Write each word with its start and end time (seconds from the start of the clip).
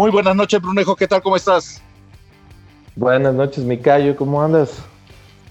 Muy 0.00 0.10
buenas 0.10 0.34
noches, 0.34 0.62
Brunejo. 0.62 0.96
¿Qué 0.96 1.06
tal? 1.06 1.20
¿Cómo 1.20 1.36
estás? 1.36 1.82
Buenas 2.96 3.34
noches, 3.34 3.64
Micayo. 3.64 4.16
¿Cómo 4.16 4.42
andas? 4.42 4.82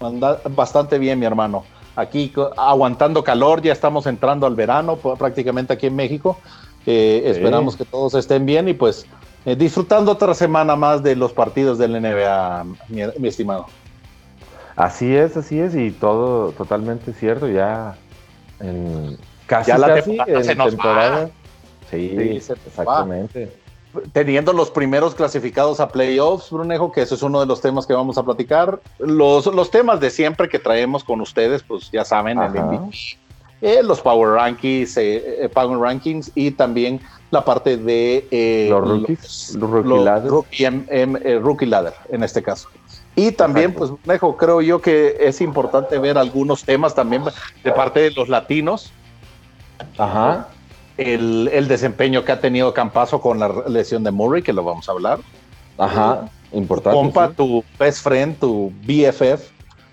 Anda 0.00 0.40
bastante 0.50 0.98
bien, 0.98 1.20
mi 1.20 1.24
hermano. 1.24 1.64
Aquí 1.94 2.32
aguantando 2.56 3.22
calor, 3.22 3.62
ya 3.62 3.72
estamos 3.72 4.06
entrando 4.06 4.48
al 4.48 4.56
verano 4.56 4.96
prácticamente 4.96 5.72
aquí 5.72 5.86
en 5.86 5.94
México. 5.94 6.36
Eh, 6.84 7.22
esperamos 7.26 7.76
que 7.76 7.84
todos 7.84 8.14
estén 8.14 8.44
bien 8.44 8.66
y 8.66 8.74
pues 8.74 9.06
eh, 9.44 9.54
disfrutando 9.54 10.10
otra 10.10 10.34
semana 10.34 10.74
más 10.74 11.00
de 11.00 11.14
los 11.14 11.32
partidos 11.32 11.78
del 11.78 11.92
NBA, 12.02 12.64
mi, 12.88 13.28
estimado. 13.28 13.66
Así 14.74 15.14
es, 15.14 15.36
así 15.36 15.60
es, 15.60 15.76
y 15.76 15.92
todo 15.92 16.50
totalmente 16.50 17.12
cierto, 17.12 17.46
ya 17.46 17.96
en 18.58 19.16
casi, 19.46 19.70
la 19.70 19.94
temporada, 19.94 21.30
Sí, 21.90 22.16
exactamente. 22.18 23.59
Teniendo 24.12 24.52
los 24.52 24.70
primeros 24.70 25.14
clasificados 25.14 25.80
a 25.80 25.88
playoffs, 25.88 26.50
Brunejo, 26.50 26.92
que 26.92 27.02
ese 27.02 27.16
es 27.16 27.22
uno 27.22 27.40
de 27.40 27.46
los 27.46 27.60
temas 27.60 27.86
que 27.86 27.92
vamos 27.92 28.18
a 28.18 28.22
platicar. 28.22 28.80
Los, 28.98 29.46
los 29.46 29.70
temas 29.70 29.98
de 30.00 30.10
siempre 30.10 30.48
que 30.48 30.58
traemos 30.58 31.02
con 31.02 31.20
ustedes, 31.20 31.62
pues 31.62 31.90
ya 31.90 32.04
saben, 32.04 32.38
el 32.38 32.50
MVP, 32.50 32.96
eh, 33.62 33.82
los 33.82 34.00
Power 34.00 34.30
Rankings, 34.34 34.96
eh, 34.96 35.50
Power 35.52 35.78
Rankings 35.78 36.30
y 36.34 36.52
también 36.52 37.00
la 37.30 37.44
parte 37.44 37.76
de 37.76 38.26
eh, 38.30 38.68
los 38.70 38.88
rookies, 38.88 39.54
los, 39.56 39.70
rookie, 39.70 40.04
ladder. 40.04 41.42
Rookie, 41.42 41.66
ladder 41.66 41.94
en 42.10 42.22
este 42.22 42.42
caso. 42.42 42.68
Y 43.16 43.32
también, 43.32 43.74
pues, 43.74 43.90
Nejo, 44.04 44.36
creo 44.36 44.60
yo 44.62 44.80
que 44.80 45.16
es 45.20 45.40
importante 45.40 45.98
ver 45.98 46.16
algunos 46.16 46.64
temas 46.64 46.94
también 46.94 47.22
de 47.62 47.72
parte 47.72 48.00
de 48.00 48.10
los 48.12 48.28
latinos. 48.28 48.92
Ajá. 49.98 50.48
El, 51.00 51.48
el 51.52 51.68
desempeño 51.68 52.24
que 52.24 52.32
ha 52.32 52.40
tenido 52.40 52.74
Campazo 52.74 53.20
con 53.20 53.38
la 53.38 53.48
lesión 53.68 54.04
de 54.04 54.10
Murray, 54.10 54.42
que 54.42 54.52
lo 54.52 54.64
vamos 54.64 54.88
a 54.88 54.92
hablar. 54.92 55.18
Ajá, 55.78 56.28
importante. 56.52 56.96
Compa, 56.96 57.30
tu 57.30 57.64
best 57.78 58.02
friend, 58.02 58.38
tu 58.38 58.72
BFF, 58.82 59.50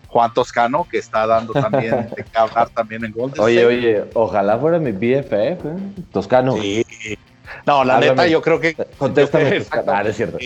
Juan 0.09 0.33
Toscano, 0.33 0.85
que 0.89 0.97
está 0.97 1.25
dando 1.25 1.53
también 1.53 2.09
de 2.15 2.25
hablar 2.33 2.69
también 2.69 3.05
en 3.05 3.11
Golden 3.11 3.39
Oye, 3.41 3.65
oye, 3.65 4.05
ojalá 4.13 4.57
fuera 4.57 4.79
mi 4.79 4.91
BFF, 4.91 5.33
¿eh? 5.33 5.57
Toscano. 6.11 6.57
Sí, 6.57 6.85
no, 7.65 7.83
la 7.83 7.99
neta, 7.99 8.27
yo 8.27 8.41
creo 8.41 8.59
que. 8.59 8.75
Contéstame. 8.97 9.65
ah, 9.87 10.03
es 10.05 10.15
cierto. 10.15 10.37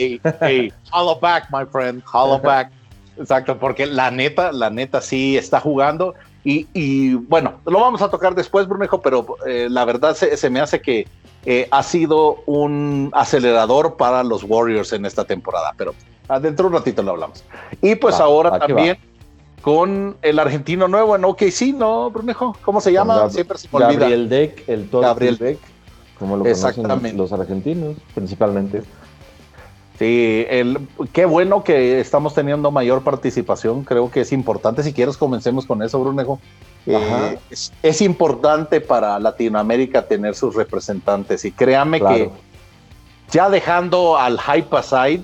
hollow 0.91 1.19
back, 1.19 1.47
my 1.51 1.65
friend. 1.71 2.03
Hollow 2.11 2.39
back. 2.39 2.71
Exacto, 3.17 3.57
porque 3.59 3.85
la 3.85 4.09
neta, 4.09 4.51
la 4.51 4.69
neta 4.69 5.01
sí 5.01 5.37
está 5.37 5.59
jugando. 5.59 6.15
Y, 6.43 7.13
bueno, 7.13 7.59
lo 7.65 7.79
vamos 7.79 8.01
a 8.01 8.09
tocar 8.09 8.33
después, 8.33 8.67
Brunejo, 8.67 9.01
pero 9.01 9.37
eh, 9.45 9.67
la 9.69 9.85
verdad 9.85 10.15
se, 10.15 10.49
me 10.49 10.59
hace 10.59 10.81
que 10.81 11.07
eh, 11.45 11.67
ha 11.69 11.83
sido 11.83 12.37
un 12.45 13.11
acelerador 13.13 13.95
para 13.95 14.23
los 14.23 14.43
Warriors 14.43 14.91
en 14.93 15.05
esta 15.05 15.25
temporada. 15.25 15.73
Pero 15.77 15.93
adentro 16.27 16.67
un 16.67 16.73
ratito 16.73 17.03
lo 17.03 17.11
hablamos. 17.11 17.43
Y 17.81 17.95
pues 17.95 18.19
ahora 18.19 18.57
también 18.57 18.97
con 19.61 20.17
el 20.23 20.39
argentino 20.39 20.87
nuevo 20.87 21.15
en 21.15 21.25
OKC, 21.25 21.75
¿no, 21.75 22.09
Brunejo? 22.09 22.57
¿Cómo 22.63 22.81
se 22.81 22.91
llama? 22.91 23.29
Siempre 23.29 23.59
se 23.59 23.67
me 23.71 23.83
olvida. 23.83 23.99
Gabriel 23.99 24.29
Deck, 24.29 24.63
el 24.67 24.89
todo 24.89 25.01
Gabriel 25.01 25.37
Deck 25.37 25.59
como 26.21 26.37
lo 26.37 26.43
conocen 26.43 27.17
los 27.17 27.33
argentinos 27.33 27.95
principalmente. 28.13 28.83
Sí, 30.01 30.47
el, 30.49 30.79
qué 31.13 31.25
bueno 31.25 31.63
que 31.63 31.99
estamos 31.99 32.33
teniendo 32.33 32.71
mayor 32.71 33.03
participación, 33.03 33.83
creo 33.83 34.09
que 34.09 34.21
es 34.21 34.31
importante. 34.31 34.81
Si 34.81 34.93
quieres, 34.93 35.15
comencemos 35.15 35.67
con 35.67 35.83
eso, 35.83 35.99
Brunejo. 35.99 36.39
Eh, 36.87 37.37
es, 37.83 38.01
importante 38.01 38.81
para 38.81 39.19
Latinoamérica 39.19 40.07
tener 40.07 40.33
sus 40.33 40.55
representantes 40.55 41.45
y 41.45 41.51
créame 41.51 41.99
que 41.99 42.31
ya 43.29 43.47
dejando 43.51 44.17
al 44.17 44.39
hype 44.39 44.75
aside, 44.75 45.21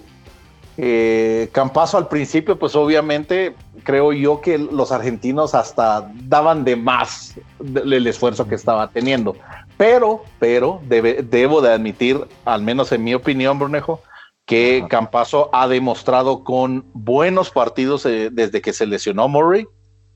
eh, 0.78 1.50
Campazo 1.54 1.98
al 1.98 2.08
principio, 2.08 2.60
pues 2.60 2.76
obviamente 2.76 3.56
creo 3.82 4.14
yo 4.14 4.42
que 4.42 4.60
los 4.60 4.92
argentinos 4.92 5.56
hasta 5.56 6.08
daban 6.26 6.64
de 6.64 6.76
más 6.76 7.34
el 7.60 8.06
esfuerzo 8.06 8.48
que 8.48 8.54
estaba 8.54 8.88
teniendo. 8.92 9.36
Pero, 9.76 10.24
pero 10.38 10.82
debo 10.88 11.62
de 11.62 11.74
admitir, 11.74 12.28
al 12.46 12.62
menos 12.62 12.92
en 12.92 13.04
mi 13.04 13.16
opinión, 13.16 13.58
Brunejo, 13.58 14.04
que 14.48 14.86
Campazo 14.90 15.50
ha 15.52 15.68
demostrado 15.68 16.46
con 16.46 16.86
buenos 16.94 17.52
partidos 17.52 18.06
eh, 18.06 18.30
desde 18.32 18.62
que 18.62 18.72
se 18.72 18.88
lesionó 18.88 19.28
Murray, 19.28 19.68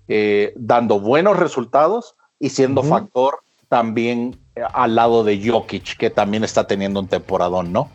eh, 0.07 0.53
dando 0.55 1.01
buenos 1.01 1.37
resultados 1.37 2.15
y 2.39 2.49
siendo 2.49 2.81
factor 2.81 3.39
también 3.67 4.39
al 4.73 4.95
lado 4.95 5.25
de 5.25 5.45
Jokic, 5.45 5.97
que 5.97 6.09
también 6.09 6.45
está 6.45 6.65
teniendo 6.65 7.01
un 7.01 7.07
temporadón, 7.07 7.73
¿no? 7.73 7.89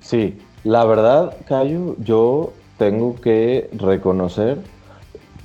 Sí, 0.00 0.36
la 0.64 0.84
verdad, 0.84 1.36
Cayo, 1.46 1.94
yo 2.00 2.52
tengo 2.76 3.14
que 3.20 3.70
reconocer, 3.72 4.58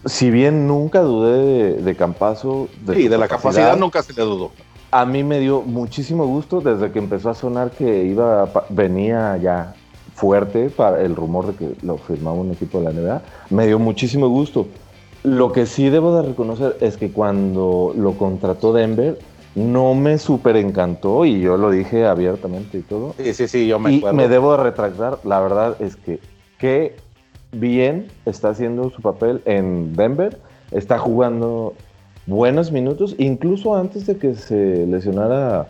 si 0.05 0.31
bien 0.31 0.67
nunca 0.67 1.01
dudé 1.01 1.75
de, 1.75 1.95
Campazo. 1.95 2.67
De 2.81 2.95
sí, 2.95 3.07
de 3.07 3.17
la 3.19 3.27
capacidad 3.27 3.77
nunca 3.77 4.01
se 4.01 4.13
le 4.13 4.23
dudó. 4.23 4.51
A 4.89 5.05
mí 5.05 5.23
me 5.23 5.39
dio 5.39 5.61
muchísimo 5.61 6.25
gusto 6.25 6.61
desde 6.61 6.91
que 6.91 6.97
empezó 6.97 7.29
a 7.29 7.35
sonar 7.35 7.69
que 7.71 8.05
iba, 8.05 8.49
venía 8.69 9.37
ya 9.37 9.75
fuerte 10.13 10.69
para 10.69 11.01
el 11.01 11.15
rumor 11.15 11.47
de 11.47 11.53
que 11.53 11.75
lo 11.85 11.97
firmaba 11.97 12.37
un 12.37 12.51
equipo 12.51 12.79
de 12.79 12.85
la 12.85 12.91
NBA. 12.91 13.21
Me 13.49 13.67
dio 13.67 13.79
muchísimo 13.79 14.27
gusto. 14.29 14.67
Lo 15.23 15.51
que 15.51 15.65
sí 15.65 15.89
debo 15.89 16.15
de 16.15 16.27
reconocer 16.27 16.77
es 16.81 16.97
que 16.97 17.11
cuando 17.11 17.93
lo 17.95 18.13
contrató 18.13 18.73
Denver, 18.73 19.17
no 19.55 19.93
me 19.93 20.17
súper 20.17 20.57
encantó 20.57 21.25
y 21.25 21.39
yo 21.39 21.57
lo 21.57 21.69
dije 21.71 22.05
abiertamente 22.05 22.79
y 22.79 22.81
todo. 22.81 23.13
Sí, 23.17 23.33
sí, 23.33 23.47
sí, 23.47 23.67
yo 23.67 23.79
me 23.79 23.93
y 23.93 24.03
me 24.13 24.27
debo 24.27 24.57
de 24.57 24.63
retractar. 24.63 25.19
La 25.23 25.39
verdad 25.39 25.77
es 25.79 25.95
que 25.95 26.19
qué 26.57 26.95
bien 27.51 28.07
está 28.25 28.49
haciendo 28.49 28.89
su 28.89 29.01
papel 29.01 29.41
en 29.45 29.93
Denver. 29.93 30.39
Está 30.71 30.97
jugando 30.97 31.73
buenos 32.25 32.71
minutos, 32.71 33.15
incluso 33.17 33.75
antes 33.75 34.07
de 34.07 34.17
que 34.17 34.35
se 34.35 34.85
lesionara 34.87 35.67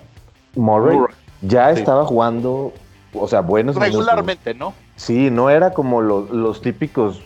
Murray. 0.55 0.97
Ya 1.41 1.71
estaba 1.71 2.05
jugando, 2.05 2.71
o 3.13 3.27
sea, 3.27 3.41
buenos 3.41 3.75
Regularmente, 3.75 4.53
¿no? 4.53 4.73
Sí, 4.95 5.29
no 5.29 5.49
era 5.49 5.73
como 5.73 6.01
los, 6.01 6.29
los 6.29 6.61
típicos 6.61 7.21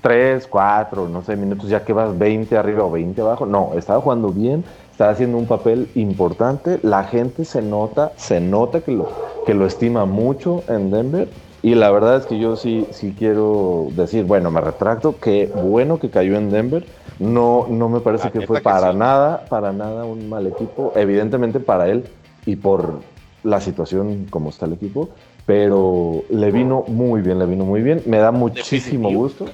3, 0.00 0.46
4, 0.48 1.08
no 1.08 1.22
sé, 1.22 1.36
minutos, 1.36 1.68
ya 1.68 1.84
que 1.84 1.92
vas 1.92 2.18
20 2.18 2.56
arriba 2.56 2.84
o 2.84 2.90
20 2.90 3.20
abajo. 3.20 3.46
No, 3.46 3.72
estaba 3.74 4.00
jugando 4.00 4.28
bien 4.30 4.64
está 4.92 5.08
haciendo 5.10 5.38
un 5.38 5.46
papel 5.46 5.88
importante. 5.94 6.78
La 6.82 7.04
gente 7.04 7.44
se 7.44 7.62
nota, 7.62 8.12
se 8.16 8.40
nota 8.40 8.82
que 8.82 8.92
lo, 8.92 9.10
que 9.44 9.54
lo 9.54 9.66
estima 9.66 10.04
mucho 10.04 10.62
en 10.68 10.90
Denver. 10.90 11.28
Y 11.62 11.74
la 11.74 11.90
verdad 11.90 12.16
es 12.16 12.26
que 12.26 12.38
yo 12.38 12.56
sí, 12.56 12.86
sí 12.90 13.14
quiero 13.16 13.88
decir, 13.92 14.24
bueno, 14.24 14.50
me 14.50 14.60
retracto, 14.60 15.16
qué 15.20 15.50
bueno 15.54 15.98
que 15.98 16.10
cayó 16.10 16.36
en 16.36 16.50
Denver. 16.50 16.84
No, 17.18 17.66
no 17.68 17.88
me 17.88 18.00
parece 18.00 18.30
que 18.30 18.46
fue 18.46 18.60
para 18.60 18.92
nada, 18.92 19.44
para 19.48 19.72
nada 19.72 20.04
un 20.04 20.28
mal 20.28 20.46
equipo. 20.46 20.92
Evidentemente 20.96 21.60
para 21.60 21.88
él 21.88 22.04
y 22.46 22.56
por 22.56 23.00
la 23.44 23.60
situación 23.60 24.26
como 24.30 24.50
está 24.50 24.66
el 24.66 24.74
equipo, 24.74 25.08
pero 25.46 26.22
le 26.30 26.50
vino 26.50 26.84
muy 26.86 27.20
bien, 27.22 27.38
le 27.38 27.46
vino 27.46 27.64
muy 27.64 27.82
bien. 27.82 28.02
Me 28.06 28.18
da 28.18 28.30
muchísimo 28.30 29.10
gusto. 29.10 29.46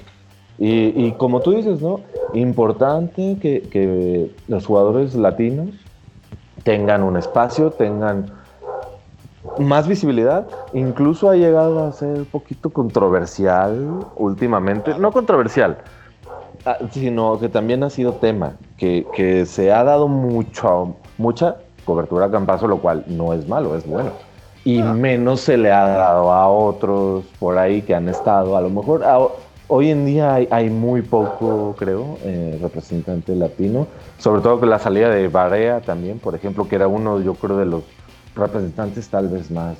Y, 0.61 1.13
como 1.13 1.39
tú 1.39 1.51
dices, 1.51 1.81
¿no? 1.81 2.01
Importante 2.33 3.37
que, 3.41 4.31
los 4.47 4.65
jugadores 4.65 5.15
latinos 5.15 5.69
tengan 6.63 7.01
un 7.03 7.15
espacio, 7.15 7.71
tengan 7.71 8.25
más 9.57 9.87
visibilidad. 9.87 10.47
Incluso 10.73 11.29
ha 11.29 11.35
llegado 11.35 11.85
a 11.85 11.91
ser 11.93 12.17
un 12.19 12.25
poquito 12.25 12.71
controversial 12.71 14.05
últimamente. 14.17 14.95
No 14.99 15.13
controversial, 15.13 15.77
ah, 16.65 16.77
sino 16.91 17.39
que 17.39 17.47
también 17.47 17.81
ha 17.83 17.89
sido 17.89 18.13
tema, 18.13 18.57
que, 18.77 19.45
se 19.45 19.71
ha 19.71 19.85
dado 19.85 20.09
mucho, 20.09 20.95
mucha 21.17 21.55
cobertura 21.89 22.27
a 22.27 22.31
Campazo, 22.31 22.67
lo 22.67 22.77
cual 22.77 23.03
no 23.07 23.33
es 23.33 23.47
malo, 23.47 23.75
es 23.75 23.85
bueno. 23.85 24.11
Y 24.63 24.81
menos 24.83 25.41
se 25.41 25.57
le 25.57 25.71
ha 25.71 25.87
dado 25.87 26.31
a 26.31 26.47
otros 26.47 27.25
por 27.39 27.57
ahí 27.57 27.81
que 27.81 27.95
han 27.95 28.07
estado, 28.07 28.55
a 28.55 28.61
lo 28.61 28.69
mejor 28.69 29.03
a, 29.03 29.17
Hoy 29.71 29.91
en 29.91 30.03
día 30.03 30.33
hay, 30.33 30.69
muy 30.71 31.03
poco, 31.03 31.75
creo, 31.77 32.17
eh, 32.23 32.57
representante 32.59 33.35
latino, 33.35 33.85
sobre 34.17 34.41
todo 34.41 34.59
con 34.59 34.67
la 34.67 34.79
salida 34.79 35.09
de 35.11 35.27
Barea 35.27 35.79
también, 35.79 36.17
por 36.17 36.33
ejemplo, 36.33 36.67
que 36.67 36.75
era 36.75 36.87
uno, 36.87 37.21
yo 37.21 37.35
creo, 37.35 37.55
de 37.57 37.67
los 37.67 37.83
representantes 38.35 39.07
tal 39.09 39.27
vez 39.27 39.51
más 39.51 39.77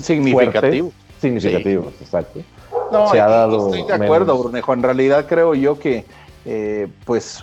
significativos. 0.00 0.92
Significativos, 1.18 1.94
exacto. 1.98 2.40
No, 2.92 3.08
Se 3.08 3.18
ha 3.18 3.26
dado 3.26 3.74
estoy 3.74 3.86
de 3.86 4.04
acuerdo, 4.04 4.36
Brunejo. 4.36 4.74
En 4.74 4.82
realidad 4.82 5.24
creo 5.26 5.54
yo 5.54 5.78
que, 5.78 6.04
eh, 6.44 6.88
pues, 7.04 7.42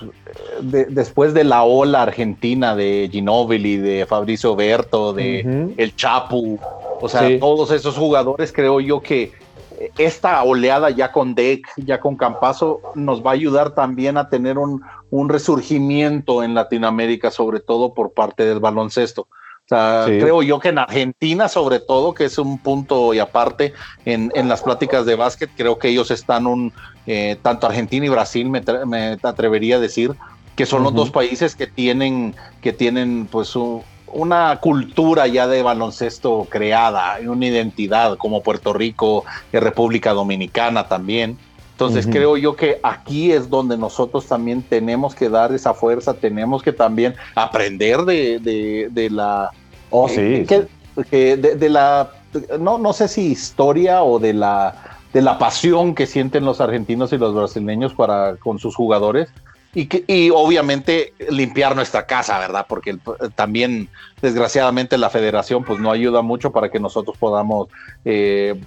después 0.62 1.34
de 1.34 1.44
la 1.44 1.64
ola 1.64 2.02
argentina 2.04 2.76
de 2.76 3.10
Ginóbili, 3.12 3.78
de 3.78 4.06
Fabricio 4.06 4.56
Berto, 4.56 5.14
de 5.14 5.74
El 5.78 5.96
Chapu, 5.96 6.60
o 7.00 7.08
sea, 7.08 7.40
todos 7.40 7.72
esos 7.72 7.96
jugadores 7.96 8.52
creo 8.52 8.80
yo 8.80 9.02
que 9.02 9.32
esta 9.98 10.44
oleada 10.44 10.90
ya 10.90 11.12
con 11.12 11.36
Deck, 11.36 11.68
ya 11.78 12.00
con 12.00 12.16
Campazo, 12.16 12.82
nos 12.96 13.24
va 13.24 13.32
a 13.32 13.34
ayudar 13.34 13.76
también 13.76 14.18
a 14.18 14.30
tener 14.30 14.58
un, 14.58 14.82
resurgimiento 15.30 16.44
en 16.44 16.54
Latinoamérica, 16.54 17.32
sobre 17.32 17.60
todo 17.60 17.94
por 17.94 18.14
parte 18.14 18.46
del 18.46 18.60
baloncesto. 18.60 19.22
O 19.22 19.70
sea, 19.70 20.06
creo 20.06 20.42
yo 20.42 20.60
que 20.60 20.70
en 20.70 20.78
Argentina, 20.78 21.50
sobre 21.50 21.80
todo, 21.80 22.14
que 22.14 22.26
es 22.26 22.38
un 22.38 22.58
punto 22.58 23.14
y 23.14 23.20
aparte 23.20 23.74
en, 24.06 24.32
en 24.34 24.48
las 24.48 24.64
pláticas 24.64 25.06
de 25.06 25.16
básquet, 25.16 25.50
creo 25.58 25.78
que 25.78 25.90
ellos 25.90 26.10
están 26.10 26.48
un, 26.48 26.72
eh, 27.08 27.38
tanto 27.42 27.68
Argentina 27.68 28.06
y 28.06 28.10
Brasil, 28.10 28.50
me, 28.50 28.62
me, 28.86 29.18
atrevería 29.24 29.78
a 29.78 29.80
decir, 29.80 30.14
que 30.58 30.66
son 30.66 30.84
los 30.84 30.94
dos 30.94 31.10
países 31.10 31.56
que 31.56 31.66
tienen, 31.68 32.36
que 32.62 32.74
tienen 32.74 33.28
pues 33.32 33.56
una 34.08 34.60
cultura 34.60 35.26
ya 35.28 35.48
de 35.48 35.64
baloncesto 35.64 36.48
creada, 36.50 37.18
una 37.26 37.46
identidad 37.46 38.18
como 38.18 38.44
Puerto 38.44 38.74
Rico 38.74 39.24
y 39.54 39.58
República 39.58 40.14
Dominicana 40.14 40.88
también. 40.88 41.38
Entonces 41.72 42.08
creo 42.08 42.38
yo 42.38 42.56
que 42.56 42.80
aquí 42.82 43.32
es 43.32 43.52
donde 43.52 43.78
nosotros 43.78 44.26
también 44.26 44.64
tenemos 44.64 45.14
que 45.14 45.30
dar 45.30 45.54
esa 45.54 45.76
fuerza, 45.76 46.16
tenemos 46.16 46.64
que 46.64 46.74
también 46.74 47.14
aprender 47.36 48.02
de, 48.02 48.90
de, 48.92 49.10
la... 49.12 49.52
Oh, 49.92 50.10
sí. 50.10 50.44
de, 51.12 51.70
la, 51.70 52.12
no, 52.60 52.80
no 52.80 52.94
sé 52.94 53.08
si 53.08 53.28
historia 53.28 54.02
o 54.02 54.18
de 54.18 54.34
la, 54.34 54.97
de 55.14 55.22
la 55.22 55.38
pasión 55.38 55.96
que 55.96 56.06
sienten 56.06 56.46
los 56.46 56.62
argentinos 56.62 57.14
y 57.14 57.18
los 57.18 57.34
brasileños 57.34 57.94
para, 57.94 58.36
con 58.38 58.60
sus 58.60 58.76
jugadores. 58.76 59.30
Y, 59.74 59.86
que, 59.88 60.04
y 60.08 60.32
obviamente 60.32 61.14
limpiar 61.30 61.76
nuestra 61.76 62.08
casa, 62.08 62.40
¿verdad? 62.40 62.66
Porque 62.68 62.98
también, 63.36 63.90
desgraciadamente, 64.22 64.98
la 64.98 65.10
federación 65.10 65.64
pues 65.64 65.80
no 65.80 65.92
ayuda 65.92 66.22
mucho 66.22 66.52
para 66.52 66.70
que 66.70 66.80
nosotros 66.80 67.16
podamos 67.18 67.68
eh, 68.04 68.60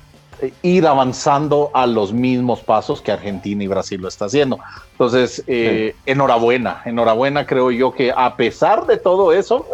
ir 0.63 0.87
avanzando 0.87 1.71
a 1.75 1.87
los 1.87 2.13
mismos 2.13 2.61
pasos 2.61 3.01
que 3.01 3.13
Argentina 3.13 3.63
y 3.65 3.67
Brasil 3.67 4.01
lo 4.01 4.09
está 4.09 4.27
haciendo. 4.27 4.59
Entonces, 4.93 5.43
eh, 5.47 5.95
enhorabuena, 6.07 6.83
enhorabuena, 6.85 7.47
creo 7.47 7.71
yo 7.71 7.93
que 7.93 8.13
a 8.15 8.37
pesar 8.37 8.87
de 8.87 8.97
todo 8.97 9.33
eso, 9.33 9.67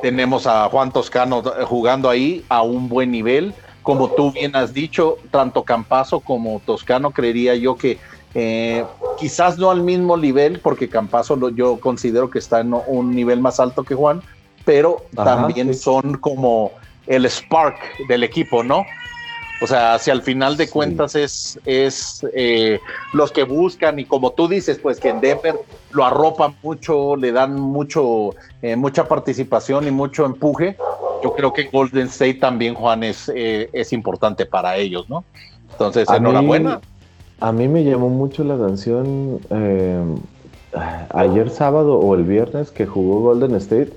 tenemos 0.00 0.46
a 0.46 0.68
Juan 0.68 0.92
Toscano 0.92 1.42
jugando 1.64 2.08
ahí 2.08 2.44
a 2.48 2.62
un 2.62 2.88
buen 2.88 3.10
nivel. 3.10 3.54
Como 3.84 4.08
tú 4.08 4.32
bien 4.32 4.56
has 4.56 4.74
dicho, 4.74 5.18
tanto 5.30 5.62
Campazo 5.62 6.18
como 6.18 6.60
Toscano 6.66 7.12
creería 7.12 7.54
yo 7.54 7.76
que 7.76 7.98
eh, 8.34 8.84
quizás 9.18 9.58
no 9.58 9.70
al 9.70 9.82
mismo 9.82 10.16
nivel, 10.16 10.58
porque 10.58 10.88
Campazo 10.88 11.50
yo 11.50 11.78
considero 11.78 12.30
que 12.30 12.40
está 12.40 12.60
en 12.60 12.74
un 12.86 13.14
nivel 13.14 13.40
más 13.40 13.60
alto 13.60 13.84
que 13.84 13.94
Juan, 13.94 14.22
pero 14.64 15.04
también 15.14 15.72
son 15.74 16.16
como 16.18 16.72
el 17.06 17.26
spark 17.26 17.76
del 18.08 18.24
equipo, 18.24 18.64
¿no? 18.64 18.84
O 19.62 19.66
sea, 19.66 19.98
si 19.98 20.10
al 20.10 20.22
final 20.22 20.56
de 20.56 20.68
cuentas 20.68 21.14
es, 21.14 21.60
es 21.64 22.26
eh, 22.34 22.80
los 23.12 23.30
que 23.30 23.44
buscan 23.44 23.98
y 23.98 24.04
como 24.04 24.32
tú 24.32 24.48
dices, 24.48 24.78
pues 24.78 24.98
que 24.98 25.10
en 25.10 25.20
Denver 25.20 25.54
lo 25.92 26.04
arropan 26.04 26.56
mucho, 26.62 27.16
le 27.16 27.32
dan 27.32 27.54
mucho, 27.54 28.30
eh, 28.62 28.76
mucha 28.76 29.06
participación 29.06 29.86
y 29.86 29.90
mucho 29.90 30.26
empuje, 30.26 30.76
yo 31.24 31.34
creo 31.34 31.52
que 31.52 31.64
Golden 31.64 32.06
State 32.06 32.34
también, 32.34 32.74
Juan, 32.74 33.02
es, 33.02 33.28
eh, 33.34 33.68
es 33.72 33.92
importante 33.92 34.46
para 34.46 34.76
ellos, 34.76 35.08
¿no? 35.08 35.24
Entonces, 35.72 36.08
enhorabuena. 36.08 36.80
a 37.40 37.50
mí 37.50 37.66
me 37.66 37.82
llamó 37.82 38.08
mucho 38.08 38.44
la 38.44 38.54
atención 38.54 39.40
ayer 41.10 41.50
sábado 41.50 41.98
o 41.98 42.14
el 42.14 42.22
viernes 42.22 42.70
que 42.70 42.86
jugó 42.86 43.20
Golden 43.20 43.56
State. 43.56 43.92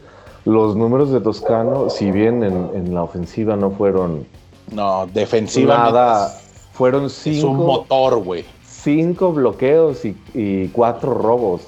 Los 0.45 0.75
números 0.75 1.11
de 1.11 1.19
Toscano, 1.19 1.89
si 1.89 2.09
bien 2.09 2.43
en, 2.43 2.69
en 2.73 2.95
la 2.95 3.03
ofensiva 3.03 3.55
no 3.55 3.71
fueron 3.71 4.25
no, 4.71 5.07
defensivamente. 5.07 5.91
Nada. 5.91 6.39
Fueron 6.73 7.09
cinco. 7.09 7.37
Es 7.37 7.43
un 7.43 7.57
motor, 7.57 8.23
güey. 8.23 8.45
Cinco 8.65 9.31
bloqueos 9.31 10.03
y, 10.05 10.67
cuatro 10.69 11.13
robos. 11.13 11.63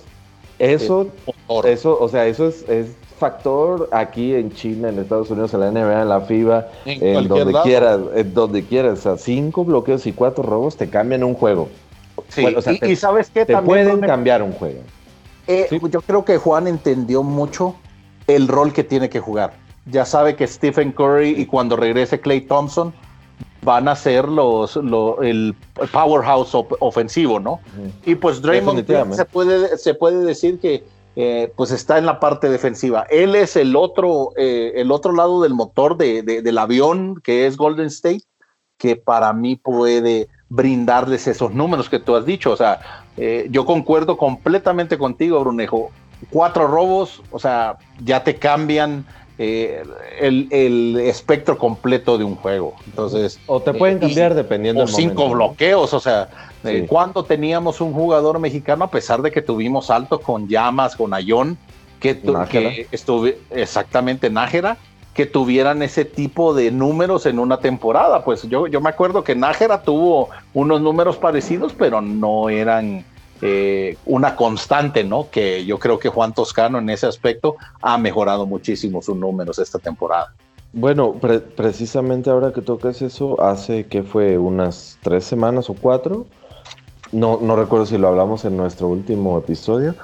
Eso, 0.60 1.08
eso, 1.66 1.98
o 2.00 2.10
sea, 2.10 2.28
eso 2.28 2.48
es, 2.48 2.96
factor 3.20 3.90
aquí 3.92 4.34
en 4.34 4.52
China, 4.52 4.90
en 4.90 5.00
Estados 5.00 5.30
Unidos, 5.30 5.54
en 5.54 5.60
la 5.60 5.72
NBA, 5.72 6.02
en 6.02 6.10
la 6.10 6.22
FIBA, 6.22 6.68
en, 6.86 7.28
donde 7.28 7.54
quieras, 7.64 8.00
en 8.16 8.34
donde 8.34 8.64
quieras. 8.64 9.00
O 9.00 9.02
sea, 9.02 9.18
cinco 9.18 9.64
bloqueos 9.64 10.08
y 10.08 10.14
cuatro 10.14 10.44
robos 10.44 10.78
te 10.78 10.90
cambian 10.90 11.24
un 11.24 11.36
juego. 11.36 11.70
Sí, 12.30 12.46
y, 12.82 12.96
sabes 12.96 13.30
qué 13.30 13.46
te 13.46 13.58
pueden 13.58 14.02
cambiar 14.02 14.42
un 14.42 14.52
juego. 14.54 14.80
Eh, 15.48 15.68
yo 15.90 16.02
creo 16.02 16.26
que 16.26 16.38
Juan 16.38 16.68
entendió 16.68 17.24
mucho 17.24 17.76
el 18.28 18.48
rol 18.48 18.74
que 18.74 18.84
tiene 18.84 19.10
que 19.10 19.20
jugar 19.20 19.54
ya 19.92 20.06
sabe 20.06 20.36
que 20.36 20.48
Stephen 20.48 20.92
Curry 20.92 21.30
y 21.30 21.46
cuando 21.46 21.76
regrese 21.76 22.20
Clay 22.20 22.42
Thompson 22.42 22.94
van 23.62 23.88
a 23.88 23.96
ser 23.96 24.28
los, 24.28 24.78
el 24.78 25.56
powerhouse 25.92 26.56
ofensivo, 26.80 27.40
¿no? 27.40 27.60
Y 28.06 28.16
pues 28.16 28.42
Draymond 28.42 28.86
se 29.16 29.26
puede, 29.26 29.78
se 29.78 29.94
puede 29.94 30.24
decir 30.24 30.60
que 30.60 30.86
eh, 31.16 31.52
pues 31.56 31.72
está 31.72 31.98
en 31.98 32.06
la 32.06 32.20
parte 32.20 32.50
defensiva. 32.50 33.06
Él 33.10 33.36
es 33.36 33.56
el 33.56 33.76
otro, 33.76 34.32
eh, 34.38 34.74
el 34.76 34.92
otro 34.92 35.12
lado 35.12 35.42
del 35.42 35.54
motor 35.54 35.98
de, 35.98 36.22
del 36.24 36.58
avión 36.58 37.20
que 37.24 37.48
es 37.48 37.58
Golden 37.58 37.88
State, 37.88 38.24
que 38.78 38.96
para 38.96 39.34
mí 39.34 39.56
puede 39.56 40.30
brindarles 40.50 41.28
esos 41.28 41.54
números 41.54 41.90
que 41.90 42.00
tú 42.00 42.16
has 42.16 42.26
dicho. 42.26 42.52
O 42.52 42.58
sea, 42.58 42.80
eh, 43.18 43.48
yo 43.52 43.66
concuerdo 43.66 44.18
completamente 44.18 44.98
contigo, 44.98 45.40
Brunejo. 45.40 45.92
Cuatro 46.30 46.68
robos, 46.68 47.22
o 47.32 47.40
sea, 47.40 47.78
ya 48.04 48.24
te 48.24 48.36
cambian 48.36 49.06
eh, 49.38 49.84
el, 50.20 50.98
espectro 51.00 51.58
completo 51.58 52.18
de 52.18 52.26
un 52.26 52.36
juego. 52.36 52.76
Entonces, 52.86 53.40
o 53.46 53.62
te 53.62 53.74
pueden 53.74 54.00
cambiar 54.00 54.36
dependiendo. 54.36 54.84
O 54.84 54.88
cinco 54.88 55.30
bloqueos, 55.30 55.94
o 55.94 56.00
sea, 56.00 56.30
eh, 56.64 56.86
cuando 56.88 57.24
teníamos 57.24 57.82
un 57.82 57.94
jugador 57.94 58.40
mexicano, 58.40 58.86
a 58.86 58.92
pesar 58.92 59.22
de 59.22 59.32
que 59.32 59.42
tuvimos 59.42 59.90
alto 59.90 60.20
con 60.20 60.48
Llamas, 60.48 60.96
con 60.96 61.14
Ayón, 61.14 61.58
que, 62.00 62.20
que 62.50 62.88
estuve 62.92 63.40
exactamente 63.50 64.30
Nájera, 64.30 64.78
que 65.14 65.26
tuvieran 65.26 65.82
ese 65.82 66.06
tipo 66.06 66.54
de 66.54 66.72
números 66.72 67.26
en 67.26 67.40
una 67.40 67.60
temporada. 67.60 68.24
Pues 68.24 68.44
yo, 68.44 68.68
yo 68.68 68.80
me 68.80 68.90
acuerdo 68.90 69.24
que 69.24 69.36
Nájera 69.36 69.82
tuvo 69.82 70.30
unos 70.54 70.82
números 70.82 71.18
parecidos, 71.18 71.74
pero 71.78 72.02
no 72.02 72.50
eran 72.50 73.04
eh, 73.42 73.98
una 74.06 74.36
constante, 74.36 75.04
¿no? 75.04 75.30
Que 75.30 75.66
yo 75.66 75.80
creo 75.80 76.00
que 76.00 76.10
Juan 76.10 76.34
Toscano 76.34 76.78
en 76.80 76.90
ese 76.90 77.08
aspecto 77.08 77.56
ha 77.82 77.98
mejorado 77.98 78.46
muchísimo 78.46 79.02
sus 79.02 79.16
números 79.16 79.60
esta 79.60 79.80
temporada. 79.80 80.34
Bueno, 80.72 81.16
precisamente 81.56 82.30
ahora 82.30 82.54
que 82.54 82.62
tocas 82.62 83.02
eso, 83.02 83.42
hace 83.42 83.88
que 83.88 84.04
fue 84.04 84.38
unas 84.38 85.00
tres 85.02 85.24
semanas 85.24 85.70
o 85.70 85.74
cuatro, 85.74 86.28
no, 87.12 87.40
no 87.42 87.56
recuerdo 87.56 87.86
si 87.86 87.98
lo 87.98 88.08
hablamos 88.08 88.46
en 88.46 88.58
nuestro 88.58 88.88
último 88.88 89.38
episodio, 89.38 89.96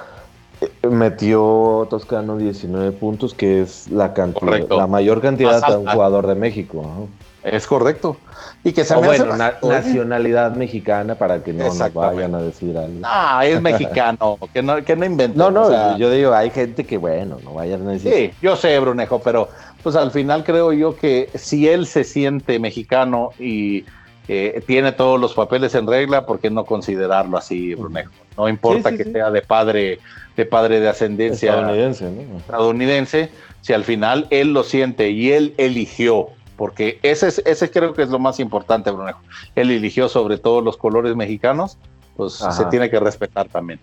eh, 0.61 0.87
metió 0.87 1.87
Toscano 1.89 2.37
19 2.37 2.91
puntos, 2.93 3.33
que 3.33 3.61
es 3.61 3.89
la, 3.89 4.13
cantidad, 4.13 4.67
la 4.69 4.87
mayor 4.87 5.21
cantidad 5.21 5.65
de 5.67 5.77
un 5.77 5.87
jugador 5.87 6.27
de 6.27 6.35
México. 6.35 7.07
Es 7.43 7.67
correcto. 7.67 8.17
Y 8.63 8.73
que 8.73 8.83
se 8.83 8.95
bueno, 8.95 9.35
nacionalidad 9.61 10.55
mexicana 10.55 11.13
para 11.13 11.43
que 11.43 11.53
no 11.53 11.65
nos 11.65 11.93
vayan 11.93 12.33
a 12.33 12.39
decir 12.39 12.75
algo. 12.75 13.01
Ah, 13.03 13.45
es 13.45 13.61
mexicano, 13.61 14.39
que 14.53 14.63
no, 14.63 14.83
que 14.83 14.95
no 14.95 15.05
inventen. 15.05 15.37
No, 15.37 15.51
no, 15.51 15.95
yo 15.97 16.09
digo, 16.09 16.33
hay 16.33 16.49
gente 16.49 16.85
que, 16.85 16.97
bueno, 16.97 17.37
no 17.43 17.53
vayan 17.53 17.87
a 17.87 17.91
decir. 17.91 18.11
Sí, 18.11 18.31
yo 18.41 18.55
sé, 18.55 18.79
Brunejo, 18.79 19.19
pero 19.19 19.49
pues 19.83 19.95
al 19.95 20.09
final 20.09 20.43
creo 20.43 20.73
yo 20.73 20.95
que 20.95 21.29
si 21.35 21.67
él 21.67 21.85
se 21.85 22.03
siente 22.03 22.57
mexicano 22.57 23.29
y 23.37 23.85
eh, 24.27 24.63
tiene 24.65 24.91
todos 24.91 25.19
los 25.19 25.33
papeles 25.33 25.75
en 25.75 25.87
regla, 25.87 26.25
¿por 26.25 26.39
qué 26.39 26.49
no 26.49 26.65
considerarlo 26.65 27.37
así, 27.37 27.75
Brunejo? 27.75 28.11
No 28.37 28.49
importa 28.49 28.95
que 28.95 29.03
sea 29.03 29.31
de 29.31 29.41
padre, 29.41 29.99
de 30.35 30.45
padre 30.45 30.79
de 30.79 30.89
ascendencia 30.89 31.51
estadounidense, 31.51 32.11
estadounidense, 32.37 33.29
si 33.61 33.73
al 33.73 33.83
final 33.83 34.27
él 34.29 34.53
lo 34.53 34.63
siente 34.63 35.11
y 35.11 35.31
él 35.31 35.53
eligió 35.57 36.29
porque 36.55 36.99
ese, 37.03 37.27
ese 37.45 37.69
creo 37.69 37.93
que 37.93 38.03
es 38.03 38.09
lo 38.09 38.19
más 38.19 38.39
importante, 38.39 38.89
Brunejo. 38.91 39.19
Él 39.55 39.71
eligió 39.71 40.07
sobre 40.07 40.37
todo 40.37 40.61
los 40.61 40.77
colores 40.77 41.15
mexicanos, 41.15 41.77
pues 42.15 42.33
se 42.33 42.65
tiene 42.65 42.89
que 42.89 42.99
respetar 42.99 43.47
también. 43.49 43.79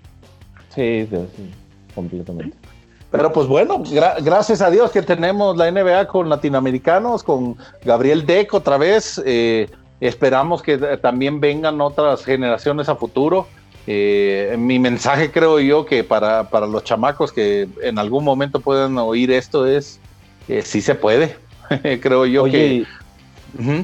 Sí, 0.75 1.07
sí, 1.11 1.53
completamente. 1.95 2.57
Pero 3.11 3.31
pues 3.31 3.47
bueno, 3.47 3.83
gracias 4.23 4.63
a 4.63 4.71
Dios 4.71 4.91
que 4.91 5.03
tenemos 5.03 5.55
la 5.59 5.71
NBA 5.71 6.09
con 6.09 6.31
latinoamericanos, 6.31 7.23
con 7.23 7.59
Gabriel 7.85 8.25
Deck 8.25 8.55
otra 8.55 8.79
vez. 8.79 9.21
Eh, 9.27 9.69
esperamos 10.09 10.63
que 10.63 10.79
también 10.99 11.41
vengan 11.41 11.81
otras 11.81 12.25
generaciones 12.25 12.89
a 12.89 12.97
futuro. 12.97 13.47
Eh, 13.87 14.55
mi 14.59 14.79
mensaje 14.79 15.31
creo 15.31 15.59
yo 15.61 15.87
que 15.87 16.05
para, 16.05 16.49
para, 16.51 16.67
los 16.67 16.85
chamacos 16.85 17.33
que 17.33 17.69
en 17.83 17.99
algún 17.99 18.25
momento 18.25 18.61
puedan 18.61 18.97
oír 18.99 19.31
esto 19.31 19.67
es, 19.67 20.01
que 20.47 20.63
sí 20.63 20.81
se 20.81 20.95
puede, 20.95 21.37
creo 22.01 22.27
yo 22.27 22.45
que... 22.45 22.85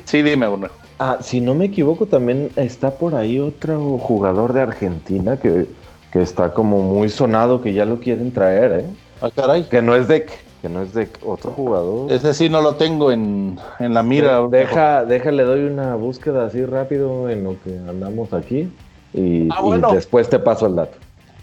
Sí, 0.05 0.23
dime, 0.23 0.49
uno. 0.49 0.69
Ah, 0.99 1.19
si 1.21 1.41
no 1.41 1.55
me 1.55 1.67
equivoco, 1.67 2.07
también 2.07 2.51
está 2.57 2.91
por 2.91 3.15
ahí 3.15 3.39
otro 3.39 3.99
jugador 3.99 4.53
de 4.53 4.63
Argentina 4.63 5.37
que, 5.37 5.67
está 6.15 6.53
como 6.53 6.83
muy 6.83 7.11
sonado, 7.11 7.61
que 7.61 7.73
ya 7.73 7.85
lo 7.85 8.01
quieren 8.01 8.33
traer, 8.33 8.81
¿eh? 8.81 8.85
Ah, 9.21 9.31
caray. 9.33 9.65
Que 9.65 9.81
no 9.81 9.95
es 9.95 10.09
de 10.09 10.27
que 10.61 10.69
no 10.69 10.83
es 10.83 10.93
de 10.93 11.09
otro 11.25 11.53
jugador. 11.53 12.11
Ese 12.11 12.35
sí 12.35 12.49
no 12.49 12.61
lo 12.61 12.75
tengo 12.75 13.12
en, 13.12 13.59
la 13.79 14.03
mira. 14.03 14.47
Deja, 14.49 15.05
déjale, 15.05 15.45
doy 15.45 15.65
una 15.65 15.95
búsqueda 15.95 16.47
así 16.47 16.65
rápido 16.65 17.31
en 17.31 17.45
lo 17.45 17.57
que 17.62 17.79
andamos 17.79 18.33
aquí 18.33 18.71
y, 19.12 19.49
ah, 19.50 19.62
y 19.65 19.95
después 19.95 20.29
te 20.29 20.38
paso 20.38 20.67
el 20.67 20.77
dato. 20.77 20.99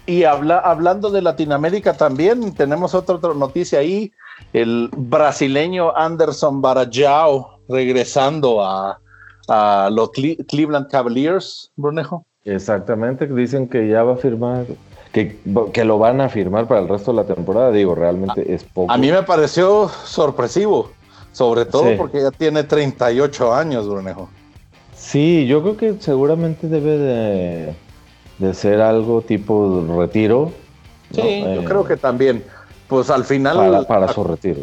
y 0.06 0.24
habla, 0.24 0.58
hablando 0.58 1.10
de 1.10 1.22
Latinoamérica 1.22 1.94
también, 1.94 2.54
tenemos 2.54 2.94
otra, 2.94 3.16
otra 3.16 3.34
noticia 3.34 3.78
ahí. 3.78 4.12
El 4.52 4.90
brasileño 4.96 5.96
Anderson 5.96 6.60
Barajao 6.60 7.58
regresando 7.68 8.62
a, 8.62 9.00
a 9.48 9.88
los 9.90 10.10
Cleveland 10.10 10.88
Cavaliers, 10.88 11.72
Brunejo. 11.76 12.24
Exactamente, 12.44 13.26
dicen 13.26 13.68
que 13.68 13.88
ya 13.88 14.04
va 14.04 14.14
a 14.14 14.16
firmar, 14.16 14.66
que, 15.12 15.38
que, 15.72 15.84
lo 15.84 15.98
van 15.98 16.20
a 16.20 16.28
firmar 16.28 16.66
para 16.66 16.80
el 16.80 16.88
resto 16.88 17.12
de 17.12 17.16
la 17.16 17.24
temporada. 17.24 17.70
Digo, 17.72 17.94
realmente 17.94 18.54
es 18.54 18.64
poco. 18.64 18.92
A 18.92 18.98
mí 18.98 19.10
me 19.10 19.22
pareció 19.22 19.88
sorpresivo, 20.04 20.90
sobre 21.32 21.64
todo 21.64 21.96
porque 21.96 22.20
ya 22.22 22.30
tiene 22.30 22.64
38 22.64 23.54
años, 23.54 23.88
Brunejo. 23.88 24.28
Sí, 24.94 25.46
yo 25.46 25.62
creo 25.62 25.76
que 25.76 25.94
seguramente 26.00 26.68
debe 26.68 26.98
de, 26.98 27.74
de 28.38 28.54
ser 28.54 28.80
algo 28.80 29.22
tipo 29.22 29.84
retiro. 29.96 30.52
Sí, 31.12 31.44
yo 31.54 31.64
creo 31.64 31.84
que 31.84 31.96
también. 31.96 32.44
Pues 32.88 33.10
al 33.10 33.24
final. 33.24 33.56
Para, 33.56 33.82
para 33.82 34.08
su 34.12 34.24
retiro, 34.24 34.60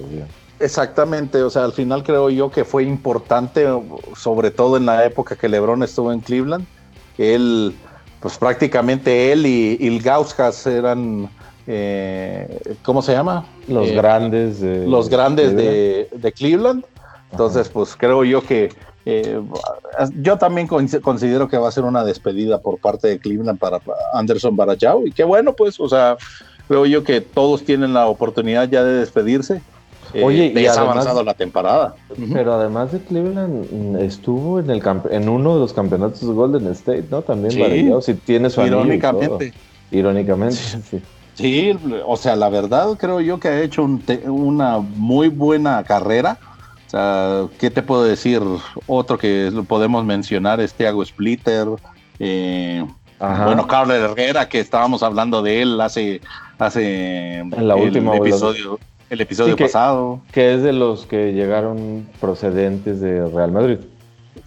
Exactamente, 0.59 1.43
o 1.43 1.50
sea, 1.50 1.65
al 1.65 1.73
final 1.73 2.03
creo 2.03 2.29
yo 2.29 2.50
que 2.50 2.63
fue 2.63 2.83
importante, 2.83 3.67
sobre 4.15 4.50
todo 4.50 4.77
en 4.77 4.85
la 4.85 5.03
época 5.05 5.35
que 5.35 5.50
LeBron 5.50 5.83
estuvo 5.83 6.13
en 6.13 6.21
Cleveland. 6.21 6.65
Él, 7.17 7.75
pues 8.24 8.38
prácticamente 8.38 9.34
él 9.34 9.46
y, 9.46 9.77
y 9.82 10.00
Gauskas 10.00 10.65
eran, 10.65 11.30
eh, 11.68 12.58
¿cómo 12.82 13.01
se 13.01 13.12
llama? 13.12 13.46
Los 13.68 13.89
eh, 13.89 13.96
grandes 13.96 14.62
de 14.62 14.88
Los 14.88 15.10
grandes 15.10 15.53
De, 15.53 16.08
de, 16.10 16.32
Cleveland. 16.32 16.86
Entonces, 17.32 17.68
pues 17.68 17.98
creo 17.98 18.24
yo 18.24 18.42
que 18.42 18.70
eh, 19.06 19.42
yo 20.22 20.38
también 20.38 20.68
considero 20.68 21.50
que 21.50 21.58
va 21.58 21.68
a 21.68 21.72
ser 21.74 21.84
una 21.84 22.06
despedida 22.06 22.62
por 22.62 22.80
parte 22.80 23.10
de 23.10 23.20
Cleveland 23.20 23.60
para 23.60 23.82
Anderson 24.13 24.56
Barajao 24.56 25.06
y 25.06 25.12
qué 25.12 25.25
bueno, 25.25 25.51
pues, 25.51 25.77
o 25.82 25.89
sea, 25.89 26.15
creo 26.70 26.86
yo 26.86 27.03
que 27.03 27.20
todos 27.20 27.65
tienen 27.65 27.94
la 27.94 28.08
oportunidad 28.08 28.70
ya 28.70 28.86
de 28.86 29.00
despedirse 29.00 29.62
eh, 30.13 30.24
Oye, 30.24 30.53
y 30.55 30.65
ha 30.67 30.74
avanzado 30.74 31.24
la 31.24 31.34
temporada. 31.34 31.96
Pero 32.32 32.53
además 32.53 32.91
de 32.91 33.00
Cleveland, 33.00 33.67
mm, 33.72 33.96
estuvo 33.98 34.60
en 34.60 34.70
el 34.70 34.82
en 35.10 35.29
uno 35.29 35.55
de 35.55 35.60
los 35.60 35.74
campeonatos 35.74 36.22
de 36.22 36.34
Golden 36.34 36.67
State, 36.67 37.05
¿no? 37.10 37.22
También 37.22 37.51
sí, 37.51 37.91
si 38.01 38.13
tiene 38.13 38.50
su 38.50 38.62
Irónicamente. 38.62 39.53
Irónicamente, 39.91 40.55
sí. 40.89 41.01
sí. 41.34 41.79
o 42.05 42.15
sea, 42.15 42.36
la 42.36 42.50
verdad 42.50 42.96
creo 42.98 43.22
yo 43.22 43.39
que 43.39 43.48
ha 43.48 43.62
hecho 43.62 43.84
una 44.25 44.79
muy 44.79 45.29
buena 45.29 45.84
carrera. 45.84 46.38
O 46.88 46.89
sea, 46.89 47.48
¿qué 47.60 47.72
te 47.72 47.82
puedo 47.82 48.03
decir? 48.03 48.41
Otro 48.86 49.17
que 49.17 49.51
podemos 49.67 50.05
mencionar 50.05 50.60
es 50.60 50.74
Thiago 50.75 51.03
Splitter. 51.03 51.67
Eh, 52.20 52.86
bueno, 53.20 53.65
Carlos 53.67 53.98
Herrera, 53.98 54.48
que 54.48 54.60
estábamos 54.60 55.01
hablando 55.01 55.41
de 55.41 55.63
él 55.63 55.82
hace, 55.82 56.22
hace 56.60 57.38
en 57.38 57.67
la 57.67 57.75
última 57.75 58.15
episodio 58.17 58.79
el 59.13 59.22
episodio 59.22 59.55
pasado. 59.55 60.22
Que 60.32 60.55
es 60.55 60.63
de 60.63 60.74
los 60.74 61.05
que 61.05 61.34
llegaron 61.34 62.08
procedentes 62.20 63.00
de 63.00 63.25
Real 63.27 63.51
Madrid. 63.51 63.77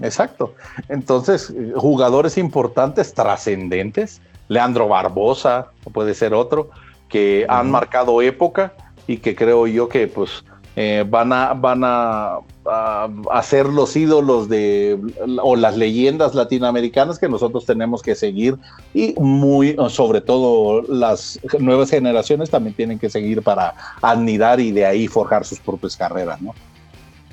Exacto. 0.00 0.54
Entonces, 0.88 1.54
jugadores 1.76 2.36
importantes, 2.36 3.14
trascendentes, 3.14 4.20
Leandro 4.48 4.88
Barbosa, 4.88 5.68
puede 5.92 6.14
ser 6.14 6.34
otro, 6.34 6.70
que 7.08 7.46
han 7.48 7.70
marcado 7.70 8.20
época 8.20 8.74
y 9.06 9.18
que 9.18 9.36
creo 9.36 9.66
yo 9.66 9.88
que 9.88 10.08
pues 10.08 10.44
eh, 10.78 11.06
van, 11.08 11.32
a, 11.32 11.54
van 11.54 11.80
a, 11.84 12.38
a, 12.66 13.42
ser 13.42 13.64
los 13.64 13.96
ídolos 13.96 14.46
de 14.50 15.00
o 15.42 15.56
las 15.56 15.74
leyendas 15.74 16.34
latinoamericanas 16.34 17.18
que 17.18 17.30
nosotros 17.30 17.64
tenemos 17.64 18.02
que 18.02 18.14
seguir 18.14 18.56
y 18.92 19.14
muy 19.18 19.74
sobre 19.88 20.20
todo 20.20 20.82
las 20.82 21.40
nuevas 21.58 21.88
generaciones 21.88 22.50
también 22.50 22.76
tienen 22.76 22.98
que 22.98 23.08
seguir 23.08 23.42
para 23.42 23.74
anidar 24.02 24.60
y 24.60 24.70
de 24.70 24.84
ahí 24.84 25.08
forjar 25.08 25.46
sus 25.46 25.58
propias 25.60 25.96
carreras, 25.96 26.42
¿no? 26.42 26.54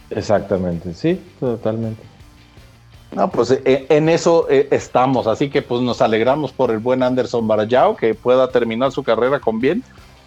Exactamente, 0.09 0.93
sí, 0.93 1.19
totalmente. 1.41 2.01
No, 3.13 3.29
pues 3.29 3.51
eh, 3.51 3.85
en 3.89 4.07
eso 4.07 4.47
eh, 4.49 4.69
estamos, 4.71 5.27
así 5.27 5.49
que 5.49 5.61
pues 5.61 5.81
nos 5.81 6.01
alegramos 6.01 6.53
por 6.53 6.71
el 6.71 6.79
buen 6.79 7.03
Anderson 7.03 7.45
Barayao 7.45 7.97
que 7.97 8.15
pueda 8.15 8.49
terminar 8.49 8.93
su 8.93 9.03
carrera 9.03 9.41
con 9.41 9.59
bien 9.59 9.83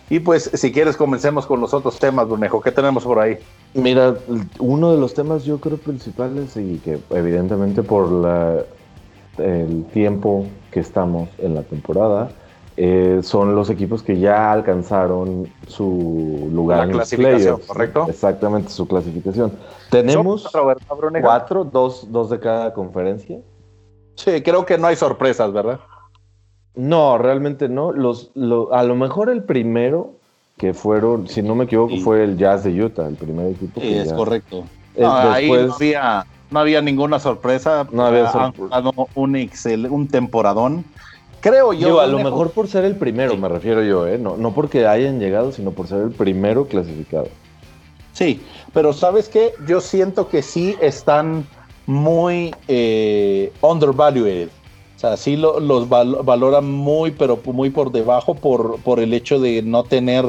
y 0.09 0.21
pues, 0.21 0.51
si 0.55 0.73
quieres, 0.73 0.97
comencemos 0.97 1.47
con 1.47 1.61
los 1.61 1.75
otros 1.75 1.99
temas, 1.99 2.29
Brunejo. 2.29 2.61
¿Qué 2.61 2.71
tenemos 2.71 3.05
por 3.05 3.19
ahí? 3.19 3.39
Mira, 3.75 4.15
uno 4.59 4.93
de 4.93 5.01
los 5.01 5.15
temas 5.15 5.45
yo 5.45 5.59
creo 5.59 5.79
principales 5.79 6.57
y 6.57 6.79
que 6.79 6.99
evidentemente 7.11 7.83
por 7.83 8.11
la, 8.11 8.63
el 9.39 9.85
tiempo 9.87 10.47
que 10.71 10.81
estamos 10.81 11.29
en 11.39 11.55
la 11.55 11.63
temporada, 11.63 12.31
eh, 12.77 13.21
son 13.23 13.57
los 13.57 13.71
equipos 13.71 14.03
que 14.03 14.19
ya 14.19 14.53
alcanzaron 14.53 15.49
su 15.67 16.51
lugar 16.53 16.85
en 16.85 16.93
clasificación, 16.93 17.61
¿correcto? 17.67 18.07
Exactamente, 18.09 18.71
su 18.71 18.87
clasificación. 18.87 19.53
Tenemos 19.91 20.47
cuatro, 21.23 21.65
dos, 21.65 22.13
dos 22.13 22.29
de 22.31 22.39
cada 22.39 22.75
conferencia. 22.75 23.41
Sí, 24.15 24.43
creo 24.43 24.67
que 24.67 24.77
no 24.77 24.87
hay 24.87 24.97
sorpresas, 24.97 25.53
¿verdad? 25.53 25.81
No, 26.77 27.19
realmente 27.19 27.69
no. 27.69 27.93
Los, 27.93 28.31
a 28.71 28.83
lo 28.83 28.95
mejor 28.95 29.31
el 29.31 29.43
primero 29.43 30.13
que 30.57 30.75
fueron, 30.75 31.27
si 31.29 31.43
no 31.43 31.55
me 31.55 31.65
equivoco, 31.65 31.97
fue 31.99 32.23
el 32.23 32.37
Jazz 32.37 32.65
de 32.65 32.83
Utah, 32.83 33.07
el 33.07 33.17
primer 33.17 33.53
equipo. 33.53 33.81
Sí, 33.81 33.95
es 33.95 34.13
correcto. 34.13 34.65
Eh, 34.95 35.05
ahí 35.05 35.51
no 35.51 35.75
había, 35.75 36.27
no 36.51 36.61
había, 36.61 36.81
ninguna 36.81 37.19
sorpresa. 37.19 37.87
No 37.91 38.07
había 38.07 38.31
sorpresa. 38.31 38.83
Un, 39.15 39.37
excel, 39.37 39.87
un 39.87 40.09
temporadón. 40.09 40.85
Creo 41.41 41.73
yo. 41.73 42.01
a 42.01 42.07
lo 42.07 42.19
mejor 42.19 42.51
por 42.51 42.69
ser 42.69 42.85
el 42.85 42.97
primero, 42.97 43.37
me 43.37 43.49
refiero 43.49 43.83
yo, 43.83 44.07
¿eh? 44.07 44.19
No, 44.19 44.37
no 44.37 44.53
porque 44.53 44.87
hayan 44.87 45.21
llegado, 45.21 45.53
sino 45.53 45.71
por 45.71 45.87
ser 45.87 46.03
el 46.03 46.11
primero 46.11 46.67
clasificado. 46.67 47.29
Sí, 48.13 48.41
pero 48.73 48.93
¿sabes 48.93 49.29
qué? 49.29 49.53
Yo 49.67 49.81
siento 49.81 50.29
que 50.29 50.43
sí 50.43 50.77
están 50.81 51.47
muy 51.87 52.55
eh, 52.67 53.53
undervalued. 53.61 54.49
O 54.97 54.99
sea, 54.99 55.17
sí 55.19 55.37
los 55.37 55.89
valoran 55.91 56.71
muy, 56.71 57.11
pero 57.11 57.39
muy 57.45 57.69
por 57.69 57.93
debajo 57.93 58.35
por, 58.35 58.81
por 58.81 58.99
el 58.99 59.13
hecho 59.13 59.39
de 59.39 59.61
no 59.61 59.85
tener, 59.85 60.25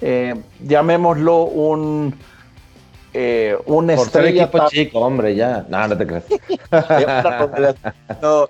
eh, 0.00 0.36
llamémoslo 0.62 1.42
un, 1.42 2.14
eh, 3.12 3.58
una 3.66 3.94
estrella. 3.94 4.48
chico, 4.68 5.00
hombre, 5.00 5.34
ya. 5.34 5.66
No, 5.68 5.88
no 5.88 5.98
te 5.98 6.06
creas. 6.06 6.24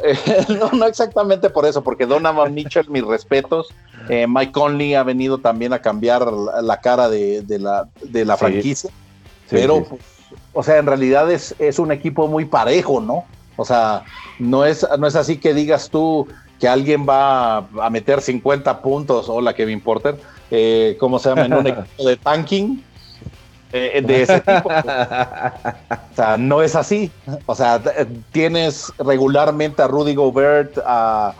Eh, 0.04 0.46
no, 0.58 0.70
no, 0.72 0.86
exactamente 0.86 1.48
por 1.48 1.64
eso, 1.64 1.82
porque 1.82 2.04
Donovan 2.04 2.52
Mitchell, 2.52 2.88
mis 2.90 3.04
respetos. 3.04 3.68
Mike 4.08 4.52
Conley 4.52 4.94
ha 4.94 5.02
venido 5.02 5.38
también 5.38 5.72
a 5.72 5.80
cambiar 5.80 6.30
la, 6.30 6.80
cara 6.80 7.08
de, 7.08 7.42
la, 7.58 7.88
de 8.02 8.24
la 8.24 8.36
franquicia. 8.36 8.90
pero, 9.48 9.86
o 10.52 10.62
sea, 10.62 10.76
en 10.76 10.86
realidad 10.86 11.30
es, 11.30 11.54
es 11.58 11.78
un 11.78 11.92
equipo 11.92 12.26
muy 12.26 12.44
parejo, 12.44 13.00
¿no? 13.00 13.24
O 13.58 13.64
sea, 13.64 14.04
no 14.38 14.64
es, 14.64 14.86
no 14.98 15.06
es 15.08 15.16
así 15.16 15.36
que 15.36 15.52
digas 15.52 15.90
tú 15.90 16.28
que 16.60 16.68
alguien 16.68 17.06
va 17.06 17.58
a 17.58 17.90
meter 17.90 18.20
50 18.20 18.80
puntos, 18.80 19.28
hola 19.28 19.52
Kevin 19.52 19.80
Porter, 19.80 20.16
eh, 20.50 20.96
¿cómo 21.00 21.18
se 21.18 21.28
llama? 21.28 21.46
En 21.46 21.54
un 21.54 21.66
equipo 21.66 22.08
de 22.08 22.16
tanking 22.16 22.84
eh, 23.72 24.00
de 24.00 24.22
ese 24.22 24.40
tipo. 24.40 24.68
o 24.68 26.14
sea, 26.14 26.36
no 26.38 26.62
es 26.62 26.76
así. 26.76 27.10
O 27.46 27.54
sea, 27.54 27.82
tienes 28.30 28.92
regularmente 28.98 29.82
a 29.82 29.88
Rudy 29.88 30.14
Gobert, 30.14 30.78
a, 30.86 31.34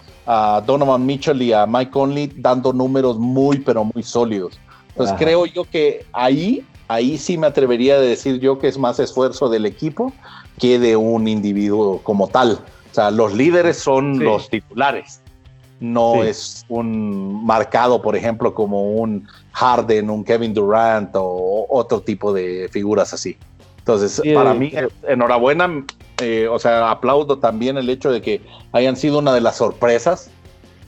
Donovan 0.67 1.07
Mitchell 1.07 1.41
y 1.41 1.55
a 1.55 1.65
Mike 1.67 1.91
Conley 1.91 2.31
dando 2.37 2.73
números 2.73 3.17
muy, 3.17 3.61
pero 3.61 3.85
muy 3.85 4.03
sólidos. 4.03 4.59
Entonces 4.89 5.17
creo 5.19 5.47
yo 5.47 5.65
que 5.65 6.05
ahí, 6.13 6.67
ahí 6.87 7.17
sí 7.17 7.39
me 7.39 7.47
atrevería 7.47 7.95
a 7.95 8.01
decir 8.01 8.39
yo 8.39 8.59
que 8.59 8.69
es 8.69 8.77
más 8.77 8.99
esfuerzo 8.99 9.49
del 9.49 9.65
equipo 9.65 10.13
que 10.59 10.79
de 10.79 10.97
un 10.97 11.29
individuo 11.29 12.01
como 12.03 12.29
tal. 12.29 12.61
O 12.91 12.95
sea, 12.95 13.11
los 13.11 13.35
líderes 13.35 13.79
son 13.79 14.19
los 14.19 14.49
titulares. 14.49 15.21
No 15.81 16.25
es 16.25 16.65
un 16.69 17.47
marcado, 17.47 18.03
por 18.03 18.17
ejemplo, 18.17 18.53
como 18.53 18.95
un 18.95 19.29
Harden, 19.53 20.11
un 20.11 20.25
Kevin 20.25 20.53
Durant 20.53 21.11
o 21.15 21.67
otro 21.69 22.01
tipo 22.01 22.33
de 22.33 22.69
figuras 22.73 23.13
así. 23.15 23.37
Entonces, 23.79 24.21
para 24.35 24.53
mí, 24.55 24.73
enhorabuena. 25.07 25.85
Eh, 26.21 26.49
o 26.51 26.59
sea, 26.59 26.91
aplaudo 26.91 27.39
también 27.39 27.79
el 27.79 27.89
hecho 27.89 28.11
de 28.11 28.21
que 28.21 28.43
hayan 28.73 28.97
sido 28.97 29.21
una 29.21 29.33
de 29.33 29.41
las 29.41 29.57
sorpresas, 29.57 30.31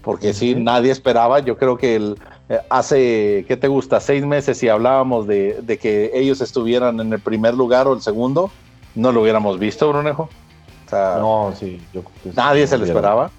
porque 0.03 0.35
sí, 0.35 0.57
nadie 0.57 0.91
esperaba. 0.91 1.39
Yo 1.39 1.57
creo 1.57 1.79
que 1.79 1.95
el, 1.95 2.17
eh, 2.49 2.59
hace, 2.69 3.45
¿qué 3.47 3.57
te 3.57 3.69
gusta? 3.69 4.01
Seis 4.01 4.27
meses 4.27 4.59
si 4.59 4.69
hablábamos 4.69 5.29
de, 5.29 5.63
de, 5.63 5.79
que 5.79 6.11
ellos 6.15 6.41
estuvieran 6.41 6.99
en 6.99 7.13
el 7.13 7.21
primer 7.21 7.55
lugar 7.55 7.87
o 7.87 7.95
el 7.95 8.03
segundo, 8.03 8.51
no 8.95 9.13
lo 9.13 9.23
hubiéramos 9.23 9.59
visto, 9.59 9.89
Brunejo. 9.89 10.29
no, 10.93 11.53
sí, 11.59 11.81
nadie 12.35 12.67
se 12.67 12.79
lo 12.79 12.85
esperaba. 12.85 13.31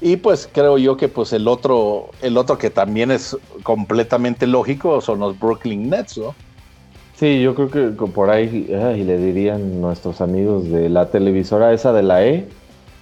Y 0.00 0.16
pues 0.16 0.48
creo 0.50 0.78
yo 0.78 0.96
que 0.96 1.08
pues 1.08 1.32
el 1.34 1.46
otro, 1.46 2.10
el 2.22 2.38
otro 2.38 2.56
que 2.56 2.70
también 2.70 3.10
es 3.10 3.36
completamente 3.62 4.46
lógico 4.46 5.00
son 5.02 5.18
los 5.18 5.38
Brooklyn 5.38 5.90
Nets, 5.90 6.16
¿no? 6.16 6.34
Sí, 7.16 7.42
yo 7.42 7.54
creo 7.54 7.70
que 7.70 8.06
por 8.06 8.30
ahí 8.30 8.66
y 8.70 9.04
le 9.04 9.18
dirían 9.18 9.82
nuestros 9.82 10.22
amigos 10.22 10.70
de 10.70 10.88
la 10.88 11.10
televisora 11.10 11.74
esa 11.74 11.92
de 11.92 12.02
la 12.02 12.24
E, 12.24 12.48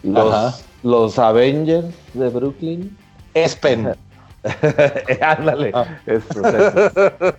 los, 0.02 0.64
los 0.82 1.18
Avengers 1.20 1.86
de 2.14 2.28
Brooklyn. 2.28 2.96
Espen. 3.34 3.94
Ándale. 5.20 5.70
Ah. 5.72 5.86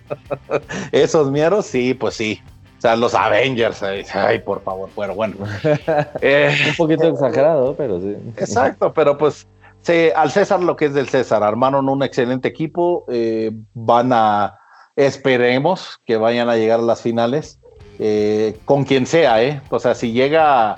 Esos 0.92 1.30
mieros, 1.30 1.66
sí, 1.66 1.92
pues 1.92 2.14
sí. 2.14 2.40
O 2.80 2.82
sea, 2.82 2.96
los 2.96 3.14
Avengers, 3.14 3.82
ay, 4.14 4.38
por 4.38 4.62
favor, 4.62 4.88
bueno, 4.96 5.14
bueno. 5.14 5.34
Eh, 6.22 6.50
un 6.70 6.76
poquito 6.76 7.08
exagerado, 7.08 7.74
pero 7.76 8.00
sí. 8.00 8.16
Exacto, 8.38 8.90
pero 8.94 9.18
pues 9.18 9.46
sí, 9.82 10.08
al 10.16 10.30
César 10.30 10.62
lo 10.62 10.76
que 10.76 10.86
es 10.86 10.94
del 10.94 11.06
César, 11.06 11.42
armaron 11.42 11.90
un 11.90 12.02
excelente 12.02 12.48
equipo, 12.48 13.04
eh, 13.08 13.50
van 13.74 14.14
a, 14.14 14.58
esperemos 14.96 16.00
que 16.06 16.16
vayan 16.16 16.48
a 16.48 16.56
llegar 16.56 16.80
a 16.80 16.82
las 16.82 17.02
finales, 17.02 17.60
eh, 17.98 18.56
con 18.64 18.84
quien 18.84 19.06
sea, 19.06 19.42
¿eh? 19.42 19.60
O 19.68 19.78
sea, 19.78 19.94
si 19.94 20.12
llega... 20.12 20.76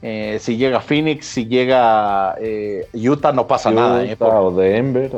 si 0.00 0.56
llega 0.56 0.80
Phoenix, 0.80 1.26
si 1.26 1.44
llega 1.44 2.34
Utah, 2.94 3.32
no 3.32 3.46
pasa 3.46 3.70
nada. 3.70 4.02
¿eh? 4.02 4.16
o 4.18 4.50
de 4.52 4.78
Ember. 4.78 5.12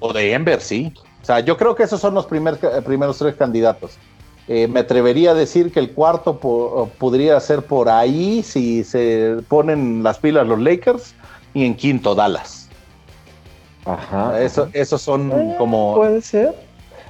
O 0.00 0.12
de 0.12 0.32
Ember, 0.32 0.60
sí. 0.60 0.92
O 1.22 1.24
sea, 1.24 1.38
yo 1.38 1.56
creo 1.56 1.76
que 1.76 1.84
esos 1.84 2.00
son 2.00 2.12
los 2.14 2.26
primer, 2.26 2.58
primeros 2.82 3.18
tres 3.18 3.36
candidatos. 3.36 3.96
Eh, 4.48 4.68
me 4.68 4.80
atrevería 4.80 5.32
a 5.32 5.34
decir 5.34 5.72
que 5.72 5.80
el 5.80 5.92
cuarto 5.92 6.38
podría 6.98 7.40
ser 7.40 7.62
por 7.62 7.88
ahí 7.88 8.44
si 8.44 8.84
se 8.84 9.38
ponen 9.48 10.04
las 10.04 10.18
pilas 10.18 10.46
los 10.46 10.60
Lakers 10.60 11.14
y 11.52 11.64
en 11.64 11.74
quinto 11.74 12.14
Dallas. 12.14 12.68
Ajá. 13.84 14.40
Eso, 14.40 14.68
esos 14.72 15.02
son 15.02 15.32
eh, 15.32 15.54
como. 15.58 15.94
Puede 15.96 16.20
ser. 16.22 16.54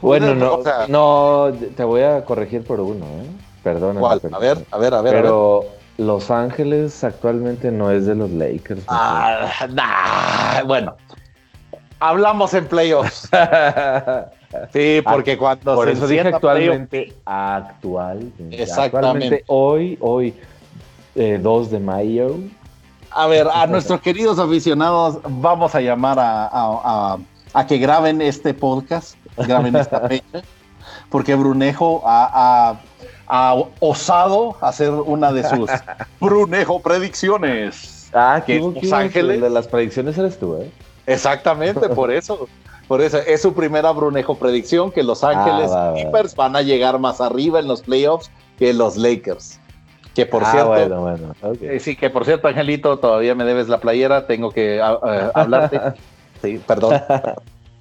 Bueno, 0.00 0.34
no, 0.34 0.62
no, 0.88 1.52
te 1.74 1.84
voy 1.84 2.02
a 2.02 2.24
corregir 2.24 2.62
por 2.64 2.80
uno, 2.80 3.04
¿eh? 3.04 3.26
Perdona. 3.62 4.00
A 4.00 4.38
ver, 4.38 4.64
a 4.70 4.78
ver, 4.78 4.94
a 4.94 5.00
ver. 5.02 5.14
Pero 5.14 5.64
Los 5.98 6.30
Ángeles 6.30 7.02
actualmente 7.02 7.70
no 7.70 7.90
es 7.90 8.06
de 8.06 8.14
los 8.14 8.30
Lakers. 8.30 8.82
Ah, 8.88 10.62
bueno. 10.66 10.96
Hablamos 11.98 12.52
en 12.52 12.66
playoffs. 12.66 13.28
Sí, 14.72 15.02
porque 15.04 15.36
cuando 15.36 15.74
Por 15.74 15.88
eso 15.88 16.06
dije 16.06 16.28
actualmente, 16.28 17.12
actual. 17.24 18.32
Exactamente. 18.50 19.44
hoy, 19.46 19.98
hoy, 20.00 20.34
2 21.14 21.16
eh, 21.16 21.70
de 21.70 21.80
mayo. 21.80 22.36
A 23.10 23.26
ver, 23.26 23.48
a 23.52 23.66
nuestros 23.66 24.00
queridos 24.00 24.38
aficionados, 24.38 25.18
vamos 25.28 25.74
a 25.74 25.80
llamar 25.80 26.18
a, 26.20 27.18
que 27.66 27.78
graben 27.78 28.20
este 28.20 28.52
podcast, 28.52 29.16
graben 29.36 29.74
esta 29.76 30.00
fecha, 30.08 30.42
porque 31.08 31.34
Brunejo 31.34 32.02
ha, 32.04 32.76
osado 33.80 34.56
hacer 34.60 34.90
una 34.90 35.32
de 35.32 35.42
sus 35.48 35.70
Brunejo 36.20 36.80
predicciones. 36.80 38.08
Ah, 38.12 38.42
que 38.44 38.60
Los 38.60 38.92
Ángeles. 38.92 39.40
de 39.40 39.50
las 39.50 39.66
predicciones 39.66 40.16
eres 40.16 40.38
tú, 40.38 40.56
¿eh? 40.56 40.70
Exactamente, 41.06 41.88
por 41.88 42.10
eso. 42.12 42.48
Por 42.88 43.00
eso 43.02 43.18
es 43.18 43.42
su 43.42 43.52
primera 43.52 43.90
Brunejo 43.90 44.36
predicción 44.36 44.92
que 44.92 45.02
Los 45.02 45.24
Ángeles 45.24 45.70
ah, 45.72 45.92
Clippers 45.94 46.36
van 46.36 46.54
a 46.54 46.62
llegar 46.62 46.98
más 46.98 47.20
arriba 47.20 47.58
en 47.58 47.66
los 47.66 47.82
playoffs 47.82 48.30
que 48.58 48.72
los 48.72 48.96
Lakers. 48.96 49.58
Que 50.14 50.24
por 50.24 50.44
ah, 50.44 50.50
cierto, 50.50 50.68
bueno, 50.70 51.00
bueno. 51.00 51.34
Eh, 51.60 51.80
sí, 51.80 51.96
que 51.96 52.08
por 52.08 52.24
cierto, 52.24 52.48
Angelito, 52.48 52.98
todavía 52.98 53.34
me 53.34 53.44
debes 53.44 53.68
la 53.68 53.80
playera, 53.80 54.26
tengo 54.26 54.50
que 54.50 54.80
ah, 54.80 55.30
hablarte. 55.34 55.80
sí, 56.42 56.60
perdón. 56.66 57.00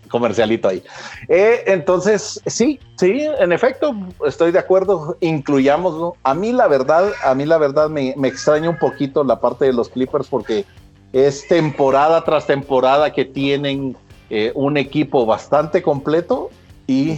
comercialito 0.09 0.69
ahí. 0.69 0.83
Eh, 1.27 1.63
entonces, 1.67 2.39
sí, 2.45 2.79
sí, 2.97 3.27
en 3.39 3.51
efecto, 3.51 3.93
estoy 4.25 4.51
de 4.51 4.59
acuerdo, 4.59 5.17
incluyámoslo. 5.19 6.15
A 6.23 6.33
mí 6.33 6.53
la 6.53 6.67
verdad, 6.67 7.11
a 7.23 7.33
mí 7.35 7.45
la 7.45 7.57
verdad 7.57 7.89
me, 7.89 8.13
me 8.15 8.27
extraña 8.27 8.69
un 8.69 8.77
poquito 8.77 9.23
la 9.23 9.39
parte 9.39 9.65
de 9.65 9.73
los 9.73 9.89
Clippers 9.89 10.27
porque 10.27 10.63
es 11.11 11.47
temporada 11.47 12.23
tras 12.23 12.47
temporada 12.47 13.11
que 13.11 13.25
tienen 13.25 13.97
eh, 14.29 14.51
un 14.55 14.77
equipo 14.77 15.25
bastante 15.25 15.81
completo 15.81 16.49
y 16.87 17.17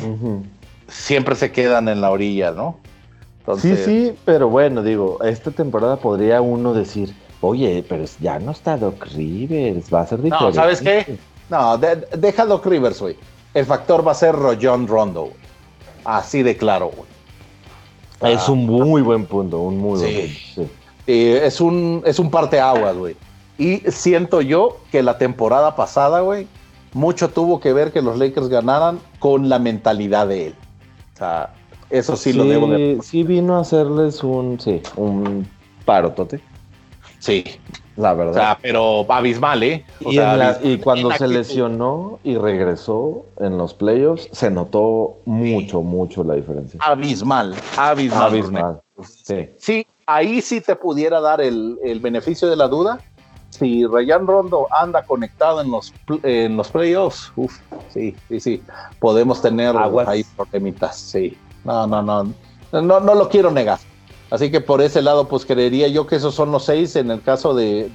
siempre 0.87 1.35
se 1.35 1.51
quedan 1.51 1.87
en 1.87 2.01
la 2.01 2.11
orilla, 2.11 2.51
¿no? 2.51 2.77
sí, 3.57 3.77
sí, 3.77 4.13
pero 4.25 4.49
bueno, 4.49 4.83
digo, 4.83 5.19
esta 5.23 5.51
temporada 5.51 5.95
podría 5.97 6.41
uno 6.41 6.73
decir, 6.73 7.15
oye, 7.39 7.83
pero 7.87 8.03
ya 8.19 8.39
no 8.39 8.51
está 8.51 8.75
Doc 8.77 9.05
Rivers, 9.15 9.93
va 9.93 10.01
a 10.01 10.07
ser 10.07 10.21
diferente. 10.21 10.49
No, 10.49 10.53
¿sabes 10.53 10.81
qué? 10.81 11.17
No, 11.49 11.77
deja 11.77 12.45
Doc 12.45 12.65
Rivers, 12.65 12.99
güey. 12.99 13.15
El 13.53 13.65
factor 13.65 14.05
va 14.05 14.11
a 14.11 14.15
ser 14.15 14.35
John 14.61 14.87
Rondo, 14.87 15.31
Así 16.03 16.43
de 16.43 16.55
claro, 16.55 16.91
güey. 16.95 18.33
Es 18.33 18.49
un 18.49 18.65
muy 18.65 19.01
buen 19.01 19.25
punto, 19.25 19.59
un 19.59 19.77
muy 19.77 19.99
buen 19.99 20.27
punto. 20.55 20.73
Sí. 21.05 21.31
es 21.35 21.61
un, 21.61 22.01
es 22.05 22.19
un 22.19 22.31
parteaguas, 22.31 22.95
güey. 22.95 23.15
Y 23.57 23.77
siento 23.91 24.41
yo 24.41 24.77
que 24.91 25.03
la 25.03 25.17
temporada 25.17 25.75
pasada, 25.75 26.21
güey, 26.21 26.47
mucho 26.93 27.29
tuvo 27.29 27.59
que 27.59 27.73
ver 27.73 27.91
que 27.91 28.01
los 28.01 28.17
Lakers 28.17 28.49
ganaran 28.49 28.99
con 29.19 29.49
la 29.49 29.59
mentalidad 29.59 30.27
de 30.27 30.47
él. 30.47 30.55
O 31.13 31.17
sea, 31.17 31.53
eso 31.89 32.15
sí, 32.15 32.33
lo 32.33 32.45
debo 32.45 32.67
de... 32.67 32.99
Sí 33.01 33.23
vino 33.23 33.57
a 33.57 33.61
hacerles 33.61 34.23
un, 34.23 34.59
sí, 34.59 34.81
un 34.95 35.47
parotote. 35.85 36.41
Sí. 37.19 37.43
La 37.95 38.13
verdad. 38.13 38.31
O 38.31 38.35
sea, 38.35 38.59
pero 38.61 39.05
abismal, 39.09 39.63
¿eh? 39.63 39.83
y, 40.01 40.77
cuando 40.77 41.11
se 41.11 41.27
lesionó 41.27 42.19
y 42.23 42.37
regresó 42.37 43.25
en 43.39 43.57
los 43.57 43.73
playoffs, 43.73 44.29
se 44.31 44.51
notó 44.51 45.17
mucho, 45.25 45.81
mucho 45.81 46.23
la 46.23 46.35
diferencia. 46.35 46.79
Abismal, 46.83 47.55
abismal. 47.75 48.21
Abismal. 48.21 48.81
Sí. 49.01 49.49
sí, 49.57 49.87
ahí 50.05 50.41
sí 50.41 50.61
te 50.61 50.75
pudiera 50.75 51.19
dar 51.19 51.41
el, 51.41 51.79
el 51.83 51.99
beneficio 51.99 52.47
de 52.47 52.55
la 52.55 52.67
duda, 52.67 52.99
si 53.49 53.85
Rayan 53.85 54.27
Rondo 54.27 54.67
anda 54.71 55.03
conectado 55.03 55.61
en 55.61 55.71
los, 55.71 55.93
en 56.23 56.57
los 56.57 56.69
playoffs, 56.69 57.31
uff, 57.35 57.57
sí, 57.89 58.15
sí, 58.27 58.39
sí, 58.39 58.63
podemos 58.99 59.41
tener 59.41 59.75
ahí 60.05 60.23
problemitas, 60.35 60.97
sí. 60.97 61.37
No, 61.63 61.87
no, 61.87 62.01
no, 62.01 62.23
no, 62.71 62.99
no 62.99 63.15
lo 63.15 63.29
quiero 63.29 63.51
negar. 63.51 63.79
Así 64.29 64.51
que 64.51 64.59
por 64.59 64.81
ese 64.81 65.01
lado, 65.01 65.27
pues 65.27 65.45
creería 65.45 65.87
yo 65.87 66.05
que 66.05 66.17
esos 66.17 66.35
son 66.35 66.51
los 66.51 66.65
seis 66.65 66.95
en 66.95 67.11
el 67.11 67.21
caso 67.21 67.53
de, 67.53 67.89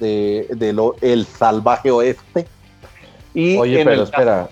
de, 0.49 0.73
lo, 0.73 0.95
el 1.01 1.25
salvaje 1.25 1.91
oeste. 1.91 2.47
Y 3.35 3.57
Oye, 3.57 3.83
pero 3.83 4.03
espera, 4.03 4.49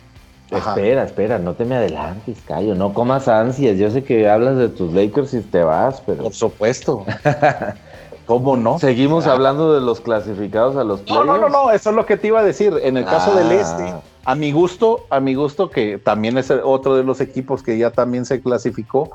espera, 0.51 1.03
espera, 1.03 1.39
no 1.39 1.53
te 1.53 1.65
me 1.65 1.75
adelantes, 1.75 2.37
Cayo, 2.45 2.75
no 2.75 2.93
comas 2.93 3.27
ansias. 3.27 3.77
Yo 3.77 3.89
sé 3.89 4.03
que 4.03 4.29
hablas 4.29 4.57
de 4.57 4.69
tus 4.69 4.93
Lakers 4.93 5.33
y 5.33 5.41
te 5.41 5.63
vas, 5.63 6.01
pero. 6.05 6.23
Por 6.23 6.33
supuesto. 6.33 7.05
¿Cómo 8.31 8.55
no? 8.55 8.79
Seguimos 8.79 9.27
hablando 9.27 9.73
de 9.73 9.81
los 9.81 9.99
clasificados 9.99 10.77
a 10.77 10.85
los 10.85 11.01
playoffs. 11.01 11.27
No, 11.27 11.37
no, 11.37 11.49
no, 11.49 11.65
no, 11.65 11.71
eso 11.71 11.89
es 11.89 11.95
lo 11.97 12.05
que 12.05 12.15
te 12.15 12.27
iba 12.27 12.39
a 12.39 12.43
decir. 12.43 12.73
En 12.81 12.95
el 12.95 13.03
caso 13.03 13.35
del 13.35 13.49
ah. 13.49 13.61
este, 13.61 13.93
a 14.23 14.35
mi 14.35 14.53
gusto, 14.53 15.05
a 15.09 15.19
mi 15.19 15.33
gusto, 15.33 15.69
que 15.69 15.97
también 15.97 16.37
es 16.37 16.49
otro 16.49 16.95
de 16.95 17.03
los 17.03 17.19
equipos 17.19 17.61
que 17.61 17.77
ya 17.77 17.91
también 17.91 18.25
se 18.25 18.41
clasificó, 18.41 19.11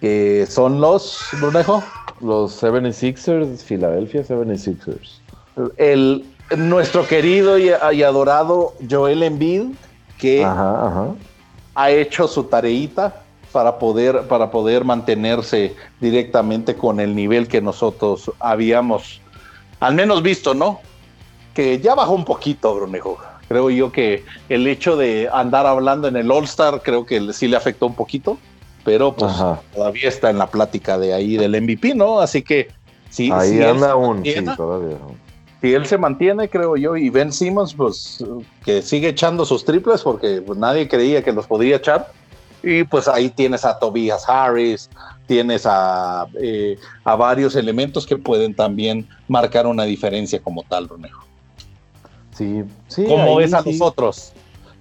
que 0.00 0.46
son 0.48 0.80
los, 0.80 1.24
Brunejo. 1.40 1.82
Los 2.20 2.62
76ers, 2.62 3.64
Philadelphia 3.64 4.22
76ers. 4.22 5.18
El, 5.76 6.24
nuestro 6.56 7.04
querido 7.08 7.58
y, 7.58 7.70
adorado 7.70 8.74
Joel 8.88 9.24
Embiid, 9.24 9.72
que 10.18 10.44
ha 10.44 11.90
hecho 11.90 12.28
su 12.28 12.44
tareita 12.44 13.22
para 13.52 13.78
poder, 13.78 14.22
para 14.22 14.50
poder 14.50 14.84
mantenerse 14.84 15.76
directamente 16.00 16.74
con 16.74 16.98
el 16.98 17.14
nivel 17.14 17.46
que 17.46 17.60
nosotros 17.60 18.32
habíamos 18.40 19.20
al 19.78 19.94
menos 19.94 20.22
visto, 20.22 20.54
¿no? 20.54 20.80
Que 21.54 21.80
ya 21.80 21.94
bajó 21.94 22.12
un 22.12 22.24
poquito, 22.24 22.74
Brunejo. 22.74 23.18
Creo 23.48 23.68
yo 23.68 23.92
que 23.92 24.24
el 24.48 24.66
hecho 24.66 24.96
de 24.96 25.28
andar 25.32 25.66
hablando 25.66 26.08
en 26.08 26.16
el 26.16 26.30
All 26.30 26.44
Star, 26.44 26.80
creo 26.82 27.04
que 27.04 27.32
sí 27.32 27.48
le 27.48 27.56
afectó 27.56 27.86
un 27.86 27.94
poquito, 27.94 28.38
pero 28.84 29.12
pues 29.12 29.32
todavía 29.74 30.08
está 30.08 30.30
en 30.30 30.38
la 30.38 30.46
plática 30.46 30.98
de 30.98 31.12
ahí 31.12 31.36
del 31.36 31.60
MVP, 31.60 31.94
¿no? 31.94 32.20
Así 32.20 32.42
que 32.42 32.68
sí. 33.10 33.30
Ahí 33.32 33.60
anda 33.60 33.90
aún, 33.90 34.22
sí, 34.24 34.34
todavía. 34.56 34.96
Si 35.60 35.74
él 35.74 35.84
se 35.86 35.98
mantiene, 35.98 36.48
creo 36.48 36.76
yo, 36.76 36.96
y 36.96 37.10
Ben 37.10 37.32
Simmons, 37.32 37.74
pues 37.74 38.24
que 38.64 38.82
sigue 38.82 39.08
echando 39.08 39.44
sus 39.44 39.64
triples 39.64 40.02
porque 40.02 40.42
pues, 40.42 40.58
nadie 40.58 40.88
creía 40.88 41.22
que 41.22 41.32
los 41.32 41.46
podría 41.46 41.76
echar 41.76 42.12
y 42.62 42.84
pues 42.84 43.08
ahí 43.08 43.30
tienes 43.30 43.64
a 43.64 43.78
Tobias 43.78 44.28
Harris, 44.28 44.88
tienes 45.26 45.66
a, 45.66 46.26
eh, 46.40 46.78
a 47.04 47.16
varios 47.16 47.56
elementos 47.56 48.06
que 48.06 48.16
pueden 48.16 48.54
también 48.54 49.08
marcar 49.28 49.66
una 49.66 49.84
diferencia 49.84 50.40
como 50.40 50.62
tal, 50.62 50.88
Ronejo. 50.88 51.24
Sí, 52.32 52.64
sí. 52.88 53.04
Como 53.04 53.40
es 53.40 53.52
a 53.52 53.62
nosotros. 53.62 54.32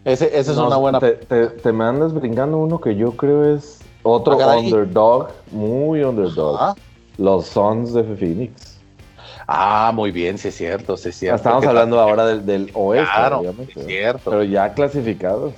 Ese, 0.04 0.38
esa 0.38 0.52
es 0.52 0.58
una 0.58 0.78
buena. 0.78 1.00
Te, 1.00 1.14
te, 1.14 1.72
me 1.72 1.84
andas 1.84 2.14
brincando 2.14 2.58
uno 2.58 2.80
que 2.82 2.96
yo 2.96 3.12
creo 3.12 3.56
es 3.56 3.80
otro 4.04 4.40
ah, 4.42 4.58
underdog, 4.58 5.30
muy 5.52 6.02
underdog. 6.04 6.76
Los 7.18 7.48
Suns 7.48 7.94
de 7.94 8.04
Phoenix. 8.04 8.80
Ah, 9.48 9.92
muy 9.94 10.12
bien, 10.12 10.38
sí 10.38 10.48
es 10.48 10.56
cierto, 10.56 10.98
sí 10.98 11.10
es 11.10 11.18
cierto. 11.18 11.38
Estamos 11.38 11.66
hablando 11.66 12.00
ahora 12.00 12.26
del, 12.26 12.46
del 12.46 12.72
oeste, 12.74 13.12
claro, 13.14 13.44
Es 13.44 13.86
cierto. 13.86 14.32
Pero 14.32 14.44
ya 14.44 14.74
clasificados. 14.74 15.54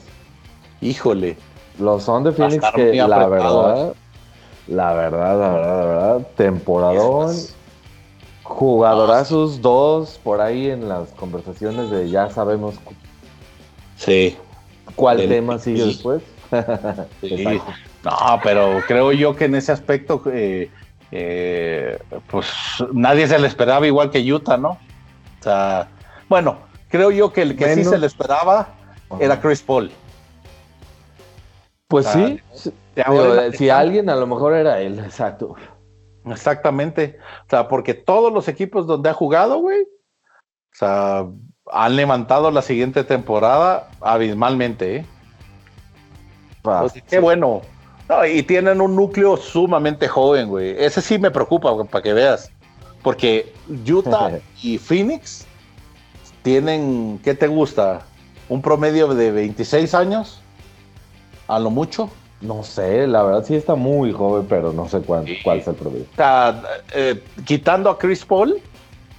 Híjole, 0.81 1.37
los 1.79 2.03
son 2.03 2.23
de 2.23 2.31
Phoenix 2.31 2.63
que 2.75 2.93
la 2.93 3.27
verdad, 3.27 3.93
la 4.67 4.93
verdad, 4.93 5.39
la 5.39 5.53
verdad, 5.53 5.79
la 5.79 5.85
verdad, 5.85 6.27
temporadón, 6.35 7.35
jugadorazos 8.43 9.61
dos 9.61 10.19
por 10.23 10.41
ahí 10.41 10.69
en 10.69 10.87
las 10.87 11.09
conversaciones 11.11 11.89
de 11.89 12.09
ya 12.09 12.29
sabemos. 12.29 12.75
Sí. 13.97 14.37
¿Cuál 14.95 15.27
tema 15.27 15.59
sigue 15.59 15.85
después? 15.85 16.21
No, 18.03 18.39
pero 18.43 18.81
creo 18.85 19.13
yo 19.13 19.33
que 19.33 19.45
en 19.45 19.55
ese 19.55 19.71
aspecto, 19.71 20.21
eh, 20.25 20.69
eh, 21.11 21.97
pues 22.29 22.47
nadie 22.91 23.25
se 23.27 23.39
le 23.39 23.47
esperaba 23.47 23.87
igual 23.87 24.11
que 24.11 24.19
Utah, 24.19 24.57
¿no? 24.57 24.71
O 24.71 25.43
sea, 25.43 25.87
bueno, 26.27 26.57
creo 26.89 27.11
yo 27.11 27.31
que 27.31 27.43
el 27.43 27.55
que 27.55 27.73
sí 27.75 27.85
se 27.85 27.97
le 27.97 28.07
esperaba 28.07 28.73
era 29.21 29.39
Chris 29.39 29.61
Paul. 29.61 29.89
Pues 31.93 32.07
sí, 32.07 32.39
si 33.55 33.69
alguien 33.69 34.09
a 34.09 34.15
lo 34.15 34.25
mejor 34.25 34.55
era 34.55 34.81
él, 34.81 34.97
exacto. 34.97 35.53
Exactamente. 36.25 37.19
O 37.45 37.49
sea, 37.51 37.67
porque 37.67 37.93
todos 37.93 38.33
los 38.33 38.47
equipos 38.47 38.87
donde 38.87 39.11
ha 39.11 39.13
jugado, 39.13 39.59
güey, 39.59 39.83
o 39.83 40.75
sea, 40.75 41.27
han 41.71 41.95
levantado 41.95 42.49
la 42.49 42.63
siguiente 42.63 43.03
temporada 43.03 43.91
abismalmente, 44.01 44.95
¿eh? 44.95 45.05
Pues, 46.63 46.93
qué 47.07 47.19
bueno. 47.19 47.61
y 48.27 48.41
tienen 48.41 48.81
un 48.81 48.95
núcleo 48.95 49.37
sumamente 49.37 50.07
joven, 50.07 50.49
güey. 50.49 50.75
Ese 50.83 50.99
sí 50.99 51.19
me 51.19 51.29
preocupa, 51.29 51.77
para 51.83 52.01
que 52.01 52.13
veas. 52.13 52.51
Porque 53.03 53.53
Utah 53.87 54.39
y 54.63 54.79
Phoenix 54.79 55.45
tienen, 56.41 57.19
¿qué 57.23 57.35
te 57.35 57.45
gusta? 57.45 58.01
¿Un 58.49 58.63
promedio 58.63 59.13
de 59.13 59.29
26 59.29 59.93
años? 59.93 60.42
A 61.53 61.59
lo 61.59 61.69
mucho. 61.69 62.09
No 62.41 62.63
sé, 62.63 63.07
la 63.07 63.23
verdad 63.23 63.45
sí 63.45 63.55
está 63.55 63.75
muy 63.75 64.11
joven, 64.11 64.45
pero 64.49 64.73
no 64.73 64.89
sé 64.89 64.99
cuál, 64.99 65.25
cuál 65.43 65.59
es 65.59 65.67
el 65.67 65.75
promedio. 65.75 66.05
Eh, 66.93 67.23
quitando 67.45 67.89
a 67.89 67.97
Chris 67.97 68.25
Paul, 68.25 68.57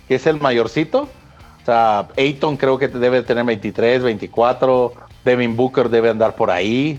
que 0.09 0.17
es 0.17 0.27
el 0.27 0.41
mayorcito, 0.41 1.03
o 1.03 1.65
sea, 1.65 2.09
Ayton 2.19 2.59
creo 2.59 2.77
que 2.77 2.89
debe 2.89 3.23
tener 3.23 3.45
23, 3.45 4.03
24, 4.03 4.93
Devin 5.25 5.57
Booker 5.57 5.89
debe 5.89 6.11
andar 6.11 6.35
por 6.35 6.51
ahí. 6.51 6.99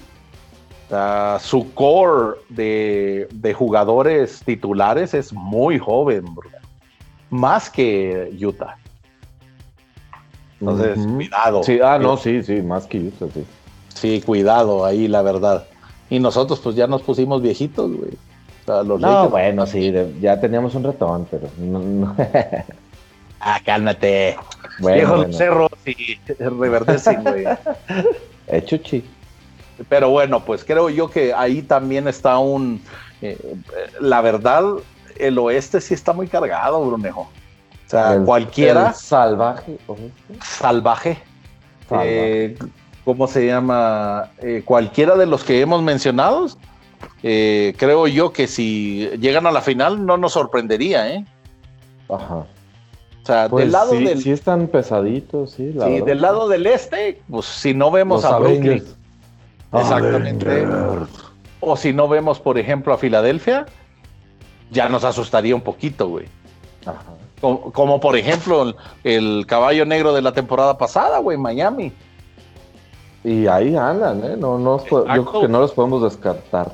su 1.41 1.71
core 1.75 2.37
de, 2.49 3.55
jugadores 3.55 4.41
titulares 4.43 5.13
es 5.13 5.31
muy 5.31 5.77
joven, 5.77 6.25
más 7.29 7.69
que 7.69 8.35
Utah. 8.41 8.77
Entonces, 10.59 10.97
cuidado. 11.05 11.61
Sí, 11.61 11.79
ah, 11.83 11.99
no, 11.99 12.17
sí, 12.17 12.41
sí, 12.41 12.63
más 12.63 12.87
que 12.87 12.99
Utah, 12.99 13.27
sí. 13.31 13.45
Sí, 13.95 14.21
cuidado 14.21 14.85
ahí, 14.85 15.07
la 15.07 15.21
verdad. 15.21 15.65
Y 16.09 16.19
nosotros 16.19 16.59
pues 16.59 16.75
ya 16.75 16.85
nos 16.85 17.01
pusimos 17.01 17.41
viejitos, 17.41 17.91
güey. 17.91 18.11
no, 18.99 19.29
bueno, 19.29 19.65
sí, 19.65 19.93
ya 20.21 20.39
teníamos 20.39 20.75
un 20.75 20.83
ratón, 20.83 21.27
pero 21.31 21.49
no, 21.57 22.15
ah, 23.39 23.59
cálmate. 23.65 24.37
Bueno, 24.79 24.95
Viejos 24.97 25.37
cerros 25.37 25.71
y 25.85 26.15
reverdecen, 26.39 27.23
güey. 27.23 27.45
Hecho, 28.47 28.77
chi. 28.77 29.03
Pero 29.89 30.09
bueno, 30.09 30.43
pues 30.43 30.63
creo 30.63 30.89
yo 30.89 31.09
que 31.09 31.33
ahí 31.33 31.61
también 31.61 32.07
está 32.07 32.37
un... 32.37 32.81
Eh, 33.21 33.37
la 33.99 34.21
verdad, 34.21 34.63
el 35.17 35.37
oeste 35.37 35.81
sí 35.81 35.93
está 35.93 36.13
muy 36.13 36.27
cargado, 36.27 36.85
Brunejo. 36.85 37.21
O 37.21 37.89
sea, 37.89 38.19
cualquiera... 38.25 38.93
salvaje. 38.93 39.77
Salvaje. 40.41 41.17
Eh, 41.91 42.57
¿cómo 43.05 43.27
se 43.27 43.45
llama? 43.45 44.31
Eh, 44.41 44.63
cualquiera 44.65 45.15
de 45.15 45.27
los 45.27 45.43
que 45.43 45.61
hemos 45.61 45.81
mencionado, 45.81 46.47
eh, 47.23 47.73
creo 47.77 48.07
yo 48.07 48.33
que 48.33 48.47
si 48.47 49.09
llegan 49.19 49.47
a 49.47 49.51
la 49.51 49.61
final 49.61 50.05
no 50.05 50.17
nos 50.17 50.33
sorprendería, 50.33 51.13
¿eh? 51.13 51.25
Ajá. 52.09 52.35
O 52.35 53.25
sea, 53.25 53.43
del 53.43 53.49
pues 53.51 53.71
lado 53.71 53.91
del. 53.93 54.21
Sí, 54.21 54.31
están 54.31 54.67
pesaditos, 54.67 55.51
sí. 55.51 55.73
sí, 55.73 56.01
del 56.01 56.21
lado 56.21 56.47
del 56.47 56.67
este, 56.67 57.21
pues 57.29 57.45
si 57.45 57.73
no 57.73 57.89
vemos 57.89 58.25
a 58.25 58.37
Brooklyn. 58.37 58.83
Exactamente. 59.73 60.65
O 61.59 61.75
si 61.75 61.93
no 61.93 62.07
vemos, 62.07 62.39
por 62.39 62.59
ejemplo, 62.59 62.93
a 62.93 62.97
Filadelfia, 62.97 63.65
ya 64.69 64.89
nos 64.89 65.03
asustaría 65.03 65.55
un 65.55 65.61
poquito, 65.61 66.07
güey. 66.07 66.27
Ajá. 66.85 67.01
Como, 67.41 67.99
por 67.99 68.17
ejemplo 68.17 68.63
el, 68.63 68.75
el, 69.03 69.45
caballo 69.45 69.85
negro 69.85 70.13
de 70.13 70.21
la 70.21 70.31
temporada 70.31 70.77
pasada, 70.77 71.19
güey, 71.19 71.37
Miami. 71.37 71.91
Y 73.25 73.47
ahí 73.47 73.75
andan, 73.75 74.23
¿eh? 74.23 74.37
No, 74.37 74.59
no, 74.59 74.77
yo 74.85 75.25
creo 75.25 75.41
que 75.41 75.47
no 75.47 75.59
los 75.59 75.71
podemos 75.71 76.03
descartar. 76.03 76.71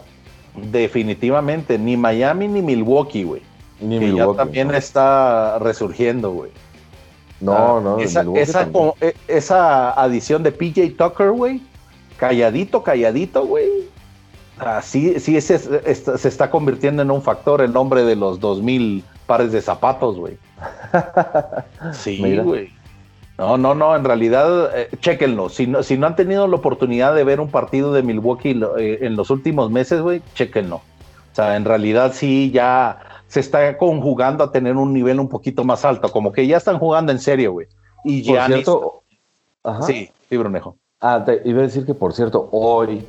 Definitivamente, 0.53 1.79
ni 1.79 1.95
Miami 1.95 2.49
ni 2.49 2.61
Milwaukee, 2.61 3.23
güey. 3.23 3.41
Ni 3.79 3.97
que 3.97 4.07
Milwaukee. 4.07 4.37
Ya 4.37 4.43
también 4.43 4.75
está 4.75 5.59
resurgiendo, 5.59 6.31
güey. 6.31 6.51
No, 7.39 7.77
ah, 7.77 7.81
no, 7.81 7.99
esa, 7.99 8.25
esa, 8.35 8.67
e, 8.99 9.15
esa, 9.29 9.93
adición 9.93 10.43
de 10.43 10.51
PJ 10.51 10.91
Tucker, 10.97 11.31
güey, 11.31 11.61
calladito, 12.17 12.83
calladito, 12.83 13.47
güey. 13.47 13.69
Ah, 14.59 14.81
sí, 14.83 15.21
sí 15.21 15.39
se, 15.39 15.57
se, 15.57 16.27
está 16.27 16.51
convirtiendo 16.51 17.01
en 17.01 17.11
un 17.11 17.21
factor 17.21 17.61
el 17.61 17.71
nombre 17.71 18.03
de 18.03 18.17
los 18.17 18.41
2000 18.41 19.05
pares 19.25 19.53
de 19.53 19.61
zapatos, 19.61 20.17
güey. 20.17 20.37
sí, 21.93 22.37
güey. 22.43 22.80
No, 23.41 23.57
no, 23.57 23.73
no, 23.73 23.95
en 23.95 24.03
realidad, 24.03 24.69
eh, 24.77 24.87
chéquenlo. 24.99 25.49
Si 25.49 25.65
no, 25.65 25.81
si 25.81 25.97
no 25.97 26.05
han 26.05 26.15
tenido 26.15 26.47
la 26.47 26.57
oportunidad 26.57 27.15
de 27.15 27.23
ver 27.23 27.39
un 27.39 27.49
partido 27.49 27.91
de 27.91 28.03
Milwaukee 28.03 28.51
eh, 28.77 28.99
en 29.01 29.15
los 29.15 29.31
últimos 29.31 29.71
meses, 29.71 29.99
güey, 29.99 30.21
chéquenlo. 30.35 30.75
O 30.75 31.33
sea, 31.35 31.55
en 31.55 31.65
realidad 31.65 32.11
sí 32.13 32.51
ya 32.51 32.99
se 33.27 33.39
está 33.39 33.79
conjugando 33.79 34.43
a 34.43 34.51
tener 34.51 34.75
un 34.75 34.93
nivel 34.93 35.19
un 35.19 35.27
poquito 35.27 35.63
más 35.63 35.83
alto, 35.85 36.11
como 36.11 36.31
que 36.31 36.45
ya 36.45 36.57
están 36.57 36.77
jugando 36.77 37.11
en 37.11 37.17
serio, 37.17 37.53
güey. 37.53 37.65
Y 38.03 38.21
ya. 38.21 38.45
cierto, 38.45 39.01
Sí, 39.87 40.11
sí, 40.29 40.37
Brunejo. 40.37 40.77
Ah, 40.99 41.23
te 41.25 41.41
iba 41.43 41.61
a 41.61 41.63
decir 41.63 41.83
que, 41.83 41.95
por 41.95 42.13
cierto, 42.13 42.47
hoy 42.51 43.03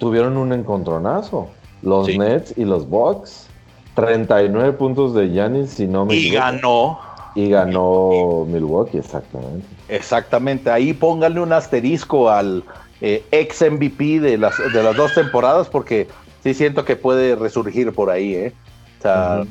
tuvieron 0.00 0.36
un 0.38 0.54
encontronazo. 0.54 1.46
Los 1.82 2.08
Nets 2.08 2.52
y 2.58 2.64
los 2.64 2.88
Bucks. 2.88 3.46
39 3.94 4.72
puntos 4.72 5.14
de 5.14 5.28
Giannis, 5.28 5.70
si 5.70 5.86
no 5.86 6.04
me 6.04 6.16
Y 6.16 6.30
ganó 6.30 6.98
y 7.36 7.50
ganó 7.50 8.46
Milwaukee, 8.48 8.98
exactamente. 8.98 9.66
Exactamente. 9.88 10.70
Ahí 10.70 10.94
pónganle 10.94 11.40
un 11.40 11.52
asterisco 11.52 12.30
al 12.30 12.64
eh, 13.02 13.22
ex 13.30 13.60
MVP 13.60 14.20
de 14.20 14.38
las, 14.38 14.56
de 14.72 14.82
las 14.82 14.96
dos 14.96 15.14
temporadas, 15.14 15.68
porque 15.68 16.08
sí 16.42 16.54
siento 16.54 16.84
que 16.86 16.96
puede 16.96 17.36
resurgir 17.36 17.92
por 17.92 18.08
ahí, 18.10 18.34
¿eh? 18.34 18.52
O 18.98 19.02
sea, 19.02 19.44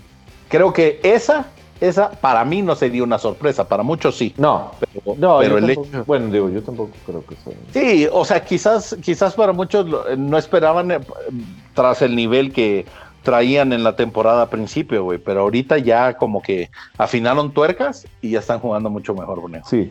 creo 0.49 0.73
que 0.73 0.99
esa, 1.03 1.45
esa 1.79 2.09
para 2.09 2.43
mí 2.43 2.63
no 2.63 2.75
sería 2.75 3.03
una 3.03 3.19
sorpresa, 3.19 3.67
para 3.67 3.83
muchos 3.83 4.17
sí. 4.17 4.33
No, 4.35 4.71
pero, 4.79 5.15
no, 5.15 5.41
el 5.43 5.77
bueno, 6.07 6.31
digo, 6.33 6.49
yo 6.49 6.63
tampoco 6.63 6.91
creo 7.05 7.23
que 7.23 7.35
sea. 7.35 7.53
Sí, 7.71 8.07
o 8.11 8.25
sea, 8.25 8.43
quizás, 8.43 8.97
quizás 9.03 9.35
para 9.35 9.53
muchos 9.53 9.85
no 10.17 10.37
esperaban 10.39 10.89
eh, 10.89 10.99
tras 11.75 12.01
el 12.01 12.15
nivel 12.15 12.51
que 12.51 12.87
traían 13.25 13.73
en 13.73 13.83
la 13.83 13.95
temporada 13.95 14.43
a 14.43 14.49
principio, 14.49 15.03
güey, 15.03 15.17
pero 15.17 15.41
ahorita 15.41 15.79
ya 15.79 16.13
como 16.13 16.41
que 16.41 16.69
afinaron 16.97 17.51
tuercas 17.51 18.07
y 18.21 18.29
ya 18.29 18.39
están 18.39 18.59
jugando 18.59 18.89
mucho 18.89 19.15
mejor, 19.15 19.41
güey. 19.41 19.61
Sí. 19.67 19.89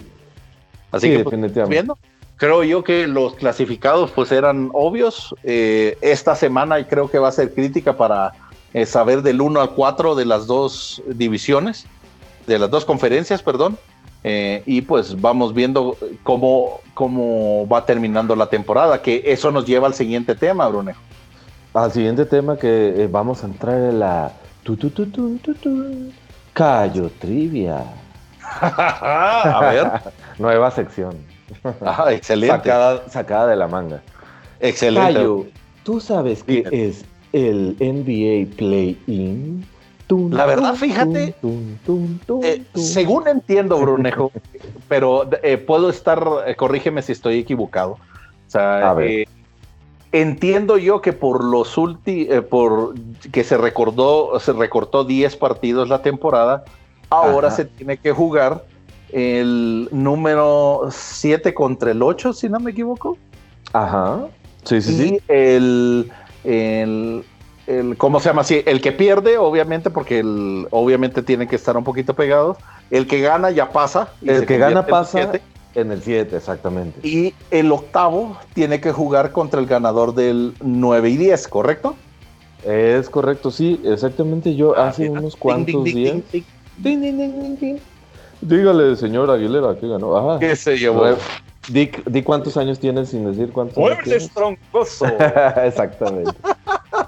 Así 0.93 1.11
que, 1.11 1.25
pues, 1.25 1.69
viendo, 1.69 1.99
creo 2.37 2.63
yo 2.63 2.85
que 2.85 3.09
los 3.09 3.35
clasificados 3.35 4.13
pues 4.13 4.31
eran 4.31 4.71
obvios. 4.73 5.35
Eh, 5.43 5.99
esta 6.01 6.37
semana 6.37 6.87
creo 6.87 7.11
que 7.11 7.19
va 7.19 7.29
a 7.29 7.33
ser 7.33 7.53
crítica 7.53 7.97
para 7.97 8.33
eh, 8.73 8.87
saber 8.87 9.23
del 9.23 9.41
1 9.41 9.61
al 9.61 9.71
4 9.71 10.15
de 10.15 10.25
las 10.25 10.47
dos 10.47 11.03
divisiones, 11.07 11.87
de 12.47 12.61
las 12.61 12.71
dos 12.71 12.85
conferencias, 12.85 13.43
perdón. 13.43 13.77
Eh, 14.23 14.63
y 14.65 14.83
pues 14.83 15.21
vamos 15.21 15.53
viendo 15.53 15.99
cómo, 16.23 16.81
cómo 16.95 17.67
va 17.67 17.85
terminando 17.85 18.37
la 18.37 18.47
temporada, 18.47 19.03
que 19.03 19.25
eso 19.27 19.51
nos 19.51 19.67
lleva 19.67 19.89
al 19.89 19.95
siguiente 19.95 20.37
tema, 20.37 20.69
Brunejo 20.69 21.01
al 21.75 21.93
siguiente 21.93 22.25
tema 22.25 22.57
que 22.57 23.03
eh, 23.03 23.09
vamos 23.11 23.43
a 23.43 23.47
entrar 23.47 23.77
en 23.77 24.01
la 24.01 24.33
tu, 24.63 24.77
tu, 24.77 24.91
tu, 24.91 25.07
tu, 25.07 25.39
tu, 25.39 26.11
Cayo 26.53 27.11
Trivia. 27.21 27.85
a 28.61 29.61
ver. 29.61 29.91
Nueva 30.39 30.71
sección. 30.71 31.17
Ah, 31.85 32.07
excelente. 32.11 32.71
Sacada, 33.09 33.47
de 33.47 33.57
la 33.57 33.69
manga. 33.69 34.01
Excelente. 34.61 35.15
Cayo, 35.15 35.47
¿tú 35.83 36.01
sabes 36.01 36.43
qué 36.45 36.65
es 36.71 37.05
el 37.33 37.77
NBA 37.81 38.57
Play-In? 38.57 39.67
La 40.31 40.47
verdad, 40.47 40.75
fíjate, 40.75 41.35
eh, 42.43 42.63
según 42.75 43.27
entiendo, 43.27 43.79
Brunejo, 43.79 44.31
pero 44.89 45.29
eh, 45.43 45.57
puedo 45.57 45.89
estar, 45.89 46.23
corrígeme 46.57 47.03
si 47.03 47.13
estoy 47.13 47.39
equivocado. 47.39 47.93
O 47.93 47.99
sea, 48.51 48.91
a 48.91 48.95
ver. 48.95 49.27
Entiendo 50.15 50.79
yo 50.79 51.01
que 51.01 51.13
por 51.13 51.43
los 51.43 51.77
últimos, 51.77 52.33
eh, 52.33 52.41
por 52.41 52.95
que 53.33 53.43
se 53.43 53.59
recordó, 53.59 54.39
se 54.39 54.53
recortó 54.53 55.03
10 55.03 55.35
partidos 55.35 55.89
la 55.89 56.03
temporada, 56.03 56.65
ahora 57.11 57.51
se 57.51 57.65
tiene 57.65 57.97
que 57.97 58.13
jugar 58.13 58.65
el 59.11 59.89
número 59.91 60.87
7 60.89 61.53
contra 61.53 61.91
el 61.91 62.01
8, 62.01 62.33
si 62.33 62.49
no 62.49 62.61
me 62.61 62.71
equivoco. 62.71 63.19
Ajá. 63.73 64.29
Sí, 64.63 64.81
sí, 64.81 64.97
sí. 64.97 65.21
El, 65.27 66.13
el, 66.45 67.25
el, 67.67 67.97
¿cómo 67.97 68.21
se 68.21 68.29
llama 68.29 68.43
así? 68.43 68.63
El 68.67 68.81
que 68.81 68.93
pierde, 68.93 69.37
obviamente, 69.37 69.91
porque 69.91 70.21
el, 70.21 70.69
obviamente 70.71 71.23
tienen 71.23 71.49
que 71.49 71.57
estar 71.57 71.77
un 71.77 71.83
poquito 71.83 72.15
pegados. 72.15 72.57
El 72.93 73.09
que 73.09 73.21
gana 73.21 73.51
ya 73.51 73.73
pasa. 73.73 74.13
El 74.25 74.47
que 74.47 74.59
gana 74.59 74.87
pasa. 74.87 75.33
En 75.75 75.91
el 75.91 76.03
7, 76.03 76.37
exactamente. 76.37 77.07
Y 77.07 77.35
el 77.51 77.73
octavo 77.73 78.37
tiene 78.55 78.81
que 78.81 78.93
jugar 78.93 79.33
contra 79.33 79.61
el 79.61 79.67
ganador 79.67 80.15
del 80.15 80.55
9 80.61 81.11
y 81.11 81.17
10, 81.17 81.49
¿correcto? 81.49 81.97
Es 82.65 83.11
correcto, 83.11 83.51
sí, 83.51 83.81
exactamente. 83.85 84.55
Yo 84.55 84.77
ah, 84.77 84.89
hace 84.89 85.11
unos 85.11 85.37
cuantos 85.37 85.85
días. 85.85 86.17
Dígale, 88.41 88.97
señor 88.97 89.31
Aguilera, 89.31 89.77
¿qué 89.79 89.89
ganó? 89.89 90.17
Ajá. 90.17 90.39
¿Qué 90.39 90.55
se 90.55 90.79
llevó? 90.79 91.17
Di, 91.69 91.91
di, 92.07 92.23
cuántos 92.23 92.57
años 92.59 92.79
tienes 92.79 93.09
sin 93.09 93.25
decir 93.25 93.51
cuántos 93.51 93.79
Muebles 93.79 94.31
troncoso. 94.33 95.07
Exactamente. 95.65 96.33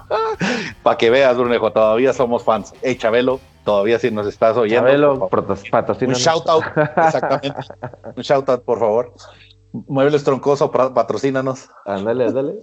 Para 0.83 0.97
que 0.97 1.09
veas, 1.09 1.37
Brunejo, 1.37 1.71
todavía 1.71 2.11
somos 2.11 2.43
fans. 2.43 2.73
Hey, 2.81 2.95
Chabelo, 2.95 3.39
todavía 3.67 3.99
si 3.99 4.09
nos 4.11 4.25
estás 4.25 4.55
oyendo. 4.55 4.87
Chabelo, 4.87 5.29
Un 5.29 6.13
shout 6.13 6.47
out, 6.47 6.63
exactamente. 6.95 7.59
Un 8.15 8.23
shout 8.23 8.47
out, 8.47 8.63
por 8.63 8.79
favor. 8.79 9.13
Muebles 9.73 10.23
troncoso, 10.23 10.71
patrocínanos. 10.71 11.69
Ándale, 11.85 12.27
ándale. 12.27 12.55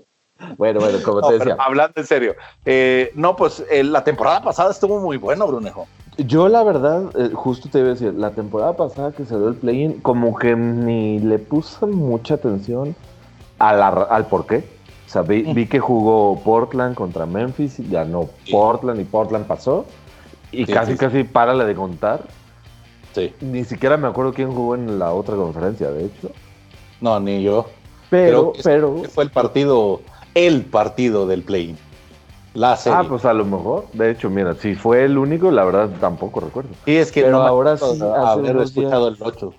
Bueno, 0.56 0.80
bueno, 0.80 0.98
como 1.04 1.20
te 1.28 1.38
decía. 1.38 1.56
Hablando 1.58 1.92
en 1.96 2.06
serio. 2.06 2.34
Eh, 2.64 3.12
no, 3.16 3.36
pues 3.36 3.62
eh, 3.70 3.84
la 3.84 4.02
temporada 4.02 4.42
pasada 4.42 4.70
estuvo 4.70 4.98
muy 4.98 5.18
bueno, 5.18 5.46
Brunejo. 5.46 5.86
Yo 6.16 6.48
la 6.48 6.62
verdad, 6.62 7.02
eh, 7.18 7.32
justo 7.34 7.68
te 7.68 7.80
iba 7.80 7.88
a 7.88 7.90
decir, 7.90 8.14
la 8.14 8.30
temporada 8.30 8.74
pasada 8.74 9.12
que 9.12 9.26
se 9.26 9.36
dio 9.36 9.48
el 9.48 9.56
play-in, 9.56 10.00
como 10.00 10.34
que 10.34 10.56
ni 10.56 11.18
le 11.18 11.38
puse 11.38 11.84
mucha 11.84 12.34
atención 12.34 12.96
al 13.58 14.26
por 14.28 14.46
qué. 14.46 14.64
O 15.06 15.10
sea, 15.10 15.20
vi, 15.20 15.66
que 15.66 15.80
jugó 15.80 16.40
Portland 16.42 16.94
contra 16.94 17.26
Memphis, 17.26 17.78
ganó 17.90 18.30
Portland 18.50 19.02
y 19.02 19.04
Portland 19.04 19.46
pasó. 19.46 19.84
Y 20.62 20.66
casi, 20.66 20.96
casi 20.96 21.24
párale 21.24 21.64
de 21.64 21.74
contar. 21.74 22.22
Sí. 23.14 23.32
Ni 23.40 23.64
siquiera 23.64 23.96
me 23.96 24.08
acuerdo 24.08 24.32
quién 24.32 24.52
jugó 24.52 24.74
en 24.74 24.98
la 24.98 25.12
otra 25.12 25.36
conferencia, 25.36 25.90
de 25.90 26.06
hecho. 26.06 26.30
No, 27.00 27.20
ni 27.20 27.42
yo. 27.42 27.66
Pero, 28.10 28.52
pero. 28.62 29.02
Fue 29.04 29.24
el 29.24 29.30
partido, 29.30 30.00
el 30.34 30.62
partido 30.64 31.26
del 31.26 31.42
play-in. 31.42 31.76
Ah, 32.62 33.04
pues 33.08 33.24
a 33.24 33.32
lo 33.32 33.44
mejor. 33.44 33.86
De 33.92 34.10
hecho, 34.10 34.30
mira, 34.30 34.54
si 34.54 34.74
fue 34.74 35.04
el 35.04 35.18
único, 35.18 35.50
la 35.50 35.64
verdad 35.64 35.90
tampoco 36.00 36.40
recuerdo. 36.40 36.70
Sí, 36.84 36.96
es 36.96 37.10
que 37.10 37.22
Pero 37.22 37.42
ahora 37.42 37.76
sí, 37.76 38.00
haber 38.00 38.56
escuchado 38.58 39.08
el 39.08 39.16
8. 39.18 39.52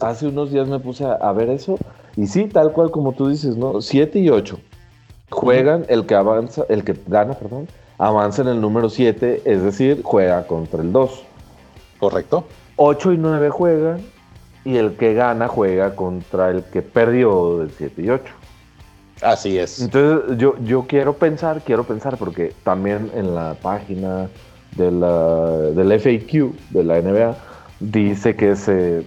Hace 0.00 0.28
unos 0.28 0.50
días 0.50 0.68
me 0.68 0.78
puse 0.78 1.04
a, 1.04 1.32
ver 1.32 1.50
eso. 1.50 1.78
Y 2.16 2.26
sí, 2.26 2.46
tal 2.46 2.72
cual 2.72 2.90
como 2.90 3.12
tú 3.12 3.28
dices, 3.28 3.56
¿no? 3.56 3.80
7 3.80 4.18
y 4.18 4.30
8 4.30 4.58
juegan, 5.30 5.84
el 5.88 6.06
que 6.06 6.14
avanza, 6.14 6.64
el 6.68 6.84
que 6.84 6.96
gana, 7.06 7.34
perdón, 7.34 7.68
avanza 7.98 8.42
en 8.42 8.48
el 8.48 8.60
número 8.60 8.88
7, 8.88 9.42
es 9.44 9.62
decir, 9.62 10.02
juega 10.02 10.46
contra 10.46 10.82
el 10.82 10.92
2. 10.92 11.24
Correcto. 11.98 12.44
8 12.76 13.12
y 13.12 13.18
9 13.18 13.50
juegan 13.50 14.00
y 14.64 14.76
el 14.76 14.96
que 14.96 15.14
gana 15.14 15.48
juega 15.48 15.96
contra 15.96 16.50
el 16.50 16.62
que 16.64 16.82
perdió 16.82 17.58
del 17.58 17.70
7 17.70 18.02
y 18.02 18.10
8. 18.10 18.24
Así 19.22 19.58
es. 19.58 19.80
Entonces 19.80 20.38
yo, 20.38 20.54
yo 20.64 20.86
quiero 20.86 21.14
pensar, 21.14 21.62
quiero 21.64 21.84
pensar, 21.84 22.16
porque 22.16 22.52
también 22.62 23.10
en 23.14 23.34
la 23.34 23.54
página 23.60 24.28
de 24.76 24.92
la, 24.92 25.50
del 25.74 26.00
FAQ 26.00 26.54
de 26.70 26.84
la 26.84 27.00
NBA 27.00 27.36
dice 27.80 28.36
que 28.36 28.54
se, 28.54 29.04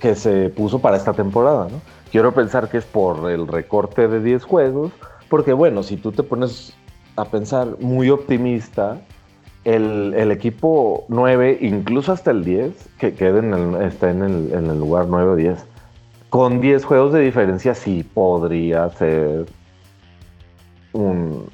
que, 0.00 0.14
se 0.14 0.50
puso 0.50 0.80
para 0.80 0.96
esta 0.96 1.12
temporada, 1.12 1.68
¿no? 1.70 1.80
Quiero 2.10 2.32
pensar 2.32 2.68
que 2.68 2.78
es 2.78 2.84
por 2.84 3.30
el 3.30 3.46
recorte 3.46 4.06
de 4.08 4.20
10 4.20 4.44
juegos, 4.44 4.92
porque 5.28 5.52
bueno, 5.52 5.82
si 5.82 5.96
tú 5.96 6.12
te 6.12 6.22
pones 6.22 6.72
a 7.16 7.24
pensar 7.24 7.76
muy 7.80 8.10
optimista, 8.10 9.00
el, 9.64 10.30
equipo 10.30 11.04
9, 11.08 11.58
incluso 11.62 12.12
hasta 12.12 12.30
el 12.30 12.44
10, 12.44 12.72
que 12.98 13.14
quede 13.14 13.38
en 13.38 13.54
el, 13.54 13.82
está 13.82 14.10
en 14.10 14.22
el, 14.22 14.52
en 14.52 14.66
el 14.66 14.78
lugar 14.78 15.06
9 15.08 15.30
o 15.30 15.36
10, 15.36 15.58
con 16.28 16.60
10 16.60 16.84
juegos 16.84 17.12
de 17.12 17.20
diferencia 17.20 17.74
sí 17.74 18.02
podría 18.02 18.90
ser 18.90 19.46
un, 20.92 21.48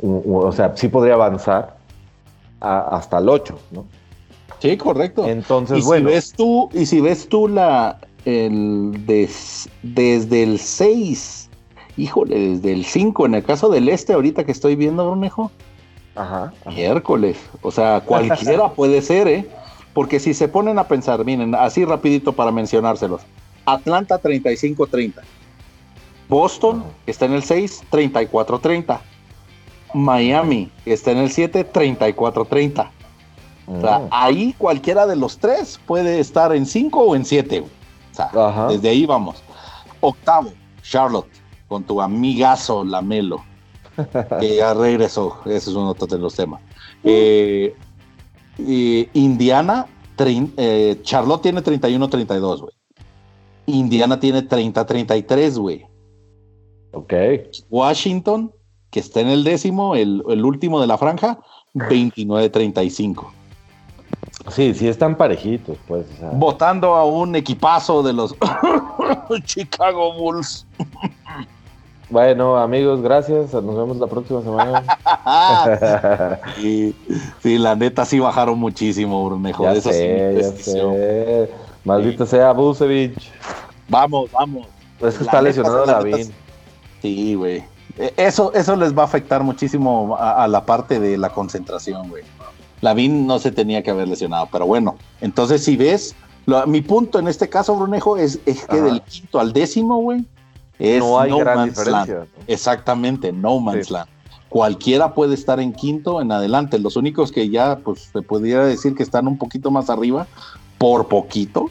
o 0.00 0.52
sea, 0.52 0.76
sí 0.76 0.88
podría 0.88 1.14
avanzar 1.14 1.76
hasta 2.60 3.18
el 3.18 3.28
8, 3.28 3.58
¿no? 3.72 3.86
Sí, 4.58 4.76
correcto. 4.76 5.26
Entonces, 5.26 5.78
y 5.78 5.82
bueno. 5.82 6.08
Si 6.08 6.14
ves 6.14 6.32
tú, 6.32 6.68
y 6.72 6.86
si 6.86 7.00
ves 7.00 7.28
tú 7.28 7.48
la, 7.48 7.98
el 8.24 8.92
desde 9.82 10.42
el 10.42 10.58
6, 10.58 11.41
híjole, 11.96 12.38
desde 12.38 12.72
el 12.72 12.84
5, 12.84 13.26
en 13.26 13.34
el 13.34 13.44
caso 13.44 13.68
del 13.68 13.88
este, 13.88 14.12
ahorita 14.12 14.44
que 14.44 14.52
estoy 14.52 14.76
viendo, 14.76 15.06
Brunejo, 15.06 15.50
ajá, 16.14 16.52
miércoles, 16.66 17.38
o 17.62 17.70
sea, 17.70 18.00
cualquiera 18.06 18.70
puede 18.72 19.02
ser, 19.02 19.28
¿eh? 19.28 19.48
Porque 19.94 20.20
si 20.20 20.32
se 20.32 20.48
ponen 20.48 20.78
a 20.78 20.88
pensar, 20.88 21.24
miren, 21.24 21.54
así 21.54 21.84
rapidito 21.84 22.32
para 22.32 22.50
mencionárselos, 22.50 23.22
Atlanta 23.66 24.20
35-30. 24.20 25.14
Boston 26.28 26.84
está 27.06 27.26
en 27.26 27.34
el 27.34 27.42
6, 27.42 27.84
34-30. 27.90 29.00
Miami 29.92 30.70
está 30.86 31.10
en 31.10 31.18
el 31.18 31.30
7, 31.30 31.70
34-30. 31.70 32.88
O 33.66 33.80
sea, 33.80 33.98
mm. 33.98 34.08
ahí 34.10 34.54
cualquiera 34.56 35.06
de 35.06 35.16
los 35.16 35.38
tres 35.38 35.78
puede 35.86 36.20
estar 36.20 36.54
en 36.54 36.66
5 36.66 37.00
o 37.00 37.14
en 37.14 37.24
7. 37.24 37.60
O 37.60 38.14
sea, 38.14 38.68
desde 38.68 38.88
ahí 38.88 39.06
vamos. 39.06 39.42
Octavo, 40.00 40.50
Charlotte, 40.82 41.28
con 41.72 41.84
tu 41.84 42.02
amigazo 42.02 42.84
Lamelo, 42.84 43.42
que 44.40 44.56
ya 44.56 44.74
regresó. 44.74 45.38
Ese 45.46 45.70
es 45.70 45.76
uno 45.76 45.94
de 45.94 46.18
los 46.18 46.34
temas. 46.34 46.60
Eh, 47.02 47.74
Indiana, 49.14 49.86
eh, 50.18 51.00
Charlotte 51.02 51.40
tiene 51.40 51.62
31-32, 51.62 52.60
güey. 52.60 52.74
Indiana 53.64 54.20
tiene 54.20 54.46
30-33, 54.46 55.58
güey. 55.58 55.86
Ok. 56.92 57.14
Washington, 57.70 58.52
que 58.90 59.00
está 59.00 59.20
en 59.20 59.28
el 59.28 59.42
décimo, 59.42 59.96
el, 59.96 60.44
último 60.44 60.78
de 60.78 60.86
la 60.86 60.98
franja, 60.98 61.38
29-35. 61.72 63.30
Sí, 64.50 64.74
sí 64.74 64.88
están 64.88 65.16
parejitos, 65.16 65.78
pues. 65.88 66.04
Votando 66.34 66.96
a 66.96 67.06
un 67.06 67.34
equipazo 67.34 68.02
de 68.02 68.12
los 68.12 68.36
Chicago 69.46 70.12
Bulls. 70.18 70.66
Bueno, 72.12 72.58
amigos, 72.58 73.00
gracias. 73.00 73.54
Nos 73.54 73.74
vemos 73.74 73.96
la 73.96 74.06
próxima 74.06 74.42
semana. 74.42 74.84
sí, 76.56 76.94
sí, 77.42 77.56
la 77.56 77.74
neta 77.74 78.04
sí 78.04 78.18
bajaron 78.18 78.58
muchísimo, 78.58 79.24
Brunejo. 79.24 79.64
Ya 79.64 79.80
sé, 79.80 80.38
ya 80.38 80.52
sé. 80.52 81.50
Maldito 81.84 82.26
sea 82.26 82.52
Busevich. 82.52 83.32
Vamos, 83.88 84.30
vamos. 84.30 84.66
Es 85.00 85.16
que 85.16 85.24
está 85.24 85.40
lesionado 85.40 85.86
David. 85.86 86.26
Sí, 87.00 87.34
güey. 87.34 87.64
E, 87.96 88.12
eso, 88.18 88.52
eso 88.52 88.76
les 88.76 88.96
va 88.96 89.02
a 89.02 89.06
afectar 89.06 89.42
muchísimo 89.42 90.14
a, 90.18 90.46
la 90.48 90.66
parte 90.66 91.00
de 91.00 91.16
la 91.16 91.30
concentración, 91.30 92.10
güey. 92.10 92.24
Lavín 92.82 93.26
no 93.26 93.38
se 93.38 93.52
tenía 93.52 93.82
que 93.82 93.90
haber 93.90 94.08
lesionado, 94.08 94.50
pero 94.52 94.66
bueno, 94.66 94.96
entonces 95.22 95.64
si 95.64 95.78
ves, 95.78 96.14
mi 96.66 96.82
punto 96.82 97.18
en 97.20 97.28
este 97.28 97.48
caso, 97.48 97.74
Brunejo, 97.74 98.18
es, 98.18 98.38
que 98.44 98.82
del 98.82 99.00
quinto 99.00 99.40
al 99.40 99.54
décimo, 99.54 99.96
güey, 99.96 100.26
es 100.78 100.98
no 100.98 101.18
hay 101.18 101.30
gran 101.38 101.68
diferencia. 101.68 102.26
Exactamente, 102.46 103.32
no 103.32 103.60
man's 103.60 103.90
land. 103.90 104.08
Cualquiera 104.48 105.14
puede 105.14 105.34
estar 105.34 105.60
en 105.60 105.72
quinto 105.72 106.20
en 106.20 106.30
adelante. 106.30 106.78
Los 106.78 106.96
únicos 106.96 107.32
que 107.32 107.48
ya, 107.48 107.78
pues, 107.78 108.10
se 108.12 108.20
pudiera 108.20 108.66
decir 108.66 108.94
que 108.94 109.02
están 109.02 109.26
un 109.26 109.38
poquito 109.38 109.70
más 109.70 109.88
arriba, 109.88 110.26
por 110.76 111.08
poquito, 111.08 111.70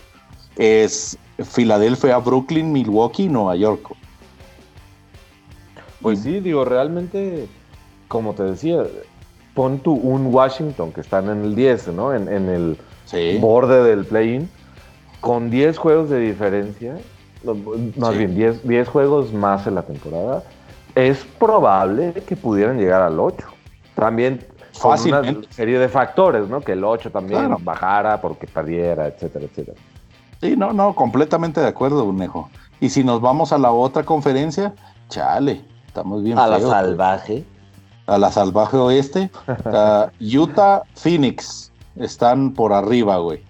es 0.57 1.17
Filadelfia, 1.43 2.17
Brooklyn, 2.17 2.71
Milwaukee, 2.71 3.27
Nueva 3.27 3.55
York. 3.55 3.95
Pues 6.01 6.19
sí, 6.21 6.39
digo, 6.39 6.65
realmente, 6.65 7.47
como 8.07 8.33
te 8.33 8.43
decía, 8.43 8.83
pon 9.53 9.79
tú 9.79 9.93
un 9.93 10.33
Washington 10.33 10.91
que 10.91 11.01
están 11.01 11.29
en 11.29 11.43
el 11.43 11.55
10, 11.55 11.89
¿no? 11.89 12.13
En, 12.15 12.27
el 12.27 12.77
borde 13.39 13.83
del 13.83 14.05
play-in, 14.05 14.49
con 15.19 15.51
10 15.51 15.77
juegos 15.77 16.09
de 16.09 16.19
diferencia, 16.19 16.97
más 17.97 18.17
bien 18.17 18.35
10, 18.35 18.67
10 18.67 18.87
juegos 18.87 19.33
más 19.33 19.67
en 19.67 19.75
la 19.75 19.83
temporada, 19.83 20.43
es 20.95 21.25
probable 21.39 22.13
que 22.13 22.35
pudieran 22.35 22.77
llegar 22.77 23.01
al 23.01 23.19
8. 23.19 23.45
También 23.95 24.45
Fácil. 24.73 25.13
una 25.13 25.43
serie 25.49 25.79
de 25.79 25.89
factores, 25.89 26.47
¿no? 26.47 26.61
Que 26.61 26.73
el 26.73 26.83
8 26.83 27.11
también 27.11 27.55
bajara 27.63 28.21
porque 28.21 28.47
perdiera, 28.47 29.07
etcétera, 29.07 29.45
etcétera. 29.45 29.77
Sí, 30.41 30.55
no, 30.57 30.73
no, 30.73 30.95
completamente 30.95 31.61
de 31.61 31.67
acuerdo, 31.67 32.03
Unejo. 32.03 32.49
Y 32.79 32.89
si 32.89 33.03
nos 33.03 33.21
vamos 33.21 33.53
a 33.53 33.59
la 33.59 33.71
otra 33.71 34.03
conferencia, 34.03 34.73
chale, 35.07 35.63
estamos 35.85 36.23
bien. 36.23 36.39
A 36.39 36.47
la 36.47 36.59
salvaje. 36.59 37.45
A 38.07 38.17
la 38.17 38.31
salvaje 38.31 38.77
oeste. 38.77 39.29
Utah, 40.19 40.81
Phoenix 40.95 41.71
están 41.95 42.53
por 42.53 42.73
arriba, 42.73 43.17
güey. 43.17 43.43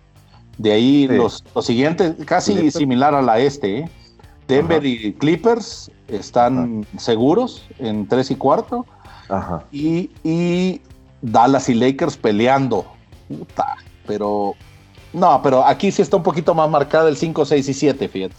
De 0.61 0.71
ahí 0.71 1.07
los, 1.07 1.43
siguientes, 1.61 2.13
casi 2.25 2.69
similar 2.69 3.15
a 3.15 3.21
la 3.21 3.39
este, 3.39 3.79
¿eh? 3.79 3.89
Denver 4.47 4.85
y 4.85 5.13
Clippers 5.13 5.89
están 6.07 6.85
seguros 6.97 7.63
en 7.79 8.07
3 8.07 8.31
y 8.31 8.35
cuarto. 8.35 8.85
Ajá. 9.27 9.63
Y, 9.71 10.11
y 10.23 10.81
Dallas 11.23 11.67
y 11.67 11.73
Lakers 11.73 12.15
peleando. 12.15 12.85
Puta, 13.27 13.75
pero 14.05 14.53
No, 15.13 15.41
pero 15.41 15.65
aquí 15.65 15.91
sí 15.91 16.03
está 16.03 16.17
un 16.17 16.23
poquito 16.23 16.53
más 16.53 16.69
marcada 16.69 17.09
el 17.09 17.17
5, 17.17 17.43
6 17.43 17.69
y 17.69 17.73
7, 17.73 18.07
fíjate. 18.07 18.35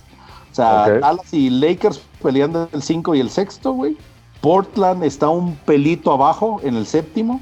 O 0.52 0.54
sea, 0.54 0.88
Dallas 1.00 1.32
y 1.32 1.50
Lakers 1.50 2.00
peleando 2.22 2.68
el 2.72 2.82
5 2.82 3.16
y 3.16 3.20
el 3.20 3.30
sexto, 3.30 3.72
güey. 3.72 3.96
Portland 4.42 5.02
está 5.02 5.28
un 5.28 5.56
pelito 5.56 6.12
abajo 6.12 6.60
en 6.62 6.76
el 6.76 6.86
séptimo, 6.86 7.40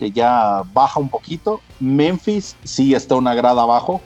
que 0.00 0.10
ya 0.10 0.62
baja 0.72 0.98
un 0.98 1.10
poquito. 1.10 1.60
Memphis 1.78 2.56
sí 2.64 2.94
está 2.94 3.16
una 3.16 3.34
grada 3.34 3.62
abajo. 3.62 4.00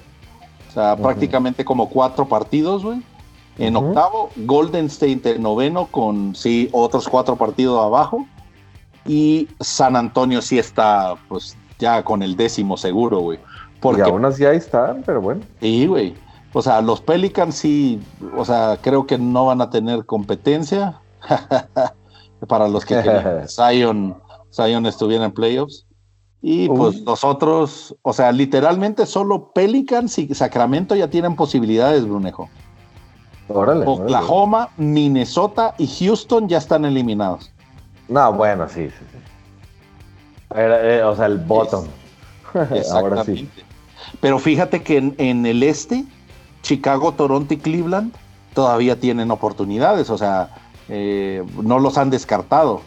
O 0.69 0.73
sea, 0.73 0.97
prácticamente 0.97 1.65
como 1.65 1.89
cuatro 1.89 2.27
partidos, 2.27 2.85
güey. 2.85 3.01
En 3.59 3.77
octavo, 3.77 4.31
Golden 4.35 4.87
State 4.87 5.37
en 5.37 5.43
noveno 5.43 5.87
con 5.87 6.35
sí 6.35 6.69
otros 6.73 7.09
cuatro 7.09 7.37
partidos 7.37 7.81
abajo. 7.81 8.27
Y 9.07 9.49
San 9.61 9.95
Antonio 9.95 10.43
sí 10.43 10.59
está, 10.59 11.15
pues, 11.29 11.57
ya 11.79 12.03
con 12.03 12.25
el 12.25 12.35
décimo 12.35 12.77
seguro, 12.77 13.21
güey. 13.21 13.39
Porque, 13.79 14.01
y 14.01 14.05
aún 14.05 14.25
así 14.25 14.45
ahí 14.45 14.57
están, 14.57 15.05
pero 15.07 15.21
bueno. 15.21 15.43
Sí, 15.61 15.87
güey. 15.87 16.15
O 16.53 16.61
sea, 16.61 16.81
los 16.81 17.01
Pelicans 17.01 17.55
sí, 17.55 18.01
o 18.37 18.45
sea, 18.45 18.79
creo 18.83 19.07
que 19.07 19.17
no 19.17 19.47
van 19.47 19.61
a 19.61 19.71
tener 19.71 20.05
competencia. 20.07 21.01
para 22.49 22.69
los 22.69 22.85
que 22.85 23.01
Zion, 23.49 24.17
Zion 24.55 24.87
estuviera 24.87 25.25
en 25.25 25.33
playoffs. 25.33 25.87
Y 26.47 26.69
pues 26.69 27.01
los 27.01 27.25
otros, 27.25 27.97
o 28.03 28.13
sea, 28.13 28.31
literalmente 28.31 29.07
solo 29.07 29.51
Pelicans 29.55 30.19
y 30.19 30.35
Sacramento 30.35 30.95
ya 30.95 31.09
tienen 31.09 31.37
posibilidades, 31.37 32.07
Brunejo. 32.07 32.51
Oklahoma, 33.49 34.69
Minnesota 34.77 35.75
y 35.79 35.87
Houston 35.87 36.49
ya 36.49 36.59
están 36.59 36.85
eliminados. 36.85 37.51
No, 38.09 38.33
bueno, 38.35 38.69
sí, 38.69 38.89
sí, 38.89 39.05
sí. 39.11 39.19
Eh, 40.55 41.03
o 41.05 41.17
sea, 41.17 41.27
el 41.27 41.39
bottom. 41.39 41.87
Ahora 42.93 43.25
sí. 43.25 43.49
Pero 44.21 44.39
fíjate 44.39 44.83
que 44.83 45.15
en, 45.17 45.47
el 45.47 45.63
este, 45.63 46.05
Chicago, 46.63 47.13
Toronto 47.13 47.55
y 47.55 47.57
Cleveland 47.57 48.15
todavía 48.55 49.01
tienen 49.01 49.31
oportunidades, 49.31 50.11
o 50.11 50.19
sea, 50.19 50.51
eh, 50.89 51.43
no 51.63 51.79
los 51.79 51.99
han 51.99 52.11
descartado. 52.11 52.83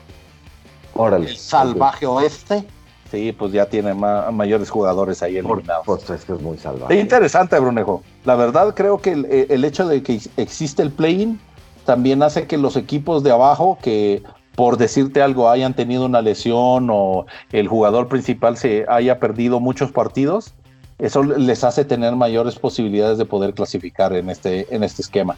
Órale. 0.97 1.29
El 1.29 1.37
salvaje 1.37 2.05
oeste, 2.05 2.65
sí, 3.11 3.31
pues 3.31 3.51
ya 3.51 3.67
tiene 3.67 3.93
mayores 3.93 4.69
jugadores 4.69 5.21
ahí 5.23 5.37
eliminados. 5.37 5.85
Pues 5.85 6.09
es 6.09 6.25
que 6.25 6.33
es 6.33 6.41
muy 6.41 6.57
salvaje. 6.57 6.93
Es 6.95 7.01
interesante, 7.01 7.59
Brunejo. 7.59 8.03
La 8.25 8.35
verdad, 8.35 8.73
creo 8.75 8.99
que 8.99 9.11
el, 9.11 9.65
hecho 9.65 9.87
de 9.87 10.03
que 10.03 10.19
existe 10.37 10.81
el 10.81 10.91
play-in 10.91 11.39
también 11.85 12.21
hace 12.23 12.47
que 12.47 12.57
los 12.57 12.75
equipos 12.75 13.23
de 13.23 13.31
abajo 13.31 13.77
que 13.81 14.23
por 14.57 14.77
decirte 14.77 15.21
algo, 15.21 15.51
hayan 15.51 15.75
tenido 15.75 16.03
una 16.07 16.19
lesión 16.23 16.89
o 16.89 17.27
el 17.51 17.67
jugador 17.67 18.07
principal 18.07 18.57
se 18.57 18.85
haya 18.89 19.19
perdido 19.19 19.59
muchos 19.59 19.91
partidos, 19.91 20.55
eso 20.97 21.21
les 21.21 21.63
hace 21.63 21.85
tener 21.85 22.15
mayores 22.15 22.55
posibilidades 22.55 23.19
de 23.19 23.25
poder 23.25 23.53
clasificar 23.53 24.13
en 24.13 24.31
este, 24.31 24.73
en 24.75 24.83
este 24.83 25.03
esquema. 25.03 25.37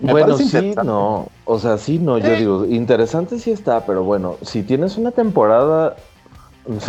Bueno, 0.00 0.36
sí, 0.36 0.74
no, 0.84 1.28
o 1.44 1.58
sea, 1.58 1.78
sí, 1.78 1.98
no, 1.98 2.18
yo 2.18 2.34
digo, 2.36 2.64
interesante 2.66 3.38
sí 3.38 3.50
está, 3.50 3.84
pero 3.86 4.02
bueno, 4.04 4.36
si 4.42 4.62
tienes 4.62 4.96
una 4.96 5.10
temporada, 5.10 5.96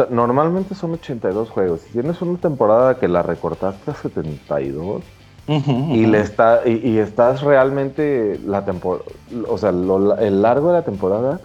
normalmente 0.10 0.76
son 0.76 0.94
82 0.94 1.50
juegos, 1.50 1.82
si 1.82 1.92
tienes 1.92 2.22
una 2.22 2.38
temporada 2.38 3.00
que 3.00 3.08
la 3.08 3.24
recortaste 3.24 3.92
a 3.92 3.94
72, 3.94 5.04
y 5.48 6.06
le 6.06 6.22
está 6.22 6.62
y, 6.66 6.98
estás 7.00 7.42
realmente 7.42 8.40
la 8.46 8.64
temporada 8.64 9.04
o 9.50 9.58
sea 9.58 9.72
el 9.72 10.42
largo 10.42 10.68
de 10.68 10.74
la 10.74 10.84
temporada 10.84 11.42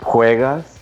juegas 0.00 0.78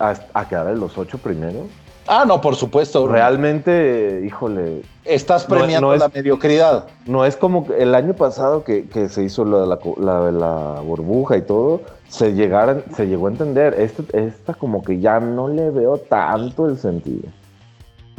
a, 0.00 0.48
quedar 0.48 0.68
en 0.68 0.80
los 0.80 0.96
ocho 0.96 1.18
primeros. 1.18 1.66
Ah, 2.06 2.24
no, 2.26 2.40
por 2.40 2.56
supuesto. 2.56 3.06
Realmente, 3.06 4.22
híjole. 4.26 4.82
Estás 5.04 5.44
premiando 5.44 5.94
la 5.94 6.08
mediocridad. 6.08 6.86
No 7.06 7.24
es 7.24 7.36
como 7.36 7.66
el 7.76 7.94
año 7.94 8.14
pasado 8.14 8.64
que, 8.64 8.86
se 9.08 9.22
hizo 9.22 9.44
de 9.44 9.66
la, 9.66 10.30
la, 10.30 10.80
burbuja 10.80 11.36
y 11.36 11.42
todo, 11.42 11.82
se, 12.08 12.34
llegaron, 12.34 12.84
se 12.94 13.06
llegó 13.06 13.28
a 13.28 13.30
entender. 13.30 13.74
Este, 13.78 14.04
esta 14.26 14.54
como 14.54 14.82
que 14.82 15.00
ya 15.00 15.20
no 15.20 15.48
le 15.48 15.70
veo 15.70 15.98
tanto 15.98 16.66
el 16.66 16.78
sentido. 16.78 17.28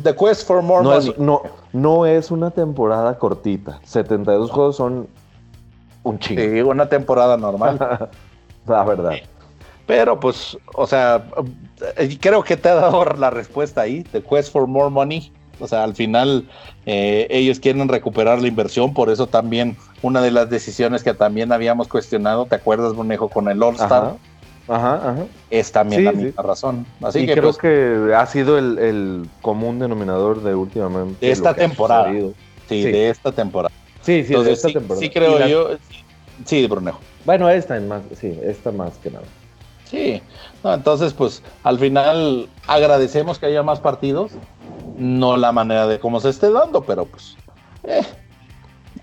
The 0.02 0.16
Quest 0.16 0.48
for 0.48 0.62
More 0.62 0.84
no 0.84 0.94
Es, 0.94 1.18
no, 1.20 1.42
no 1.74 2.06
es 2.06 2.32
una 2.32 2.52
temporada 2.52 3.18
cortita. 3.18 3.80
72 3.84 4.50
juegos 4.52 4.76
son 4.78 5.08
un 6.04 6.20
chingo. 6.20 6.42
Sí, 6.42 6.62
una 6.62 6.88
temporada 6.88 7.38
normal. 7.38 7.78
la 8.68 8.84
verdad. 8.84 9.14
Pero 9.92 10.18
pues, 10.22 10.58
o 10.74 10.88
sea, 10.88 11.26
eh, 11.98 12.18
creo 12.18 12.46
que 12.46 12.56
te 12.56 12.70
ha 12.70 12.76
dado 12.76 13.04
la 13.04 13.30
respuesta 13.30 13.82
ahí, 13.82 14.04
The 14.04 14.24
Quest 14.24 14.54
for 14.54 14.66
More 14.66 14.90
Money. 14.90 15.34
O 15.60 15.68
sea, 15.68 15.84
al 15.84 15.96
final 15.96 16.48
eh, 16.86 17.28
ellos 17.30 17.60
quieren 17.60 17.90
recuperar 17.90 18.42
la 18.42 18.48
inversión, 18.48 18.94
por 18.94 19.10
eso 19.10 19.28
también 19.28 19.76
una 20.02 20.22
de 20.22 20.32
las 20.32 20.50
decisiones 20.50 21.04
que 21.04 21.14
también 21.14 21.52
habíamos 21.52 21.90
cuestionado, 21.90 22.46
¿te 22.46 22.56
acuerdas, 22.56 22.94
Bonejo, 22.94 23.28
con 23.28 23.50
el 23.50 23.62
All 23.62 23.76
Star? 23.76 24.16
Ajá, 24.70 24.94
ajá. 24.96 25.26
Es 25.50 25.74
también 25.74 26.06
la 26.06 26.14
misma 26.14 26.42
razón. 26.42 26.86
Así 27.02 27.26
que 27.26 27.34
creo 27.34 27.52
pues, 27.52 27.58
que 27.58 28.16
ha 28.16 28.26
sido 28.28 28.58
el, 28.58 29.28
común 29.42 29.80
denominador 29.80 30.42
de 30.42 30.56
últimamente. 30.56 31.26
De 31.26 31.34
esta 31.34 31.54
temporada. 31.54 32.10
Sí, 32.70 32.84
de 32.84 33.10
esta 33.10 33.34
temporada. 33.34 33.76
Sí, 34.04 34.24
sí, 34.24 34.34
de 34.42 34.54
esta 34.54 34.70
temporada. 34.70 35.02
Sí, 35.02 35.10
creo 35.10 35.46
yo. 35.50 35.72
Sí, 36.46 36.66
Brunejo. 36.66 37.02
Bueno, 37.26 37.50
esta 37.50 37.78
más, 37.82 38.04
sí, 38.18 38.40
esta 38.42 38.72
más 38.72 38.94
que 39.04 39.12
nada. 39.12 39.26
Sí, 39.92 40.24
entonces 40.64 41.14
pues 41.14 41.44
al 41.64 41.78
final 41.78 42.48
agradecemos 42.66 43.38
que 43.38 43.48
haya 43.48 43.62
más 43.62 43.82
partidos, 43.82 44.32
no 44.98 45.36
la 45.36 45.52
manera 45.52 45.86
de 45.86 46.00
cómo 46.00 46.22
se 46.22 46.30
esté 46.30 46.50
dando, 46.50 46.82
pero 46.84 47.04
pues 47.04 47.36
eh, 47.84 48.06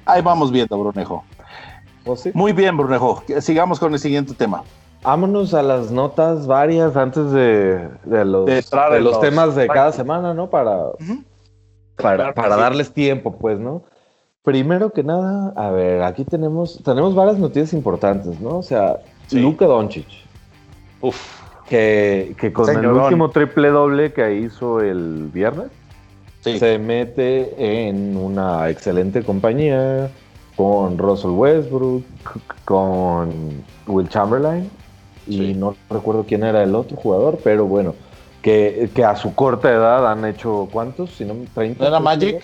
ahí 0.06 0.22
vamos 0.22 0.50
viendo, 0.50 0.78
Brunejo. 0.78 1.24
Pues 2.04 2.34
Muy 2.34 2.54
bien, 2.54 2.74
Brunejo, 2.78 3.22
sigamos 3.40 3.78
con 3.78 3.92
el 3.92 3.98
siguiente 3.98 4.32
tema. 4.32 4.64
Vámonos 5.02 5.52
a 5.52 5.62
las 5.62 5.90
notas 5.90 6.46
varias 6.46 6.96
antes 6.96 7.32
de, 7.32 7.90
los, 8.06 8.46
temas 9.20 9.54
de 9.56 9.66
cada 9.68 9.92
semana, 9.92 10.32
¿no? 10.32 10.48
Para, 10.48 10.92
para, 11.96 12.56
darles 12.56 12.94
tiempo, 12.94 13.36
pues, 13.36 13.60
¿no? 13.60 13.82
Primero 14.42 14.90
que 14.90 15.02
nada, 15.02 15.52
a 15.54 15.70
ver, 15.70 16.02
aquí 16.02 16.24
tenemos, 16.24 16.82
tenemos 16.82 17.14
varias 17.14 17.36
noticias 17.36 17.74
importantes, 17.74 18.40
¿no? 18.40 18.56
O 18.56 18.62
sea, 18.62 18.96
Luca 19.30 19.66
Doncic 19.66 20.27
Uf. 21.00 21.38
Que, 21.68 22.34
con 22.54 22.68
el 22.70 22.86
último 22.86 23.30
triple 23.30 23.68
doble 23.68 24.12
que 24.12 24.36
hizo 24.36 24.80
el 24.80 25.28
viernes, 25.32 25.66
se 26.40 26.78
mete 26.78 27.88
en 27.88 28.16
una 28.16 28.70
excelente 28.70 29.22
compañía 29.22 30.10
con 30.56 30.96
Russell 30.96 31.32
Westbrook, 31.32 32.04
con 32.64 33.62
Will 33.86 34.08
Chamberlain, 34.08 34.70
y 35.26 35.52
no 35.54 35.76
recuerdo 35.90 36.24
quién 36.26 36.42
era 36.42 36.62
el 36.62 36.74
otro 36.74 36.96
jugador, 36.96 37.38
pero 37.44 37.66
bueno, 37.66 37.94
que, 38.40 38.90
a 39.06 39.14
su 39.14 39.34
corta 39.34 39.70
edad 39.70 40.10
han 40.10 40.24
hecho 40.24 40.68
cuántos, 40.72 41.10
si 41.10 41.24
no 41.24 41.34
30. 41.54 41.82
¿No 41.82 41.88
era 41.88 42.00
Magic? 42.00 42.42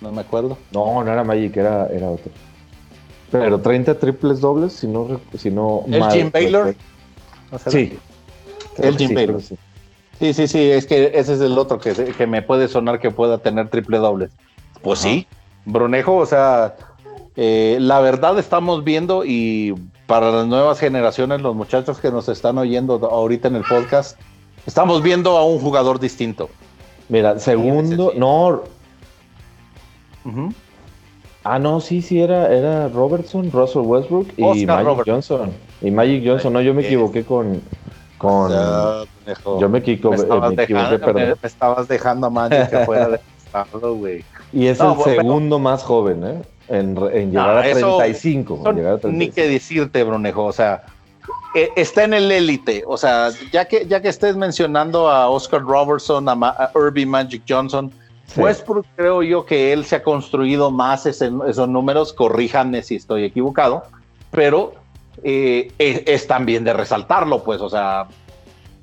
No 0.00 0.10
me 0.10 0.22
acuerdo. 0.22 0.58
No, 0.72 1.04
no 1.04 1.12
era 1.12 1.22
Magic, 1.22 1.56
era, 1.56 1.86
era 1.86 2.10
otro. 2.10 2.32
Pero 3.30 3.60
30 3.60 3.98
triples 3.98 4.40
dobles, 4.40 4.72
si 4.72 4.88
no, 4.88 5.20
si 5.38 5.50
no 5.50 5.84
¿El 5.86 6.02
Jim 6.10 6.30
Baylor? 6.32 6.74
Sí. 7.66 7.98
El 8.78 8.96
Jim 8.96 9.08
sí, 9.40 9.56
sí, 10.18 10.34
sí, 10.34 10.48
sí, 10.48 10.70
es 10.70 10.86
que 10.86 11.12
ese 11.14 11.34
es 11.34 11.40
el 11.40 11.58
otro 11.58 11.78
que, 11.78 11.92
que 11.92 12.26
me 12.26 12.42
puede 12.42 12.68
sonar 12.68 13.00
que 13.00 13.10
pueda 13.10 13.38
tener 13.38 13.68
triple 13.68 13.98
doble. 13.98 14.28
Pues 14.82 15.00
sí, 15.00 15.26
Brunejo, 15.64 16.16
o 16.16 16.26
sea, 16.26 16.76
eh, 17.36 17.78
la 17.80 18.00
verdad 18.00 18.38
estamos 18.38 18.84
viendo 18.84 19.24
y 19.24 19.74
para 20.06 20.30
las 20.30 20.46
nuevas 20.46 20.78
generaciones, 20.78 21.40
los 21.40 21.54
muchachos 21.54 22.00
que 22.00 22.10
nos 22.10 22.28
están 22.28 22.58
oyendo 22.58 22.94
ahorita 23.10 23.48
en 23.48 23.56
el 23.56 23.64
podcast, 23.64 24.18
estamos 24.66 25.02
viendo 25.02 25.36
a 25.36 25.44
un 25.44 25.60
jugador 25.60 26.00
distinto. 26.00 26.50
Mira, 27.08 27.38
segundo, 27.38 28.12
no. 28.16 28.62
Ah, 31.42 31.58
no, 31.58 31.80
sí, 31.80 32.02
sí, 32.02 32.20
era, 32.20 32.52
era 32.52 32.88
Robertson, 32.88 33.50
Russell 33.50 33.82
Westbrook 33.82 34.28
y 34.36 34.66
Magic 34.66 35.04
Johnson. 35.06 35.50
Y 35.80 35.90
Magic 35.90 36.22
Johnson, 36.26 36.52
no, 36.52 36.60
yo 36.60 36.74
me 36.74 36.82
equivoqué 36.82 37.24
con. 37.24 37.62
con 38.18 38.50
yo 38.50 39.68
me, 39.68 39.78
equivoqué, 39.78 40.16
me, 40.16 40.22
estabas, 40.22 40.56
dejando, 40.56 41.14
me, 41.14 41.34
estabas 41.42 41.88
dejando 41.88 42.26
a 42.26 42.30
Magic 42.30 42.74
afuera 42.74 43.08
de 43.08 43.20
estado, 43.46 43.94
güey. 43.94 44.24
Y 44.52 44.66
es 44.66 44.80
el 44.80 44.94
segundo 45.02 45.58
más 45.58 45.82
joven, 45.82 46.24
¿eh? 46.24 46.42
En, 46.68 46.96
en 47.12 47.30
llegar, 47.30 47.58
a 47.58 47.62
35, 47.62 48.62
en 48.66 48.76
llegar 48.76 48.94
a 48.94 48.98
35. 48.98 49.08
Ni 49.08 49.30
que 49.30 49.48
decirte, 49.48 50.04
Brunejo, 50.04 50.44
o 50.44 50.52
sea, 50.52 50.84
e, 51.54 51.70
está 51.74 52.04
en 52.04 52.14
el 52.14 52.30
élite. 52.30 52.84
O 52.86 52.96
sea, 52.96 53.30
ya 53.50 53.64
que, 53.64 53.86
ya 53.86 54.00
que 54.00 54.08
estés 54.08 54.36
mencionando 54.36 55.08
a 55.08 55.28
Oscar 55.28 55.62
Robertson, 55.62 56.28
a, 56.28 56.32
a 56.32 56.70
Irby 56.76 57.06
Magic 57.06 57.42
Johnson, 57.48 57.90
Westbrook 58.36 58.86
creo 58.96 59.22
yo 59.22 59.44
que 59.44 59.72
él 59.72 59.84
se 59.84 59.96
ha 59.96 60.02
construido 60.02 60.70
más 60.70 61.06
esos 61.06 61.68
números, 61.68 62.12
corríjanme 62.12 62.82
si 62.82 62.96
estoy 62.96 63.24
equivocado, 63.24 63.82
pero 64.30 64.74
eh, 65.22 65.72
es, 65.78 66.26
también 66.26 66.64
de 66.64 66.72
resaltarlo, 66.72 67.42
pues, 67.42 67.60
o 67.60 67.68
sea, 67.68 68.06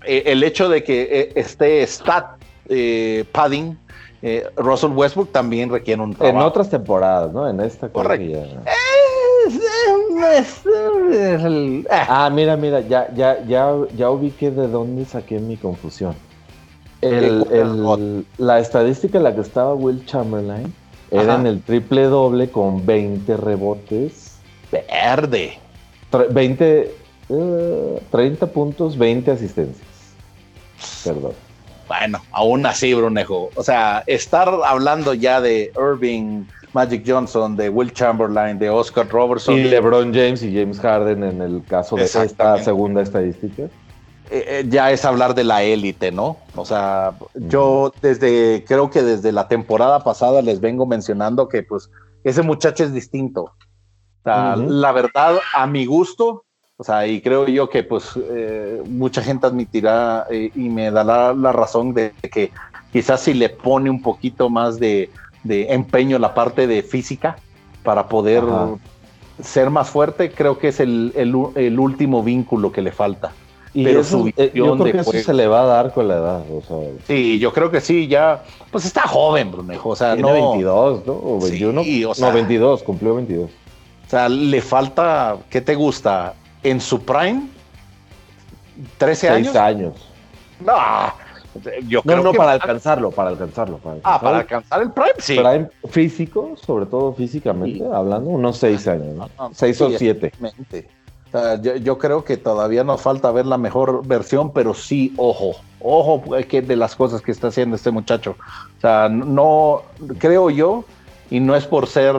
eh, 0.05 0.23
el 0.27 0.43
hecho 0.43 0.69
de 0.69 0.83
que 0.83 1.01
eh, 1.03 1.31
esté 1.35 1.85
stat 1.87 2.37
padding 3.31 3.77
Eh, 4.21 4.47
Russell 4.55 4.91
Westbrook 4.91 5.31
también 5.31 5.69
requiere 5.69 6.01
un 6.01 6.13
trabajo. 6.13 6.39
En 6.39 6.43
otras 6.43 6.69
temporadas, 6.69 7.31
¿no? 7.31 7.47
En 7.47 7.59
esta. 7.59 7.89
Correcto. 7.89 8.39
Ah, 11.89 12.29
mira, 12.31 12.57
mira, 12.57 12.81
ya, 12.81 13.13
ya, 13.13 13.43
ya, 13.45 13.73
ya 13.95 14.09
ubiqué 14.09 14.49
de 14.51 14.67
dónde 14.67 15.05
saqué 15.05 15.39
mi 15.39 15.55
confusión. 15.55 16.15
El, 17.07 18.25
la 18.37 18.59
estadística 18.59 19.17
en 19.17 19.23
la 19.23 19.35
que 19.35 19.41
estaba 19.41 19.73
Will 19.73 20.05
Chamberlain 20.05 20.73
era 21.11 21.35
en 21.35 21.47
el 21.47 21.61
triple 21.61 22.03
doble 22.03 22.49
con 22.49 22.85
20 22.85 23.37
rebotes. 23.37 24.37
Verde. 24.71 25.59
20, 26.31 26.95
30 28.11 28.45
eh, 28.45 28.49
puntos, 28.49 28.97
20 28.97 29.31
asistencias. 29.31 29.87
Perdón. 31.03 31.33
Bueno, 31.87 32.21
aún 32.31 32.65
así, 32.65 32.93
Brunejo. 32.93 33.49
O 33.55 33.63
sea, 33.63 34.03
estar 34.07 34.49
hablando 34.65 35.13
ya 35.13 35.39
de 35.39 35.71
Irving, 35.77 36.43
Magic 36.73 37.03
Johnson, 37.05 37.55
de 37.55 37.69
Will 37.69 37.93
Chamberlain, 37.93 38.59
de 38.59 38.69
Oscar 38.69 39.07
Robertson. 39.07 39.55
Y 39.55 39.63
LeBron 39.63 40.13
James 40.13 40.43
y 40.43 40.53
James 40.53 40.79
Harden 40.79 41.23
en 41.23 41.41
el 41.41 41.63
caso 41.65 41.95
de 41.95 42.03
esta 42.03 42.61
segunda 42.63 43.01
estadística. 43.01 43.63
Eh, 44.29 44.45
eh, 44.47 44.65
ya 44.67 44.91
es 44.91 45.05
hablar 45.05 45.35
de 45.35 45.45
la 45.45 45.63
élite, 45.63 46.11
¿no? 46.11 46.37
O 46.55 46.65
sea, 46.65 47.13
yo 47.35 47.93
desde, 48.01 48.65
creo 48.67 48.89
que 48.89 49.01
desde 49.01 49.31
la 49.31 49.47
temporada 49.47 50.03
pasada 50.03 50.41
les 50.41 50.59
vengo 50.59 50.85
mencionando 50.85 51.47
que 51.47 51.63
pues 51.63 51.89
ese 52.25 52.41
muchacho 52.41 52.83
es 52.83 52.93
distinto. 52.93 53.43
O 53.43 54.23
sea, 54.25 54.57
la 54.57 54.91
verdad, 54.91 55.37
a 55.55 55.65
mi 55.67 55.85
gusto, 55.85 56.43
o 56.75 56.83
sea, 56.83 57.07
y 57.07 57.21
creo 57.21 57.47
yo 57.47 57.69
que 57.69 57.83
pues 57.83 58.11
eh, 58.17 58.83
mucha 58.89 59.21
gente 59.21 59.47
admitirá 59.47 60.27
y 60.29 60.67
me 60.67 60.91
dará 60.91 61.33
la 61.33 61.53
razón 61.53 61.93
de 61.93 62.11
que 62.29 62.51
quizás 62.91 63.21
si 63.21 63.33
le 63.33 63.47
pone 63.47 63.89
un 63.89 64.01
poquito 64.01 64.49
más 64.49 64.77
de, 64.77 65.09
empeño 65.45 66.19
la 66.19 66.33
parte 66.33 66.67
de 66.67 66.83
física 66.83 67.37
para 67.83 68.09
poder 68.09 68.43
ser 69.41 69.69
más 69.69 69.89
fuerte, 69.89 70.29
creo 70.29 70.59
que 70.59 70.67
es 70.67 70.81
el 70.81 71.79
último 71.79 72.21
vínculo 72.21 72.73
que 72.73 72.81
le 72.81 72.91
falta 72.91 73.31
pero 73.83 74.03
su 74.03 74.31
eh, 74.35 74.51
yo 74.53 74.77
creo 74.77 74.91
que 74.91 74.99
eso 74.99 75.11
se 75.11 75.33
le 75.33 75.47
va 75.47 75.63
a 75.63 75.65
dar 75.65 75.93
con 75.93 76.07
la 76.07 76.15
edad. 76.15 76.43
O 76.51 76.61
sea, 76.61 76.89
sí, 77.05 77.39
yo 77.39 77.53
creo 77.53 77.69
que 77.71 77.81
sí, 77.81 78.07
ya. 78.07 78.43
Pues 78.71 78.85
está 78.85 79.01
joven, 79.07 79.51
Brunejo. 79.51 79.89
O 79.89 79.95
sea, 79.95 80.15
no. 80.15 80.33
22, 80.33 81.05
¿no? 81.05 81.13
O 81.13 81.39
21. 81.39 81.83
no, 82.19 82.31
22, 82.31 82.83
cumplió 82.83 83.15
22. 83.15 83.49
O 83.49 84.09
sea, 84.09 84.29
le 84.29 84.61
falta, 84.61 85.37
¿qué 85.49 85.61
te 85.61 85.75
gusta? 85.75 86.33
En 86.63 86.79
su 86.79 87.03
prime, 87.03 87.47
13 88.97 89.29
años. 89.29 89.51
6 89.53 89.55
años. 89.57 89.93
No, 90.59 90.73
yo 91.87 92.01
creo 92.01 92.23
no, 92.23 92.33
para 92.33 92.53
alcanzarlo, 92.53 93.11
para 93.11 93.29
alcanzarlo, 93.29 93.77
para 93.77 93.99
Ah, 94.03 94.19
para 94.19 94.39
alcanzar 94.39 94.81
el 94.81 94.91
prime, 94.91 95.13
sí. 95.19 95.35
Prime 95.35 95.69
físico, 95.89 96.55
sobre 96.55 96.85
todo 96.85 97.13
físicamente, 97.13 97.83
hablando, 97.91 98.29
unos 98.29 98.57
6 98.57 98.87
años, 98.87 99.15
¿no? 99.15 99.29
6 99.53 99.81
o 99.81 99.89
7 101.31 101.81
yo, 101.81 101.97
creo 101.97 102.23
que 102.23 102.37
todavía 102.37 102.83
nos 102.83 103.01
falta 103.01 103.31
ver 103.31 103.45
la 103.45 103.57
mejor 103.57 104.05
versión, 104.05 104.51
pero 104.51 104.73
sí, 104.73 105.13
ojo, 105.17 105.55
ojo 105.79 106.23
que 106.47 106.61
de 106.61 106.75
las 106.75 106.95
cosas 106.95 107.21
que 107.21 107.31
está 107.31 107.47
haciendo 107.47 107.75
este 107.75 107.91
muchacho. 107.91 108.35
O 108.77 108.81
sea, 108.81 109.09
no 109.09 109.81
creo 110.17 110.49
yo, 110.49 110.85
y 111.29 111.39
no 111.39 111.55
es 111.55 111.65
por 111.65 111.87
ser 111.87 112.15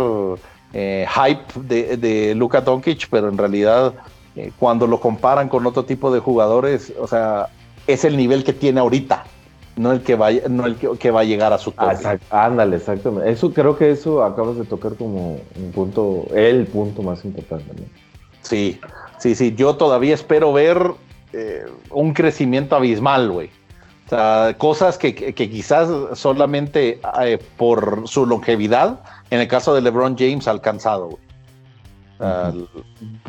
eh, 0.73 1.07
hype 1.09 1.61
de, 1.61 1.97
de 1.97 2.35
Luka 2.35 2.61
Doncic, 2.61 3.09
pero 3.11 3.29
en 3.29 3.39
realidad 3.39 3.95
eh, 4.37 4.53
cuando 4.59 4.87
lo 4.87 5.01
comparan 5.01 5.49
con 5.49 5.67
otro 5.67 5.85
tipo 5.85 6.13
de 6.13 6.21
jugadores, 6.21 6.93
o 6.99 7.09
sea, 7.09 7.49
es 7.87 8.05
el 8.05 8.17
nivel 8.17 8.45
que 8.45 8.53
tiene 8.53 8.79
ahorita, 8.79 9.25
no 9.77 9.93
el 9.93 10.03
que 10.03 10.15
va, 10.15 10.31
no 10.49 10.67
el 10.67 10.77
que, 10.77 11.11
va 11.11 11.21
a 11.21 11.25
llegar 11.25 11.53
a 11.53 11.59
su 11.59 11.73
tope. 11.73 12.21
ándale, 12.31 12.77
exactamente. 12.77 13.31
Eso 13.31 13.53
creo 13.53 13.77
que 13.77 13.91
eso 13.91 14.23
acabas 14.23 14.57
de 14.57 14.65
tocar 14.65 14.95
como 14.95 15.41
un 15.57 15.73
punto, 15.75 16.27
el 16.35 16.67
punto 16.67 17.03
más 17.03 17.25
importante. 17.25 17.65
¿no? 17.75 18.08
Sí, 18.49 18.81
sí, 19.19 19.35
sí. 19.35 19.55
Yo 19.55 19.77
todavía 19.77 20.15
espero 20.15 20.53
ver 20.53 20.93
eh, 21.33 21.67
un 21.91 22.15
crecimiento 22.15 22.77
abismal, 22.77 23.31
güey. 23.31 23.51
O 24.07 24.09
sea, 24.09 24.55
cosas 24.57 24.97
que, 24.97 25.35
quizás 25.35 25.89
solamente 26.19 26.99
eh, 27.21 27.39
por 27.59 28.09
su 28.09 28.25
longevidad, 28.25 29.01
en 29.31 29.41
el 29.41 29.49
caso 29.49 29.75
de 29.75 29.83
LeBron 29.83 30.17
James, 30.17 30.49
ha 30.49 30.53
alcanzado, 30.53 31.09
güey. 31.09 31.29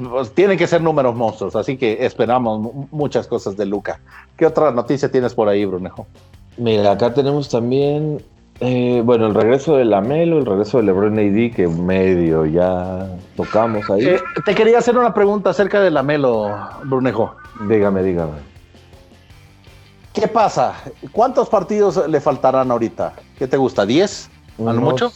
Pues, 0.10 0.32
tienen 0.34 0.58
que 0.58 0.66
ser 0.66 0.82
números 0.82 1.16
monstruos, 1.16 1.56
así 1.56 1.78
que 1.78 2.06
esperamos 2.06 2.74
muchas 2.92 3.28
cosas 3.28 3.58
de 3.58 3.66
Luca. 3.66 4.00
¿Qué 4.38 4.46
otra 4.46 4.72
noticia 4.72 5.12
tienes 5.12 5.34
por 5.34 5.50
ahí, 5.50 5.66
Brunejo? 5.66 6.08
Mira, 6.58 6.92
acá 6.92 7.14
tenemos 7.14 7.50
también 7.50 8.24
eh, 8.62 9.02
bueno, 9.06 9.28
el 9.28 9.36
regreso 9.36 9.78
de 9.78 9.86
Lamelo, 9.86 10.40
el 10.40 10.46
regreso 10.46 10.78
de 10.78 10.84
LeBron 10.84 11.18
AD, 11.18 11.56
que 11.56 11.68
medio 11.68 12.46
ya 12.46 13.08
tocamos 13.38 13.90
ahí. 13.90 14.06
Eh, 14.06 14.20
te 14.44 14.54
quería 14.54 14.80
hacer 14.80 14.98
una 14.98 15.14
pregunta 15.14 15.52
acerca 15.52 15.80
de 15.80 15.92
Lamelo, 15.92 16.56
Brunejo. 16.84 17.36
Dígame, 17.68 18.04
dígame. 18.04 18.50
¿Qué 20.14 20.28
pasa? 20.28 20.74
¿Cuántos 21.12 21.48
partidos 21.48 22.06
le 22.10 22.20
faltarán 22.20 22.70
ahorita? 22.72 23.14
¿Qué 23.38 23.48
te 23.48 23.56
gusta? 23.56 23.86
¿10? 23.86 24.28
¿A 24.68 24.74
lo 24.74 24.82
mucho? 24.82 25.12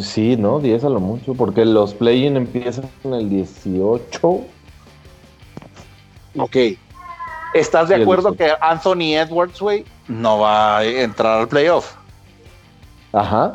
Sí, 0.00 0.36
¿no? 0.36 0.60
10 0.60 0.84
a 0.84 0.88
lo 0.88 1.00
mucho, 1.00 1.34
porque 1.34 1.64
los 1.64 1.94
play-in 1.94 2.36
empiezan 2.36 2.88
en 3.02 3.14
el 3.14 3.28
18. 3.28 4.40
Ok. 6.38 6.56
¿Estás 7.54 7.88
de 7.88 7.96
acuerdo 7.96 8.34
que 8.34 8.52
Anthony 8.60 9.14
Edwards, 9.14 9.58
güey, 9.60 9.84
no 10.06 10.40
va 10.40 10.78
a 10.78 10.84
entrar 10.84 11.40
al 11.40 11.48
playoff? 11.48 11.94
Ajá. 13.16 13.54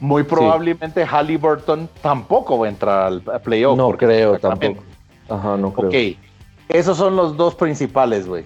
Muy 0.00 0.22
probablemente 0.24 1.04
Halliburton 1.04 1.88
tampoco 2.02 2.58
va 2.58 2.66
a 2.66 2.68
entrar 2.68 3.06
al 3.06 3.22
playoff. 3.42 3.76
No 3.76 3.90
creo 3.90 4.38
tampoco. 4.38 4.82
Ajá, 5.28 5.56
no 5.56 5.72
creo. 5.72 5.88
Ok, 5.88 6.18
esos 6.68 6.96
son 6.96 7.16
los 7.16 7.36
dos 7.36 7.54
principales, 7.54 8.26
güey. 8.26 8.44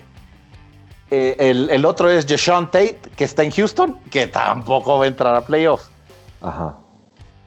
Eh, 1.11 1.67
el, 1.71 1.85
otro 1.85 2.09
es 2.09 2.27
Deshaun 2.27 2.67
Tate, 2.67 3.01
que 3.17 3.25
está 3.25 3.43
en 3.43 3.51
Houston, 3.51 3.99
que 4.11 4.29
tampoco 4.29 4.99
va 4.99 5.05
a 5.05 5.09
entrar 5.09 5.35
a 5.35 5.41
playoffs. 5.41 5.91
Ajá. 6.41 6.79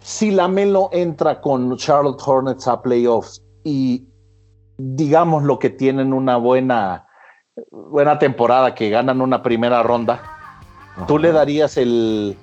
Si 0.02 0.32
Lamelo 0.32 0.90
entra 0.92 1.40
con 1.40 1.78
Charlotte 1.78 2.22
Hornets 2.26 2.68
a 2.68 2.82
playoffs 2.82 3.42
y 3.64 4.06
digamos 4.78 5.44
lo 5.44 5.60
que 5.60 5.70
tienen 5.70 6.12
una 6.12 6.36
buena, 6.36 7.08
buena 7.72 8.20
temporada, 8.20 8.76
que 8.76 8.90
ganan 8.90 9.22
una 9.22 9.42
primera 9.42 9.82
ronda, 9.82 10.22
¿tú 11.08 11.18
le 11.18 11.32
darías 11.32 11.78
el, 11.78 12.36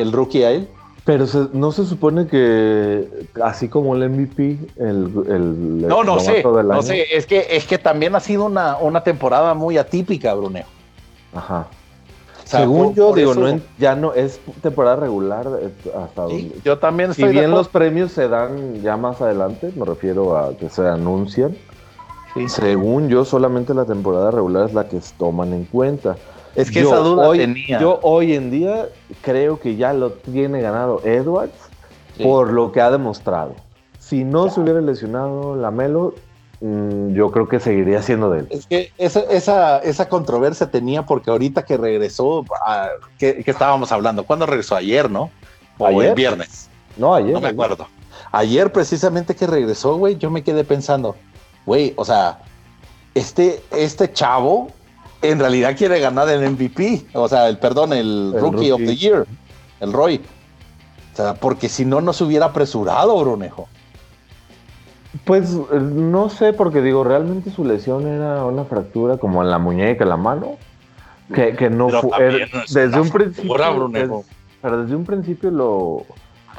el 0.00 0.12
rookie 0.12 0.44
a 0.44 0.50
él. 0.52 0.68
Pero 1.04 1.24
no 1.52 1.70
se 1.70 1.86
supone 1.86 2.26
que 2.26 3.08
así 3.40 3.68
como 3.68 3.94
el 3.94 4.10
MVP, 4.10 4.58
el, 4.76 5.86
no, 5.86 6.02
no 6.02 6.18
sé, 6.18 6.42
no 6.42 6.82
sé, 6.82 7.16
es 7.16 7.26
que 7.26 7.46
es 7.48 7.64
que 7.64 7.78
también 7.78 8.16
ha 8.16 8.20
sido 8.20 8.44
una, 8.46 8.76
una 8.78 9.04
temporada 9.04 9.54
muy 9.54 9.78
atípica, 9.78 10.34
Bruneo. 10.34 10.64
Ajá. 11.32 11.68
Según 12.46 12.94
yo, 12.94 13.12
digo, 13.12 13.34
no, 13.34 13.60
ya 13.76 13.96
no 13.96 14.14
es 14.14 14.40
temporada 14.62 14.96
regular 14.96 15.48
eh, 15.60 15.70
hasta 15.96 16.22
donde. 16.22 16.52
Yo 16.64 16.78
también 16.78 17.10
estoy. 17.10 17.28
Si 17.28 17.30
bien 17.32 17.50
los 17.50 17.68
premios 17.68 18.12
se 18.12 18.28
dan 18.28 18.82
ya 18.82 18.96
más 18.96 19.20
adelante, 19.20 19.72
me 19.74 19.84
refiero 19.84 20.36
a 20.36 20.56
que 20.56 20.68
se 20.68 20.88
anuncian. 20.88 21.56
Según 22.48 23.08
yo, 23.08 23.24
solamente 23.24 23.74
la 23.74 23.84
temporada 23.84 24.30
regular 24.30 24.68
es 24.68 24.74
la 24.74 24.88
que 24.88 25.00
toman 25.18 25.54
en 25.54 25.64
cuenta. 25.64 26.16
Es 26.56 26.70
que 26.70 26.80
esa 26.80 26.96
duda 26.96 27.32
tenía. 27.32 27.78
Yo 27.78 28.00
hoy 28.02 28.34
en 28.34 28.50
día 28.50 28.88
creo 29.20 29.60
que 29.60 29.76
ya 29.76 29.92
lo 29.92 30.12
tiene 30.12 30.60
ganado 30.60 31.00
Edwards 31.04 31.52
por 32.22 32.52
lo 32.52 32.72
que 32.72 32.80
ha 32.80 32.90
demostrado. 32.90 33.54
Si 33.98 34.24
no 34.24 34.48
se 34.48 34.60
hubiera 34.60 34.80
lesionado 34.80 35.54
Lamelo, 35.56 36.14
mm, 36.60 37.12
yo 37.12 37.30
creo 37.30 37.48
que 37.48 37.60
seguiría 37.60 38.02
siendo 38.02 38.30
de 38.30 38.40
él. 38.40 38.46
Es 38.50 38.66
que 38.66 38.92
esa, 38.96 39.78
esa, 39.78 40.08
controversia 40.08 40.70
tenía 40.70 41.04
porque 41.04 41.30
ahorita 41.30 41.64
que 41.64 41.76
regresó, 41.76 42.44
que, 43.18 43.42
estábamos 43.44 43.92
hablando, 43.92 44.24
¿cuándo 44.24 44.46
regresó? 44.46 44.76
Ayer, 44.76 45.10
¿no? 45.10 45.30
O 45.78 46.00
el 46.00 46.14
viernes. 46.14 46.70
No, 46.96 47.14
ayer. 47.14 47.32
No 47.32 47.40
me 47.40 47.48
acuerdo. 47.48 47.86
Ayer 48.32 48.72
precisamente 48.72 49.34
que 49.34 49.46
regresó, 49.46 49.96
güey, 49.96 50.16
yo 50.16 50.30
me 50.30 50.42
quedé 50.42 50.64
pensando, 50.64 51.16
güey, 51.64 51.92
o 51.96 52.04
sea, 52.04 52.38
este, 53.14 53.62
este 53.70 54.12
chavo 54.12 54.68
en 55.22 55.38
realidad 55.38 55.76
quiere 55.76 56.00
ganar 56.00 56.28
el 56.28 56.50
MVP, 56.50 57.06
o 57.14 57.28
sea, 57.28 57.48
el 57.48 57.58
perdón, 57.58 57.92
el, 57.92 58.34
rookie, 58.38 58.70
of 58.70 58.80
the 58.80 58.96
Year, 58.96 59.26
el 59.80 59.92
Roy. 59.92 60.20
O 61.12 61.16
sea, 61.16 61.34
porque 61.34 61.68
si 61.68 61.84
no, 61.84 62.00
no 62.00 62.12
se 62.12 62.24
hubiera 62.24 62.46
apresurado, 62.46 63.18
Brunejo. 63.18 63.68
Pues 65.24 65.50
no 65.50 66.28
sé, 66.28 66.52
porque 66.52 66.82
digo, 66.82 67.02
realmente 67.02 67.50
su 67.50 67.64
lesión 67.64 68.06
era 68.06 68.44
una 68.44 68.64
fractura 68.64 69.16
como 69.16 69.42
en 69.42 69.50
la 69.50 69.58
muñeca, 69.58 70.04
en 70.04 70.10
la 70.10 70.18
mano, 70.18 70.56
que, 71.32 71.70
no 71.70 71.88
fue. 71.88 72.46
desde 72.68 73.00
un 73.00 73.10
principio. 73.10 73.54
pero 74.60 74.82
desde 74.82 74.94
un 74.94 75.04
principio 75.04 75.50
lo, 75.50 76.04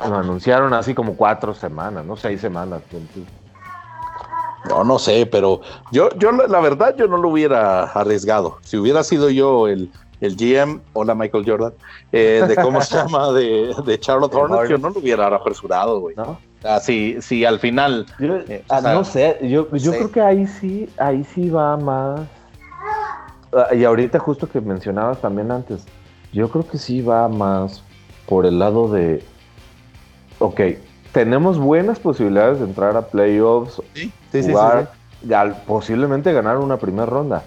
lo, 0.08 0.16
anunciaron 0.16 0.74
así 0.74 0.93
como 0.93 1.16
cuatro 1.16 1.53
semanas, 1.53 2.03
no 2.03 2.18
seis 2.18 2.41
semanas. 2.41 2.82
No, 4.66 4.84
no 4.84 4.99
sé, 4.99 5.26
pero 5.26 5.62
yo, 5.91 6.10
yo 6.18 6.32
la 6.32 6.60
verdad, 6.60 6.95
yo 6.97 7.08
no 7.08 7.18
lo 7.18 7.30
hubiera 7.30 7.84
arriesgado. 7.84 8.58
Si 8.62 8.78
hubiera 8.78 9.03
sido 9.03 9.30
yo 9.30 9.68
el, 9.68 9.89
el 10.20 10.36
GM, 10.36 10.82
hola 10.93 11.16
Michael 11.16 11.45
Jordan, 11.45 11.74
eh, 12.12 12.43
de 12.47 12.55
cómo 12.55 12.82
se 12.82 12.95
llama, 12.97 13.32
de, 13.32 13.74
de 13.86 13.99
Charlotte 13.99 14.34
Hornets, 14.34 14.70
yo 14.70 14.78
no 14.78 14.89
lo 14.89 14.99
hubiera 14.99 15.28
apresurado, 15.28 15.99
güey. 15.99 16.16
¿No? 16.16 16.38
si, 16.82 17.45
al 17.45 17.60
final. 17.60 18.05
Eh, 18.20 18.64
ah, 18.70 18.82
no 18.82 19.03
sé, 19.03 19.38
yo, 19.41 19.70
yo 19.76 19.91
creo 19.91 20.12
que 20.12 20.22
ahí 20.22 20.47
sí, 20.47 20.89
ahí 20.97 21.24
sí 21.24 21.49
va 21.49 21.78
más. 21.78 22.22
Ah, 23.53 23.74
y 23.74 23.84
ahorita, 23.84 24.20
justo 24.20 24.49
que 24.49 24.60
mencionabas 24.60 25.22
también 25.22 25.51
antes, 25.51 25.86
yo 26.34 26.49
creo 26.49 26.68
que 26.68 26.78
sí 26.78 27.01
va 27.01 27.28
más 27.28 27.84
por 28.28 28.45
el 28.45 28.60
lado 28.60 28.89
de. 28.89 29.24
Ok, 30.39 30.62
tenemos 31.14 31.58
buenas 31.58 31.99
posibilidades 31.99 32.60
de 32.60 32.66
entrar 32.66 32.95
a 32.97 33.01
playoffs, 33.08 33.82
sí, 33.93 34.12
jugar, 34.32 34.91
posiblemente 35.65 36.34
ganar 36.34 36.57
una 36.57 36.78
primera 36.78 37.05
ronda. 37.05 37.43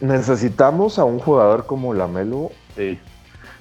Necesitamos 0.00 0.98
a 0.98 1.04
un 1.04 1.18
jugador 1.18 1.66
como 1.66 1.92
Lamelo. 1.94 2.50
Sí. 2.76 2.98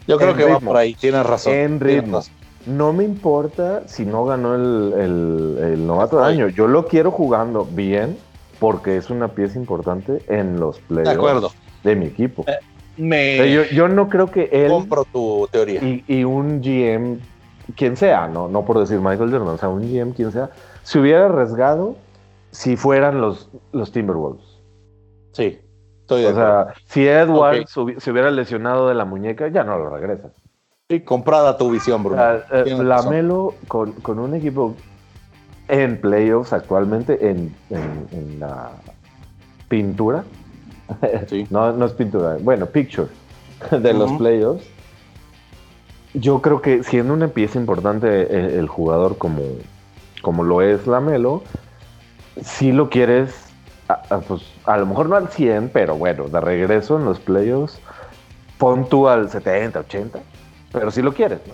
Yo 0.07 0.17
creo 0.17 0.35
que 0.35 0.45
va 0.45 0.59
por 0.59 0.77
ahí, 0.77 0.93
tienes 0.93 1.25
razón. 1.25 1.53
En 1.53 1.79
ritmo. 1.79 2.21
No 2.65 2.91
me 2.91 3.03
importa 3.03 3.87
si 3.87 4.05
no 4.05 4.25
ganó 4.25 4.55
el, 4.55 5.87
novato 5.87 6.17
del 6.17 6.25
año. 6.25 6.47
Yo 6.49 6.67
lo 6.67 6.85
quiero 6.85 7.11
jugando 7.11 7.65
bien 7.65 8.17
porque 8.59 8.97
es 8.97 9.09
una 9.09 9.29
pieza 9.29 9.57
importante 9.57 10.21
en 10.27 10.59
los 10.59 10.79
playoffs 10.79 11.55
de, 11.83 11.95
mi 11.95 12.07
equipo. 12.07 12.45
Eh, 12.97 13.69
yo, 13.71 13.87
no 13.87 14.09
creo 14.09 14.31
que 14.31 14.49
él. 14.51 14.69
Compro 14.69 15.05
tu 15.05 15.47
teoría. 15.51 15.81
Y, 15.81 16.23
un 16.23 16.61
GM, 16.61 17.19
quien 17.75 17.95
sea, 17.95 18.27
no, 18.27 18.47
no 18.47 18.65
por 18.65 18.79
decir 18.79 18.99
Michael 18.99 19.31
Jordan, 19.31 19.47
o 19.47 19.57
sea, 19.57 19.69
un 19.69 19.81
GM, 19.81 20.13
quien 20.13 20.31
sea, 20.31 20.49
se 20.83 20.99
hubiera 20.99 21.25
arriesgado 21.27 21.95
si 22.57 22.75
fueran 22.75 23.21
los, 23.21 23.51
los 23.71 23.91
Timberwolves. 23.91 24.43
Sí. 25.33 25.59
Estoy 26.01 26.23
de 26.23 26.29
o 26.29 26.33
sea, 26.33 26.73
si 26.87 27.07
Edwards 27.07 27.71
se 27.99 28.11
hubiera 28.11 28.31
lesionado 28.31 28.87
de 28.87 28.95
la 28.95 29.05
muñeca, 29.05 29.47
ya 29.49 29.63
no 29.63 29.77
lo 29.77 29.91
regresas. 29.91 30.31
Sí, 30.89 31.01
comprada 31.01 31.55
tu 31.55 31.69
visión, 31.69 32.03
Bruno. 32.03 32.19
Eh, 32.51 32.65
la 32.83 33.03
Melo 33.03 33.53
con, 33.67 33.93
un 34.17 34.33
equipo 34.33 34.73
en 35.67 36.01
playoffs 36.01 36.51
actualmente 36.51 37.29
en, 37.29 37.53
la 38.39 38.71
pintura. 39.67 40.23
no, 41.51 41.73
no 41.73 41.85
es 41.85 41.91
pintura, 41.91 42.37
bueno, 42.41 42.65
picture 42.65 43.09
de 43.69 43.93
los 43.93 44.11
playoffs. 44.13 44.65
Yo 46.15 46.41
creo 46.41 46.59
que 46.63 46.83
siendo 46.83 47.13
una 47.13 47.27
pieza 47.27 47.59
importante 47.59 48.57
el, 48.57 48.67
jugador 48.67 49.19
como, 49.19 49.43
como 50.23 50.43
lo 50.43 50.63
es 50.63 50.87
la 50.87 51.01
Melo, 51.01 51.43
si 52.43 52.71
lo 52.71 52.89
quieres, 52.89 53.33
a, 53.87 54.19
pues 54.19 54.41
a 54.65 54.77
lo 54.77 54.85
mejor 54.85 55.09
no 55.09 55.15
al 55.15 55.29
100, 55.29 55.69
pero 55.69 55.95
bueno, 55.95 56.27
de 56.27 56.41
regreso 56.41 56.97
en 56.97 57.05
los 57.05 57.19
playoffs, 57.19 57.79
pon 58.57 58.87
tú 58.89 59.07
al 59.07 59.29
70, 59.29 59.79
80 59.79 60.19
pero 60.71 60.91
si 60.91 61.01
lo 61.01 61.13
quieres, 61.13 61.39
¿no? 61.47 61.53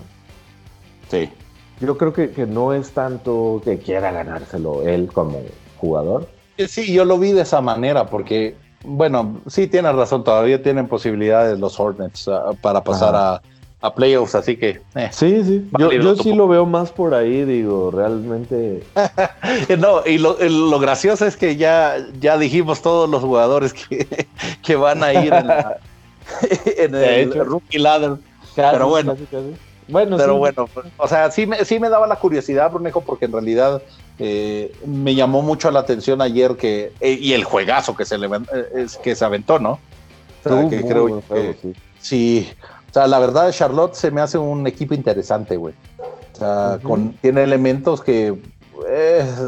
Sí. 1.10 1.30
Yo 1.80 1.98
creo 1.98 2.12
que, 2.12 2.46
no 2.46 2.72
es 2.72 2.92
tanto 2.92 3.60
que 3.64 3.78
quiera 3.78 4.12
ganárselo 4.12 4.82
él 4.86 5.10
como 5.12 5.40
jugador. 5.78 6.28
Sí, 6.68 6.92
yo 6.92 7.04
lo 7.04 7.18
vi 7.18 7.32
de 7.32 7.42
esa 7.42 7.60
manera, 7.60 8.06
porque, 8.06 8.56
bueno, 8.84 9.40
sí 9.46 9.66
tienes 9.66 9.94
razón, 9.94 10.22
todavía 10.22 10.62
tienen 10.62 10.86
posibilidades 10.86 11.58
los 11.58 11.78
Hornets 11.80 12.28
ah, 12.28 12.52
para 12.60 12.84
pasar 12.84 13.14
a, 13.16 13.42
playoffs, 13.92 14.36
así 14.36 14.56
que... 14.56 14.80
Eh, 14.94 15.08
sí, 15.10 15.42
sí, 15.44 15.68
yo, 15.78 16.16
sí 16.16 16.32
lo 16.32 16.46
veo 16.46 16.64
más 16.64 16.92
por 16.92 17.12
ahí, 17.12 17.44
digo, 17.44 17.90
realmente... 17.90 18.84
no, 19.78 20.06
y 20.06 20.18
lo, 20.18 20.78
gracioso 20.78 21.26
es 21.26 21.36
que 21.36 21.56
ya, 21.56 21.96
ya 22.20 22.38
dijimos 22.38 22.80
todos 22.80 23.10
los 23.10 23.22
jugadores 23.22 23.74
que, 23.74 24.06
que 24.62 24.76
van 24.76 25.02
a 25.02 25.12
ir 25.12 25.34
en, 26.78 26.94
el 26.94 27.44
rookie 27.44 27.78
ladder. 27.78 28.12
Pero 28.54 28.88
bueno. 28.88 29.16
Bueno, 29.86 30.16
pero 30.16 30.38
bueno, 30.38 30.66
o 30.96 31.08
sea, 31.08 31.30
sí 31.30 31.46
me, 31.46 31.62
sí 31.64 31.78
me 31.78 31.90
daba 31.90 32.06
la 32.06 32.16
curiosidad, 32.16 32.70
Brunejo, 32.70 33.02
porque 33.02 33.26
en 33.26 33.32
realidad 33.32 33.82
eh, 34.18 34.74
me 34.86 35.14
llamó 35.14 35.42
mucho 35.42 35.70
la 35.70 35.80
atención 35.80 36.22
ayer 36.22 36.56
que, 36.56 36.92
eh, 37.00 37.18
y 37.20 37.34
el 37.34 37.44
juegazo 37.44 37.94
que 37.94 38.06
se, 38.06 38.16
le, 38.16 38.28
eh, 38.28 38.86
que 39.02 39.14
se 39.14 39.24
aventó, 39.24 39.58
¿no? 39.58 39.78
O 40.42 40.48
sea, 40.48 40.68
que 40.70 40.86
creo 40.86 41.22
que 41.28 41.74
sí. 42.00 42.48
O 42.94 43.00
sea, 43.00 43.08
la 43.08 43.18
verdad 43.18 43.50
Charlotte 43.50 43.94
se 43.94 44.12
me 44.12 44.20
hace 44.20 44.38
un 44.38 44.68
equipo 44.68 44.94
interesante, 44.94 45.56
güey. 45.56 45.74
O 46.32 46.38
sea, 46.38 46.78
con, 46.80 47.14
tiene 47.14 47.42
elementos 47.42 48.00
que 48.02 48.40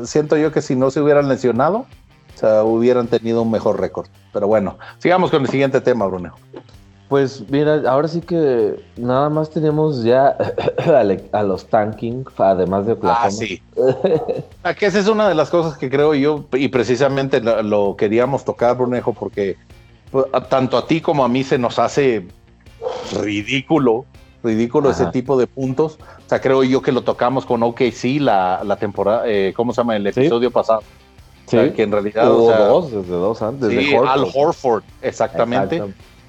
siento 0.03 0.37
yo 0.37 0.51
que 0.51 0.61
si 0.61 0.75
no 0.75 0.91
se 0.91 1.01
hubieran 1.01 1.29
lesionado, 1.29 1.87
o 2.35 2.39
sea, 2.39 2.65
hubieran 2.65 3.07
tenido 3.07 3.43
un 3.43 3.53
mejor 3.53 3.81
récord. 3.81 4.09
Pero 4.33 4.49
bueno, 4.49 4.77
sigamos 4.99 5.31
con 5.31 5.43
el 5.43 5.49
siguiente 5.49 5.81
tema, 5.81 6.07
Brunejo. 6.07 6.37
Pues 7.09 7.49
mira, 7.49 7.89
ahora 7.89 8.09
sí 8.09 8.21
que 8.21 8.85
nada 8.97 9.31
más 9.31 9.49
tenemos 9.51 10.03
ya 10.03 10.37
a, 11.33 11.43
los 11.45 11.67
tanking, 11.69 12.25
además 12.39 12.87
de 12.87 12.95
Oklahoma. 12.95 13.27
Ah, 13.27 13.31
sí. 13.31 13.63
que 14.77 14.87
esa 14.87 14.99
es 14.99 15.07
una 15.07 15.29
de 15.29 15.37
las 15.37 15.51
cosas 15.51 15.79
que 15.79 15.89
creo 15.89 16.15
yo, 16.15 16.47
y 16.55 16.67
precisamente 16.67 17.41
lo, 17.41 17.95
queríamos 17.95 18.45
tocar, 18.45 18.77
Brunejo, 18.77 19.13
porque 19.13 19.57
pues, 20.11 20.27
tanto 20.49 20.77
a 20.77 20.89
ti 20.89 21.01
como 21.01 21.25
a 21.25 21.29
mí 21.29 21.45
se 21.45 21.59
nos 21.59 21.79
hace 21.79 22.27
ridículo, 23.21 24.05
ridículo 24.43 24.91
ese 24.91 25.07
tipo 25.07 25.39
de 25.39 25.47
puntos. 25.47 25.99
O 26.27 26.29
sea, 26.29 26.41
creo 26.41 26.63
yo 26.65 26.83
que 26.83 26.93
lo 26.93 27.03
tocamos 27.03 27.47
con 27.47 27.63
OKC 27.63 28.21
la, 28.21 28.63
la 28.65 28.77
temporada, 28.77 29.23
eh, 29.27 29.53
¿cómo 29.57 29.73
se 29.73 29.79
llama? 29.81 29.97
El 29.97 30.07
episodio 30.07 30.51
pasado. 30.51 30.83
Sí. 31.47 31.59
que 31.77 31.85
en 31.85 31.93
realidad. 31.93 32.29
o 32.29 32.51
dos, 32.51 32.91
desde 32.91 33.13
dos 33.13 33.41
antes. 33.41 33.69
Sí, 33.71 33.95
Al 33.95 34.27
Horford, 34.35 34.83
exactamente 35.01 35.81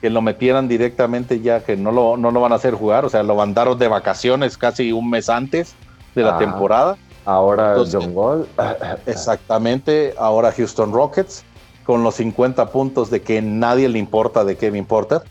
que 0.01 0.09
lo 0.09 0.21
metieran 0.21 0.67
directamente 0.67 1.41
ya 1.41 1.61
que 1.61 1.75
no 1.75 1.91
lo, 1.91 2.17
no 2.17 2.31
lo 2.31 2.39
van 2.41 2.51
a 2.51 2.55
hacer 2.55 2.73
jugar, 2.73 3.05
o 3.05 3.09
sea, 3.09 3.23
lo 3.23 3.35
mandaron 3.35 3.79
de 3.79 3.87
vacaciones 3.87 4.57
casi 4.57 4.91
un 4.91 5.09
mes 5.09 5.29
antes 5.29 5.73
de 6.13 6.23
la 6.23 6.37
temporada. 6.37 6.97
Ahora 7.25 7.75
John 7.91 8.11
Wall. 8.13 8.47
Exactamente, 9.05 10.13
ahora 10.17 10.51
Houston 10.51 10.93
Rockets 10.93 11.43
con 11.85 12.03
los 12.03 12.15
50 12.15 12.69
puntos 12.71 13.09
de 13.09 13.21
que 13.21 13.41
nadie 13.41 13.89
le 13.89 13.99
importa 13.99 14.43
de 14.43 14.57
Kevin 14.57 14.85
Porter. 14.85 15.21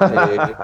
Eh, 0.00 0.54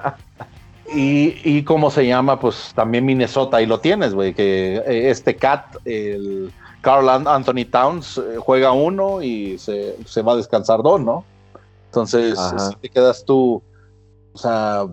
y, 0.94 1.58
y 1.58 1.64
cómo 1.64 1.90
se 1.90 2.06
llama, 2.06 2.38
pues 2.38 2.72
también 2.74 3.04
Minnesota, 3.06 3.58
ahí 3.58 3.66
lo 3.66 3.80
tienes, 3.80 4.14
güey, 4.14 4.34
que 4.34 4.76
eh, 4.76 5.10
este 5.10 5.36
Cat, 5.36 5.76
el 5.84 6.52
Carl 6.82 7.08
Anthony 7.08 7.64
Towns, 7.70 8.18
eh, 8.18 8.36
juega 8.38 8.72
uno 8.72 9.22
y 9.22 9.58
se, 9.58 9.96
se 10.04 10.22
va 10.22 10.32
a 10.32 10.36
descansar 10.36 10.82
dos, 10.82 11.00
¿no? 11.00 11.24
Entonces, 11.86 12.38
si 12.38 12.76
te 12.76 12.88
quedas 12.88 13.24
tú, 13.24 13.62
o 14.32 14.38
sea, 14.38 14.86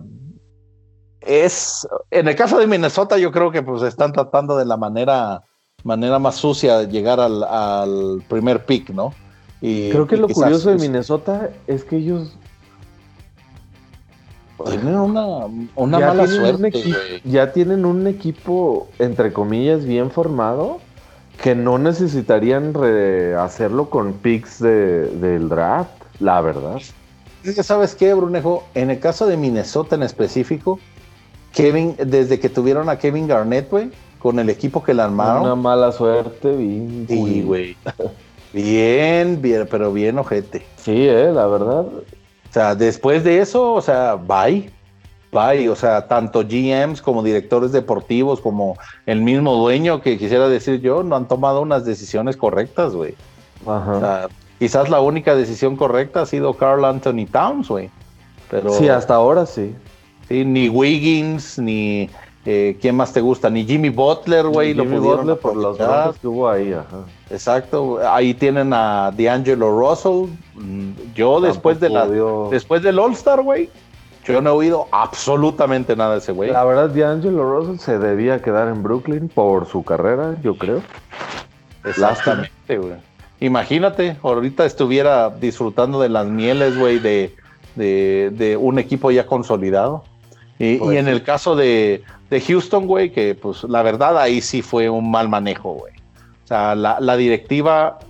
es, 1.20 1.88
en 2.10 2.28
el 2.28 2.36
caso 2.36 2.58
de 2.58 2.66
Minnesota 2.66 3.18
yo 3.18 3.32
creo 3.32 3.50
que 3.50 3.62
pues 3.62 3.82
están 3.82 4.12
tratando 4.12 4.56
de 4.56 4.64
la 4.64 4.76
manera, 4.76 5.42
manera 5.82 6.18
más 6.18 6.36
sucia 6.36 6.78
de 6.78 6.88
llegar 6.88 7.20
al, 7.20 8.22
primer 8.28 8.64
pick, 8.64 8.90
¿no? 8.90 9.14
Y, 9.60 9.90
creo 9.90 10.06
que 10.06 10.16
lo 10.16 10.28
curioso 10.28 10.70
de 10.70 10.76
Minnesota 10.76 11.50
es 11.66 11.84
que 11.84 11.96
ellos 11.96 12.34
tienen 14.64 14.94
una, 14.96 15.46
mala 15.76 16.26
suerte. 16.26 16.72
ya 17.24 17.52
tienen 17.52 17.84
un 17.84 18.06
equipo, 18.06 18.88
entre 18.98 19.32
comillas, 19.32 19.84
bien 19.84 20.10
formado, 20.10 20.78
que 21.42 21.54
no 21.54 21.78
necesitarían 21.78 22.74
hacerlo 23.38 23.88
con 23.90 24.14
picks 24.14 24.60
del 24.60 25.48
draft 25.48 26.00
la 26.20 26.40
verdad. 26.40 26.80
¿Sabes 27.62 27.94
qué, 27.94 28.14
Brunejo? 28.14 28.64
En 28.74 28.90
el 28.90 29.00
caso 29.00 29.26
de 29.26 29.36
Minnesota 29.36 29.96
en 29.96 30.02
específico, 30.02 30.78
Kevin, 31.52 31.96
desde 31.98 32.38
que 32.38 32.48
tuvieron 32.48 32.88
a 32.88 32.98
Kevin 32.98 33.26
Garnett, 33.26 33.70
güey, 33.70 33.90
con 34.18 34.38
el 34.38 34.50
equipo 34.50 34.82
que 34.82 34.94
le 34.94 35.02
armaron. 35.02 35.42
Una 35.42 35.54
mala 35.54 35.90
suerte, 35.90 36.54
bien. 36.54 37.06
Sí, 37.08 37.42
güey. 37.42 37.76
bien, 38.52 39.40
bien, 39.40 39.66
pero 39.70 39.92
bien 39.92 40.18
ojete. 40.18 40.66
Sí, 40.76 41.08
eh, 41.08 41.32
la 41.32 41.46
verdad. 41.46 41.86
O 42.50 42.52
sea, 42.52 42.74
después 42.74 43.22
de 43.22 43.38
eso, 43.38 43.74
o 43.74 43.80
sea, 43.80 44.16
bye. 44.16 44.70
Bye. 45.32 45.68
O 45.68 45.76
sea, 45.76 46.08
tanto 46.08 46.42
GMs 46.42 47.00
como 47.00 47.22
directores 47.22 47.70
deportivos, 47.70 48.40
como 48.40 48.76
el 49.06 49.22
mismo 49.22 49.54
dueño 49.54 50.02
que 50.02 50.18
quisiera 50.18 50.48
decir 50.48 50.80
yo, 50.80 51.04
no 51.04 51.14
han 51.14 51.28
tomado 51.28 51.62
unas 51.62 51.84
decisiones 51.84 52.36
correctas, 52.36 52.94
güey. 52.94 53.14
Ajá. 53.64 53.92
O 53.92 54.00
sea, 54.00 54.28
quizás 54.58 54.90
la 54.90 55.00
única 55.00 55.36
decisión 55.36 55.76
correcta 55.76 56.22
ha 56.22 56.26
sido 56.26 56.54
Carl 56.54 56.84
Anthony 56.84 57.26
Towns, 57.30 57.68
güey. 57.68 57.88
Pero, 58.50 58.72
sí, 58.72 58.88
hasta 58.88 59.14
ahora 59.14 59.46
sí. 59.46 59.72
Sí, 60.28 60.44
ni 60.44 60.68
Wiggins, 60.68 61.56
ni 61.56 62.10
eh, 62.44 62.76
¿quién 62.80 62.96
más 62.96 63.12
te 63.12 63.20
gusta? 63.20 63.48
Ni 63.48 63.64
Jimmy 63.64 63.90
Butler, 63.90 64.48
güey. 64.48 64.74
Jimmy 64.74 64.98
Butler 64.98 65.38
por 65.38 65.56
los 65.56 65.78
datos 65.78 66.18
que 66.18 66.26
hubo 66.26 66.48
ahí, 66.48 66.72
ajá. 66.72 67.04
Exacto. 67.30 67.98
Ahí 68.08 68.34
tienen 68.34 68.72
a 68.72 69.12
D'Angelo 69.16 69.70
Russell. 69.70 70.30
Mm, 70.54 70.90
yo 71.14 71.40
después 71.40 71.80
de 71.80 71.90
la 71.90 72.06
después 72.50 72.82
del 72.82 72.98
All 72.98 73.12
Star, 73.12 73.42
güey, 73.42 73.70
yo 74.24 74.40
no 74.40 74.50
he 74.50 74.52
oído 74.52 74.86
absolutamente 74.90 75.96
nada 75.96 76.14
de 76.14 76.18
ese 76.18 76.32
güey. 76.32 76.50
La 76.50 76.64
verdad, 76.64 76.90
D'Angelo 76.90 77.44
Russell 77.44 77.78
se 77.78 77.98
debía 77.98 78.42
quedar 78.42 78.68
en 78.68 78.82
Brooklyn 78.82 79.28
por 79.28 79.66
su 79.66 79.82
carrera, 79.82 80.36
yo 80.42 80.56
creo. 80.56 80.82
Exactamente, 81.84 82.78
güey. 82.78 83.10
Imagínate, 83.40 84.16
ahorita 84.22 84.66
estuviera 84.66 85.30
disfrutando 85.30 86.00
de 86.00 86.10
las 86.10 86.26
mieles, 86.26 86.78
güey, 86.78 86.98
de, 86.98 87.34
de, 87.74 88.58
un 88.60 88.78
equipo 88.78 89.10
ya 89.10 89.26
consolidado. 89.26 90.04
Y, 90.58 90.76
pues 90.76 90.98
en 90.98 91.08
el 91.08 91.22
caso 91.22 91.56
de, 91.56 92.02
Houston, 92.46 92.86
güey, 92.86 93.10
que 93.10 93.34
pues 93.34 93.64
la 93.64 93.82
verdad 93.82 94.18
ahí 94.18 94.42
sí 94.42 94.60
fue 94.60 94.90
un 94.90 95.10
mal 95.10 95.30
manejo, 95.30 95.72
güey. 95.72 95.94
Sea, 96.50 96.74
la, 96.74 97.16
directiva 97.16 98.00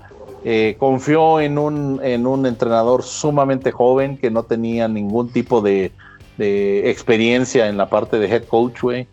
eh, 0.46 0.74
confió 0.78 1.40
en 1.40 1.58
un, 1.58 2.00
en 2.02 2.26
un 2.26 2.46
entrenador 2.46 3.02
sumamente 3.02 3.70
joven 3.70 4.16
que 4.16 4.30
no 4.30 4.44
tenía 4.44 4.88
ningún 4.88 5.28
tipo 5.28 5.60
de, 5.60 5.92
experiencia 6.38 7.68
en 7.68 7.76
la 7.76 7.90
parte 7.90 8.18
de 8.18 8.26
head 8.28 8.44
coach, 8.44 8.80
güey. 8.80 9.06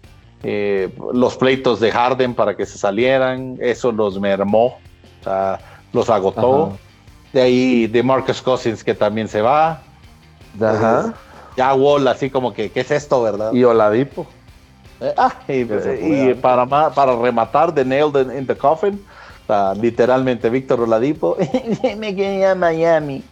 Eh, 0.43 0.89
los 1.13 1.36
pleitos 1.36 1.82
de 1.82 1.91
Harden 1.91 2.36
para 2.36 2.55
que 2.55 2.65
se 2.65 2.78
salieran, 2.78 3.57
eso 3.59 3.91
los 3.91 4.17
mermó, 4.17 4.78
o 5.19 5.23
sea, 5.25 5.59
los 5.91 6.09
agotó. 6.09 6.78
De 7.34 7.41
ahí 7.41 7.88
de 7.88 8.01
Marcus 8.03 8.41
Cousins 8.41 8.82
que 8.82 8.93
también 8.93 9.28
se 9.28 9.41
va. 9.41 9.82
Ajá. 10.61 11.13
ya 11.57 11.73
Wall 11.73 12.07
así 12.07 12.30
como 12.30 12.53
que, 12.53 12.71
¿qué 12.71 12.80
es 12.80 12.91
esto, 12.91 13.21
verdad? 13.21 13.51
Y 13.51 13.65
Oladipo. 13.65 14.25
Eh, 15.00 15.14
ah, 15.18 15.34
y, 15.48 16.34
para, 16.36 16.66
para 16.66 17.16
rematar, 17.16 17.74
de 17.74 17.86
Nailed 17.86 18.36
in, 18.36 18.48
the 18.48 18.56
Coffin, 18.56 19.04
literalmente 19.80 20.50
Víctor 20.50 20.82
Oladipo, 20.82 21.38
me 21.98 22.16
quedé 22.16 22.45
a 22.48 22.56
Miami. 22.56 23.24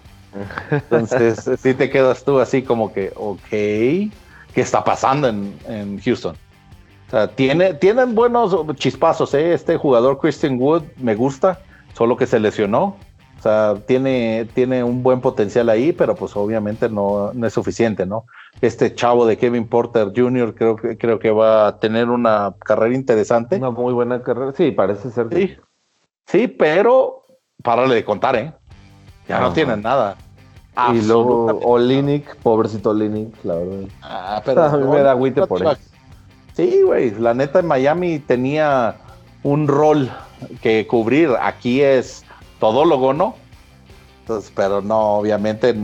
Entonces, 0.70 1.50
sí 1.62 1.74
te 1.74 1.90
quedas 1.90 2.24
tú 2.24 2.40
así 2.40 2.62
como 2.62 2.94
que, 2.94 3.12
ok, 3.16 3.50
¿qué 3.50 4.12
está 4.56 4.84
pasando 4.84 5.28
en, 5.28 5.58
en 5.68 6.00
Houston? 6.02 6.36
O 7.08 7.12
sea, 7.12 7.28
tiene, 7.28 7.74
tienen 7.74 8.16
buenos 8.16 8.56
chispazos, 8.76 9.34
¿eh? 9.34 9.54
Este 9.54 9.78
jugador 9.78 10.20
Christian 10.20 10.60
Wood 10.60 10.84
me 10.98 11.16
gusta, 11.16 11.60
solo 11.94 12.18
que 12.18 12.26
se 12.26 12.40
lesionó 12.40 12.98
sea, 13.46 13.76
tiene, 13.86 14.48
tiene 14.54 14.84
un 14.84 15.04
buen 15.04 15.22
potencial 15.22 15.70
ahí, 15.70 15.94
pero 15.94 16.16
pues 16.16 16.36
obviamente 16.36 16.90
no, 16.90 17.32
es 17.32 17.54
suficiente, 17.54 18.06
¿no? 18.06 18.26
Este 18.62 18.96
chavo 18.96 19.26
de 19.26 19.38
Kevin 19.38 19.68
Porter 19.68 20.12
Jr. 20.16 20.56
creo 20.56 20.76
que, 20.76 20.98
creo 20.98 21.20
que 21.20 21.32
va 21.32 21.68
a 21.68 21.80
tener 21.80 22.10
una 22.10 22.56
carrera 22.60 22.96
interesante. 22.96 23.58
Una 23.58 23.72
muy 23.72 23.94
buena 23.94 24.22
carrera, 24.22 24.54
sí, 24.56 24.72
parece 24.72 25.12
ser. 25.12 25.28
Sí, 25.32 25.58
sí 26.26 26.48
pero 26.48 27.26
párale 27.62 27.96
de 27.96 28.06
contar, 28.06 28.36
¿eh? 28.36 28.54
Ya 29.28 29.40
no 29.40 29.54
tienen 29.54 29.82
nada. 29.82 30.16
Y 30.94 31.02
luego 31.02 31.60
Olinick, 31.64 32.36
pobrecito 32.38 32.90
Olinick, 32.92 33.34
la 33.44 33.56
verdad. 33.56 33.90
Ah, 34.02 34.42
pero 34.44 34.64
a 34.64 34.78
mí 34.78 34.88
me 34.88 35.02
da 35.02 35.12
agüite 35.12 35.46
por 35.48 35.62
eso. 35.62 35.78
Sí, 36.54 36.82
güey, 36.84 37.12
la 37.12 37.34
neta 37.34 37.60
en 37.60 37.66
Miami 37.66 38.20
tenía 38.20 38.96
un 39.44 39.68
rol 39.68 40.10
que 40.62 40.86
cubrir. 40.88 41.32
Aquí 41.42 41.82
es 41.82 42.24
todólogo, 42.60 43.14
¿no? 43.14 43.36
Entonces, 44.26 44.52
pero 44.56 44.82
no, 44.82 45.18
obviamente 45.18 45.76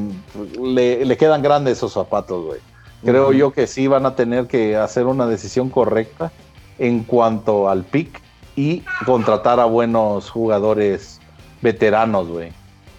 le, 0.60 1.16
quedan 1.16 1.44
grandes 1.44 1.78
esos 1.78 1.94
zapatos, 1.94 2.44
güey. 2.44 2.60
Creo 3.06 3.32
yo 3.34 3.52
que 3.52 3.68
sí 3.68 3.86
van 3.86 4.08
a 4.08 4.16
tener 4.16 4.48
que 4.48 4.76
hacer 4.76 5.06
una 5.06 5.28
decisión 5.28 5.70
correcta 5.70 6.32
en 6.80 7.04
cuanto 7.04 7.70
al 7.70 7.84
pick 7.84 8.20
y 8.56 8.82
contratar 9.06 9.60
a 9.60 9.66
buenos 9.66 10.32
jugadores 10.32 11.22
veteranos, 11.62 12.30
güey. 12.30 12.52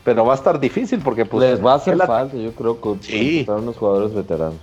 Pero 0.05 0.25
va 0.25 0.35
a 0.35 0.37
estar 0.37 0.61
difícil 0.61 1.01
porque 1.01 1.25
pues... 1.25 1.51
Les 1.51 1.65
va 1.65 1.73
a 1.73 1.77
hacer 1.77 1.97
falta, 1.97 2.37
yo 2.37 2.53
creo, 2.53 2.81
contratar 2.81 3.57
unos 3.57 3.77
jugadores 3.77 4.15
veteranos. 4.15 4.61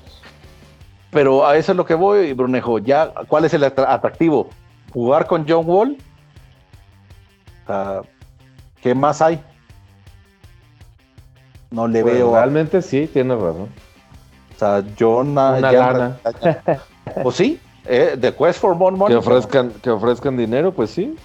Pero 1.11 1.45
a 1.45 1.57
eso 1.57 1.73
es 1.73 1.77
lo 1.77 1.85
que 1.85 1.95
voy, 1.95 2.31
Brunejo. 2.31 2.79
Ya, 2.79 3.11
¿cuál 3.27 3.43
es 3.43 3.53
el 3.53 3.65
atractivo? 3.65 4.47
¿Jugar 4.93 5.27
con 5.27 5.45
John 5.45 5.65
Wall? 5.67 5.97
¿Qué 8.81 8.95
más 8.95 9.21
hay? 9.21 9.43
No 11.71 11.87
le 11.87 12.01
pues, 12.01 12.15
veo. 12.15 12.33
Realmente 12.33 12.81
sí, 12.81 13.09
tiene 13.11 13.35
razón. 13.35 13.69
O 14.55 14.59
sea, 14.59 14.83
yo 14.97 15.17
Una 15.17 15.59
lana. 15.59 16.19
Pues 17.23 17.35
sí, 17.35 17.59
eh, 17.85 18.17
The 18.19 18.33
Quest 18.35 18.59
for 18.59 18.75
More 18.75 18.95
Money. 18.95 19.13
Que 19.13 19.17
ofrezcan, 19.17 19.71
que 19.81 19.89
ofrezcan 19.89 20.37
dinero, 20.37 20.71
pues 20.71 20.91
sí. 20.91 21.15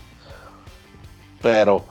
Pero 1.42 1.84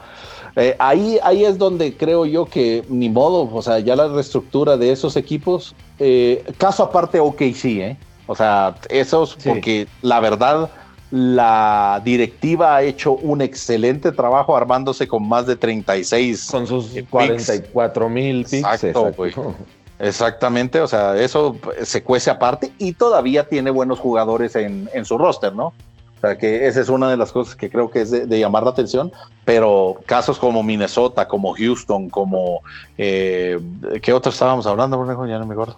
eh, 0.56 0.76
ahí, 0.80 1.20
ahí 1.24 1.46
es 1.46 1.58
donde 1.58 1.96
creo 1.96 2.26
yo 2.26 2.46
que 2.46 2.84
ni 2.90 3.10
modo, 3.10 3.50
o 3.54 3.62
sea, 3.62 3.80
ya 3.80 3.96
la 3.96 4.08
reestructura 4.08 4.78
de 4.78 4.92
esos 4.92 5.16
equipos, 5.16 5.76
eh, 6.00 6.44
caso 6.58 6.84
aparte 6.84 7.20
OKC, 7.20 7.66
¿eh? 7.66 7.98
O 8.28 8.36
sea, 8.36 8.76
esos, 8.90 9.36
porque 9.44 9.88
la 10.02 10.20
verdad 10.20 10.70
la 11.14 12.02
directiva 12.04 12.76
ha 12.76 12.82
hecho 12.82 13.14
un 13.14 13.44
excelente 13.44 14.12
trabajo 14.12 14.58
armándose 14.58 15.08
con 15.08 15.30
más 15.30 15.46
de 15.46 15.56
36. 15.56 16.48
Con 16.50 16.66
sus 16.66 16.90
44 17.08 18.10
mil 18.10 18.44
picks. 18.50 18.84
Exactamente, 20.00 20.82
o 20.82 20.88
sea, 20.88 21.16
eso 21.16 21.56
se 21.84 22.02
cuece 22.02 22.32
aparte 22.32 22.74
y 22.80 22.94
todavía 22.94 23.48
tiene 23.48 23.70
buenos 23.70 24.00
jugadores 24.00 24.56
en, 24.56 25.06
su 25.06 25.20
roster, 25.20 25.54
¿no? 25.54 25.68
O 25.68 26.20
sea, 26.20 26.36
que 26.40 26.66
esa 26.66 26.82
es 26.82 26.90
una 26.90 27.12
de 27.12 27.18
las 27.18 27.32
cosas 27.32 27.56
que 27.56 27.70
creo 27.70 27.92
que 27.92 28.02
es 28.02 28.10
de, 28.10 28.40
llamar 28.40 28.64
la 28.64 28.72
atención, 28.72 29.12
pero 29.46 30.00
casos 30.08 30.40
como 30.40 30.64
Minnesota, 30.64 31.28
como 31.28 31.54
Houston, 31.54 32.10
como... 32.10 32.62
Eh, 32.98 33.60
¿Qué 34.02 34.14
otros 34.14 34.34
estábamos 34.34 34.66
hablando, 34.66 34.98
Ya 35.28 35.38
no 35.38 35.46
me 35.46 35.54
acuerdo. 35.54 35.78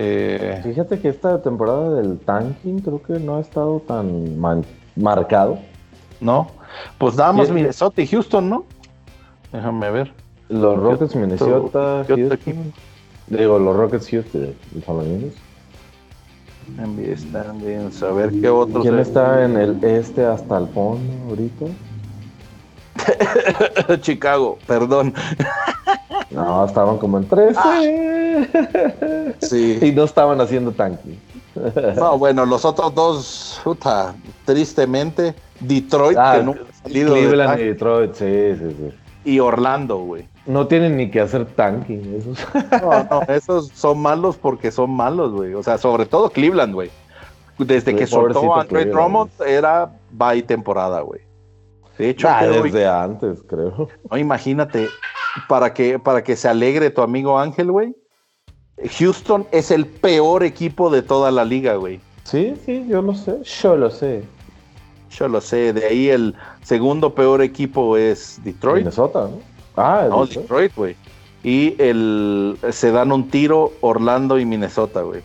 Eh, 0.00 0.60
Fíjate 0.62 1.00
que 1.00 1.08
esta 1.08 1.42
temporada 1.42 1.96
del 1.96 2.20
tanking 2.20 2.78
creo 2.78 3.02
que 3.02 3.14
no 3.14 3.36
ha 3.36 3.40
estado 3.40 3.80
tan 3.80 4.38
marcado. 4.94 5.58
No, 6.20 6.46
pues 6.98 7.16
damos 7.16 7.50
Minnesota 7.50 8.00
y 8.00 8.06
Houston, 8.06 8.48
¿no? 8.48 8.64
Déjame 9.52 9.90
ver. 9.90 10.12
Los 10.48 10.78
Rockets, 10.78 11.16
Minnesota, 11.16 12.04
Houston. 12.06 12.72
Digo, 13.26 13.58
los 13.58 13.76
Rockets, 13.76 14.08
Houston, 14.08 14.54
los 14.74 14.86
NBA 16.76 17.16
standings, 17.16 18.02
a 18.02 18.12
ver 18.12 18.30
qué 18.40 18.48
otros. 18.48 18.82
¿Quién 18.82 19.00
está 19.00 19.44
en 19.44 19.56
el 19.56 19.82
este 19.82 20.24
hasta 20.24 20.58
el 20.58 20.68
fondo 20.68 21.12
ahorita? 21.28 21.66
Chicago, 24.00 24.58
perdón. 24.64 25.12
No, 26.30 26.64
estaban 26.64 26.98
como 26.98 27.18
en 27.18 27.28
13. 27.28 27.58
Ah. 27.58 27.80
Sí. 29.40 29.78
Y 29.82 29.92
no 29.92 30.04
estaban 30.04 30.40
haciendo 30.40 30.72
tanque. 30.72 31.18
No, 31.96 32.18
bueno, 32.18 32.46
los 32.46 32.64
otros 32.64 32.94
dos, 32.94 33.60
puta, 33.64 34.14
tristemente, 34.44 35.34
Detroit, 35.60 36.16
que 36.16 36.22
ah, 36.22 36.42
nunca 36.44 36.60
ha 36.60 36.82
salido 36.82 37.14
Cleveland 37.14 37.60
y 37.60 37.64
Detroit, 37.64 38.14
sí, 38.14 38.54
sí, 38.58 38.76
sí. 38.78 38.94
Y 39.24 39.40
Orlando, 39.40 39.98
güey. 39.98 40.28
No 40.46 40.66
tienen 40.66 40.96
ni 40.96 41.10
que 41.10 41.20
hacer 41.20 41.44
tanking, 41.44 42.14
esos. 42.16 42.38
No, 42.80 43.04
no, 43.10 43.34
esos 43.34 43.68
son 43.74 44.00
malos 44.00 44.36
porque 44.36 44.70
son 44.70 44.90
malos, 44.90 45.32
güey. 45.32 45.54
O 45.54 45.62
sea, 45.62 45.76
sobre 45.78 46.06
todo 46.06 46.30
Cleveland, 46.30 46.72
güey. 46.72 46.90
Desde 47.58 47.94
que 47.94 48.06
soltó 48.06 48.54
a 48.54 48.62
Andre 48.62 48.86
Drummond 48.86 49.30
era 49.44 49.90
bye 50.10 50.42
temporada, 50.42 51.00
güey. 51.00 51.20
De 51.98 52.10
hecho, 52.10 52.28
ah, 52.30 52.46
desde 52.46 52.86
antes, 52.86 53.42
creo. 53.48 53.88
No, 54.08 54.16
imagínate, 54.16 54.88
para 55.48 55.74
que, 55.74 55.98
para 55.98 56.22
que 56.22 56.36
se 56.36 56.48
alegre 56.48 56.90
tu 56.90 57.02
amigo 57.02 57.38
Ángel, 57.38 57.70
güey. 57.70 57.94
Houston 58.98 59.46
es 59.50 59.70
el 59.70 59.86
peor 59.86 60.44
equipo 60.44 60.90
de 60.90 61.02
toda 61.02 61.30
la 61.30 61.44
liga, 61.44 61.74
güey. 61.74 62.00
Sí, 62.24 62.54
sí, 62.64 62.86
yo 62.88 63.02
lo 63.02 63.14
sé. 63.14 63.42
Yo 63.42 63.76
lo 63.76 63.90
sé. 63.90 64.22
Yo 65.10 65.28
lo 65.28 65.40
sé. 65.40 65.72
De 65.72 65.86
ahí 65.86 66.08
el 66.08 66.34
segundo 66.62 67.14
peor 67.14 67.42
equipo 67.42 67.96
es 67.96 68.40
Detroit. 68.44 68.84
Minnesota, 68.84 69.22
¿no? 69.22 69.40
Ah, 69.76 70.06
no, 70.08 70.26
Detroit, 70.26 70.74
güey. 70.74 70.96
Y 71.42 71.80
el 71.80 72.58
se 72.70 72.90
dan 72.90 73.12
un 73.12 73.28
tiro 73.28 73.72
Orlando 73.80 74.38
y 74.38 74.44
Minnesota, 74.44 75.02
güey. 75.02 75.22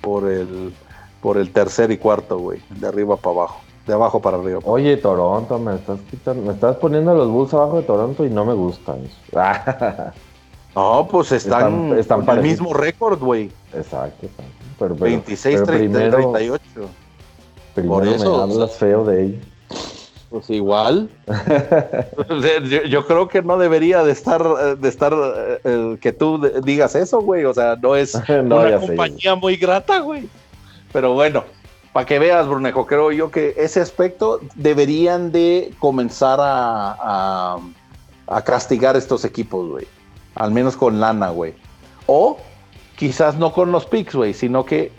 Por 0.00 0.28
el, 0.28 0.72
por 1.20 1.36
el 1.36 1.50
tercer 1.52 1.90
y 1.90 1.98
cuarto, 1.98 2.38
güey. 2.38 2.60
De 2.70 2.88
arriba 2.88 3.16
para 3.16 3.36
abajo 3.36 3.65
de 3.86 3.94
abajo 3.94 4.20
para 4.20 4.36
arriba. 4.36 4.60
Oye, 4.64 4.96
Toronto, 4.96 5.58
me 5.58 5.76
estás 5.76 5.98
me 6.36 6.52
estás 6.52 6.76
poniendo 6.76 7.14
los 7.14 7.28
Bulls 7.28 7.54
abajo 7.54 7.76
de 7.76 7.82
Toronto 7.84 8.24
y 8.24 8.30
no 8.30 8.44
me 8.44 8.54
gusta 8.54 8.96
eso. 8.96 10.12
no, 10.74 11.08
pues 11.10 11.32
están, 11.32 11.96
están, 11.98 12.28
el 12.28 12.42
mismo 12.42 12.74
récord, 12.74 13.20
güey. 13.20 13.50
Exacto, 13.72 14.26
Pero, 14.78 14.94
26, 14.96 15.62
38. 15.62 16.60
Por 17.86 18.06
eso, 18.08 18.46
me 18.46 18.52
hablas 18.52 18.76
feo 18.76 19.04
de 19.04 19.24
ellos. 19.24 19.44
Pues 20.30 20.50
igual. 20.50 21.08
yo, 22.88 23.06
creo 23.06 23.28
que 23.28 23.42
no 23.42 23.58
debería 23.58 24.02
de 24.02 24.10
estar, 24.10 24.76
de 24.76 24.88
estar 24.88 25.14
eh, 25.62 25.96
que 26.00 26.12
tú 26.12 26.50
digas 26.64 26.96
eso, 26.96 27.20
güey. 27.20 27.44
O 27.44 27.54
sea, 27.54 27.76
no 27.76 27.94
es 27.94 28.14
una 28.28 28.80
compañía 28.80 29.36
muy 29.36 29.56
grata, 29.56 30.00
güey. 30.00 30.28
Pero 30.92 31.12
bueno, 31.12 31.44
para 31.96 32.04
que 32.04 32.18
veas, 32.18 32.46
Brunejo, 32.46 32.84
creo 32.84 33.10
yo 33.10 33.30
que 33.30 33.54
ese 33.56 33.80
aspecto 33.80 34.40
deberían 34.54 35.32
de 35.32 35.72
comenzar 35.78 36.38
a, 36.42 37.56
a, 38.26 38.42
castigar 38.42 38.96
estos 38.96 39.24
equipos, 39.24 39.66
güey. 39.66 39.86
Al 40.34 40.50
menos 40.50 40.76
con 40.76 41.00
lana, 41.00 41.30
güey. 41.30 41.54
O 42.04 42.36
quizás 42.96 43.38
no 43.38 43.50
con 43.50 43.72
los 43.72 43.86
picks, 43.86 44.14
güey, 44.14 44.34
sino 44.34 44.66
que 44.66 44.92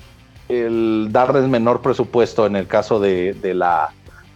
el 0.50 1.10
darles 1.12 1.48
menor 1.48 1.82
presupuesto 1.82 2.48
en 2.48 2.56
el 2.56 2.66
caso 2.66 3.00
de, 3.00 3.38
la 3.44 3.94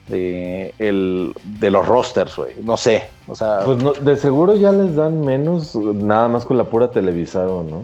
de, 0.07 0.75
el, 0.77 1.33
de 1.43 1.71
los 1.71 1.87
rosters, 1.87 2.35
güey. 2.35 2.53
No 2.61 2.77
sé. 2.77 3.09
O 3.27 3.33
sea. 3.33 3.61
Pues 3.65 3.79
de 4.05 4.15
seguro 4.17 4.55
ya 4.55 4.71
les 4.71 4.95
dan 4.95 5.21
menos, 5.21 5.75
nada 5.75 6.27
más 6.27 6.45
con 6.45 6.59
la 6.59 6.65
pura 6.65 6.91
televisado, 6.91 7.63
¿no? 7.63 7.81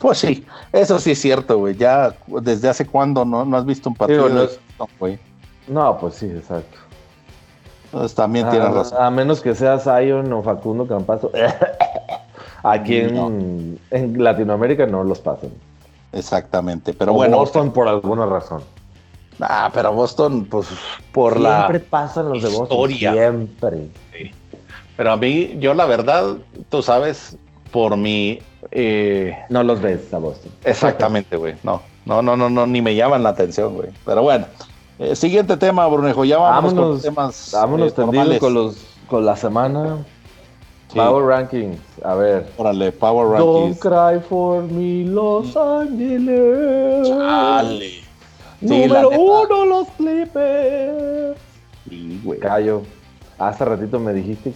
Pues 0.00 0.16
sí, 0.18 0.46
eso 0.72 0.98
sí 0.98 1.10
es 1.10 1.20
cierto, 1.20 1.58
güey. 1.58 1.76
Ya 1.76 2.14
desde 2.26 2.70
hace 2.70 2.86
cuándo 2.86 3.26
no, 3.26 3.44
no 3.44 3.56
has 3.58 3.66
visto 3.66 3.90
un 3.90 3.94
partido 3.94 4.30
no, 4.30 4.40
de 4.40 4.48
güey. 4.98 5.18
No, 5.68 5.98
pues 5.98 6.14
sí, 6.14 6.26
exacto. 6.26 6.78
Entonces 7.84 8.14
también 8.14 8.48
tiene 8.48 8.64
tienes 8.64 8.78
razón. 8.78 9.02
A 9.02 9.10
menos 9.10 9.42
que 9.42 9.54
seas 9.54 9.84
Zion 9.84 10.32
o 10.32 10.42
Facundo 10.42 10.86
Campazo. 10.86 11.30
Aquí 12.62 12.96
en, 12.96 13.78
Latinoamérica 13.90 14.86
no 14.86 15.04
los 15.04 15.18
pasan. 15.18 15.50
Exactamente, 16.12 16.94
pero 16.94 17.12
bueno. 17.12 17.36
Boston 17.36 17.70
por 17.70 17.86
alguna 17.86 18.24
razón. 18.24 18.62
Ah, 19.38 19.70
pero 19.72 19.92
Boston, 19.92 20.46
pues 20.46 20.66
por 21.12 21.38
la. 21.38 21.58
Siempre 21.58 21.80
pasan 21.80 22.30
los 22.30 22.42
de 22.42 22.48
Boston. 22.48 22.88
Siempre. 22.88 23.88
Pero 24.96 25.12
a 25.12 25.16
mí, 25.16 25.56
yo 25.58 25.74
la 25.74 25.84
verdad, 25.86 26.36
tú 26.70 26.82
sabes, 26.82 27.36
por 27.70 27.96
mi. 27.96 28.40
Eh, 28.70 29.36
no 29.48 29.62
los 29.62 29.80
ves 29.80 30.12
a 30.12 30.18
Boston. 30.18 30.52
Exactamente, 30.64 31.36
güey. 31.36 31.54
No, 31.62 31.82
no, 32.04 32.22
no, 32.22 32.36
no, 32.36 32.50
no, 32.50 32.66
ni 32.66 32.82
me 32.82 32.94
llaman 32.94 33.22
la 33.22 33.30
atención, 33.30 33.74
güey. 33.74 33.88
Pero 34.04 34.22
bueno. 34.22 34.46
Eh, 34.98 35.16
siguiente 35.16 35.56
tema, 35.56 35.86
Brunejo. 35.86 36.24
Ya 36.24 36.38
vamos 36.38 36.74
vámonos, 36.74 37.02
con 37.02 37.02
temas. 37.02 37.50
Vámonos 37.52 37.92
eh, 37.96 38.38
con 38.38 38.54
los 38.54 38.76
con 39.08 39.24
la 39.24 39.36
semana. 39.36 40.04
Power 40.94 41.24
Rankings. 41.24 41.80
A 42.04 42.14
ver. 42.14 42.46
Órale, 42.56 42.92
Power 42.92 43.28
Rankings. 43.28 43.80
Don't 43.80 44.20
cry 44.20 44.20
for 44.28 44.62
me, 44.62 45.04
Los 45.04 45.56
Ángeles. 45.56 47.08
Chale. 47.08 47.90
Número 48.60 49.08
uno, 49.10 49.64
los 49.64 49.88
Clippers. 49.96 51.38
Sí, 51.88 52.20
güey. 52.24 52.38
Callo. 52.40 52.82
Hace 53.38 53.64
ratito 53.64 53.98
me 53.98 54.12
dijiste, 54.12 54.52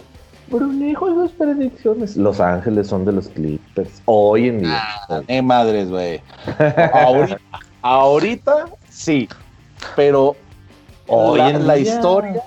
Brunejo, 0.47 1.09
esas 1.09 1.31
predicciones. 1.37 2.15
Los 2.15 2.39
Ángeles 2.39 2.87
son 2.87 3.05
de 3.05 3.11
los 3.13 3.27
Clippers. 3.29 4.01
Hoy 4.05 4.49
en 4.49 4.59
día. 4.59 4.79
Ah, 5.09 5.21
eh, 5.27 5.41
madres, 5.41 5.89
güey. 5.89 6.21
ahorita, 6.93 7.39
ahorita 7.81 8.65
sí. 8.89 9.27
Pero 9.95 10.35
hoy 11.07 11.39
en 11.39 11.67
la 11.67 11.77
historia, 11.77 12.43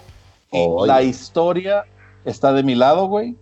la 0.86 1.02
historia 1.02 1.84
está 2.24 2.52
de 2.52 2.62
mi 2.62 2.74
lado, 2.74 3.06
güey. 3.06 3.36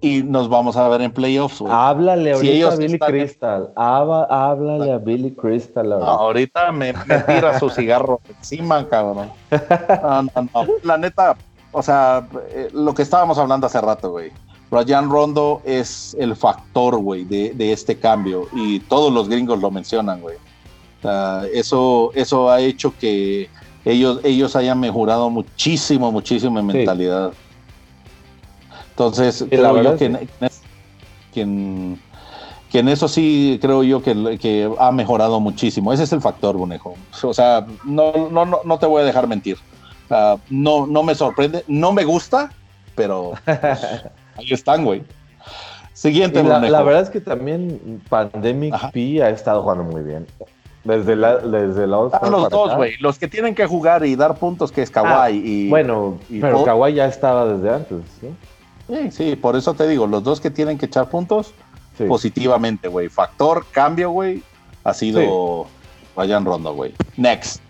Y 0.00 0.22
nos 0.22 0.48
vamos 0.48 0.76
a 0.76 0.88
ver 0.88 1.00
en 1.00 1.10
playoffs, 1.10 1.58
güey. 1.58 1.72
Háblale 1.74 2.32
ahorita 2.32 2.72
a 2.72 2.76
Billy 2.76 2.98
Crystal. 3.00 3.72
háblale 3.74 4.92
a 4.92 4.98
Billy 4.98 5.32
Crystal. 5.32 5.92
Ahorita, 5.92 6.70
me, 6.70 6.94
tira 7.26 7.58
su 7.58 7.68
cigarro 7.68 8.20
encima, 8.38 8.86
cabrón. 8.88 9.30
La 10.84 10.98
neta, 10.98 11.36
o 11.72 11.82
sea, 11.82 12.28
eh, 12.50 12.68
lo 12.72 12.94
que 12.94 13.02
estábamos 13.02 13.38
hablando 13.38 13.66
hace 13.66 13.80
rato, 13.80 14.10
güey. 14.10 14.32
Ryan 14.70 15.08
Rondo 15.08 15.62
es 15.64 16.14
el 16.18 16.36
factor, 16.36 16.98
güey, 16.98 17.24
de, 17.24 17.54
de, 17.54 17.72
este 17.72 17.98
cambio. 17.98 18.48
Y 18.52 18.80
todos 18.80 19.12
los 19.12 19.28
gringos 19.28 19.58
lo 19.60 19.70
mencionan, 19.70 20.20
güey 20.20 20.36
eso, 21.52 22.10
eso 22.14 22.50
ha 22.50 22.60
hecho 22.60 22.92
que 22.98 23.48
ellos, 23.84 24.20
ellos 24.24 24.56
hayan 24.56 24.80
mejorado 24.80 25.30
muchísimo, 25.30 26.10
muchísimo 26.10 26.58
en 26.58 26.66
mentalidad. 26.66 27.32
Entonces, 28.90 29.44
creo 29.48 29.82
yo 29.82 29.96
que, 29.96 30.04
en, 30.06 31.98
que, 32.70 32.78
en, 32.80 32.88
eso 32.88 33.06
sí 33.06 33.58
creo 33.62 33.84
yo 33.84 34.02
que, 34.02 34.38
que, 34.40 34.70
ha 34.78 34.90
mejorado 34.90 35.38
muchísimo. 35.38 35.92
Ese 35.92 36.02
es 36.02 36.12
el 36.12 36.20
factor, 36.20 36.56
Bonejo. 36.56 36.96
O 37.22 37.32
sea, 37.32 37.64
no, 37.84 38.28
no, 38.30 38.44
no, 38.44 38.60
no 38.64 38.78
te 38.78 38.86
voy 38.86 39.02
a 39.02 39.04
dejar 39.04 39.28
mentir. 39.28 39.56
No, 40.50 40.86
no 40.86 41.02
me 41.02 41.14
sorprende, 41.14 41.64
no 41.68 41.92
me 41.92 42.04
gusta, 42.04 42.50
pero 42.94 43.32
pues, 43.44 43.58
ahí 44.36 44.52
están, 44.52 44.84
güey. 44.84 45.02
Siguiente, 45.92 46.44
la, 46.44 46.60
la, 46.60 46.82
verdad 46.82 47.02
es 47.02 47.10
que 47.10 47.20
también 47.20 48.00
Pandemic 48.08 48.74
P 48.92 49.20
ha 49.22 49.30
estado 49.30 49.62
jugando 49.62 49.84
muy 49.84 50.02
bien. 50.02 50.26
Desde 50.84 51.16
la, 51.16 51.38
desde 51.38 51.86
la 51.88 52.08
ah, 52.12 52.28
los 52.30 52.48
dos, 52.50 52.76
güey. 52.76 52.96
Los 53.00 53.18
que 53.18 53.26
tienen 53.26 53.54
que 53.54 53.66
jugar 53.66 54.06
y 54.06 54.14
dar 54.14 54.36
puntos, 54.36 54.70
que 54.70 54.82
es 54.82 54.90
Kawhi 54.90 55.08
ah, 55.10 55.30
y. 55.30 55.68
Bueno, 55.68 56.18
pero 56.30 56.64
Kawhi 56.64 56.94
ya 56.94 57.06
estaba 57.06 57.46
desde 57.46 57.74
antes, 57.74 57.98
¿sí? 58.20 58.28
Sí, 58.86 59.10
sí, 59.10 59.36
por 59.36 59.56
eso 59.56 59.74
te 59.74 59.86
digo, 59.86 60.06
los 60.06 60.22
dos 60.22 60.40
que 60.40 60.50
tienen 60.50 60.78
que 60.78 60.86
echar 60.86 61.10
puntos 61.10 61.52
positivamente, 62.06 62.88
güey. 62.88 63.08
Factor, 63.08 63.66
cambio, 63.70 64.10
güey, 64.10 64.42
ha 64.84 64.94
sido 64.94 65.66
Ryan 66.16 66.44
Rondo, 66.44 66.74
güey. 66.74 66.94
Next. 67.16 67.60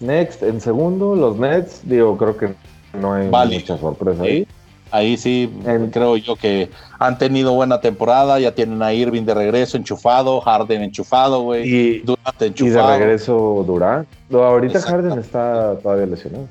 Next, 0.00 0.42
en 0.42 0.60
segundo, 0.60 1.14
los 1.14 1.36
Nets, 1.36 1.82
digo, 1.84 2.16
creo 2.16 2.36
que 2.36 2.54
no 2.98 3.14
hay 3.14 3.28
mucha 3.28 3.78
sorpresa. 3.78 4.24
¿Sí? 4.24 4.46
Ahí 4.92 5.16
sí, 5.16 5.52
creo 5.92 6.16
yo 6.16 6.34
que 6.34 6.68
han 6.98 7.16
tenido 7.16 7.52
buena 7.52 7.80
temporada, 7.80 8.40
ya 8.40 8.54
tienen 8.54 8.82
a 8.82 8.92
Irving 8.92 9.22
de 9.22 9.34
regreso 9.34 9.76
enchufado, 9.76 10.40
Harden 10.40 10.82
enchufado, 10.82 11.42
güey. 11.42 11.68
Y, 11.68 12.04
enchufado. 12.40 12.66
y 12.66 12.70
de 12.70 12.98
regreso 12.98 13.64
Durant. 13.66 14.08
ahorita 14.32 14.80
Harden 14.80 15.18
está 15.18 15.78
todavía 15.78 16.06
lesionado. 16.06 16.48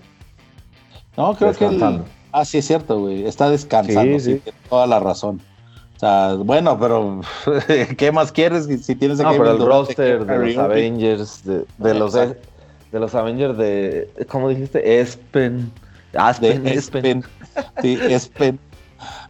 No, 1.17 1.35
creo 1.35 1.53
que 1.53 1.65
él, 1.65 2.01
Ah, 2.31 2.45
sí, 2.45 2.59
es 2.59 2.67
cierto, 2.67 2.99
güey. 2.99 3.25
Está 3.25 3.49
descansando, 3.49 4.19
sí, 4.19 4.35
tiene 4.35 4.57
toda 4.69 4.87
la 4.87 4.99
razón. 4.99 5.41
O 5.95 5.99
sea, 5.99 6.35
bueno, 6.35 6.79
pero 6.79 7.19
¿qué 7.97 8.11
más 8.13 8.31
quieres 8.31 8.67
si 8.85 8.95
tienes 8.95 9.19
no, 9.19 9.31
pero 9.31 9.51
el 9.51 9.59
roster 9.59 10.25
de 10.25 10.37
los 10.37 10.57
Avengers, 10.57 11.43
de, 11.43 11.93
los 11.93 12.15
de 12.91 12.99
los 12.99 13.15
Avengers 13.15 13.57
de, 13.57 14.09
¿cómo 14.29 14.49
dijiste? 14.49 14.99
Espen. 14.99 15.71
Aspen, 16.13 16.67
Espen. 16.67 17.23
Sí, 17.81 17.97
Espen. 18.01 18.59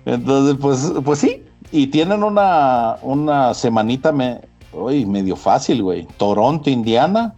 Entonces, 0.06 0.58
pues, 0.60 0.94
pues 1.04 1.20
sí. 1.20 1.44
Y 1.72 1.88
tienen 1.88 2.24
una, 2.24 2.98
una 3.02 3.54
semanita 3.54 4.12
me, 4.12 4.42
uy, 4.74 5.06
medio 5.06 5.36
fácil, 5.36 5.84
güey. 5.84 6.08
Toronto, 6.18 6.70
Indiana. 6.70 7.34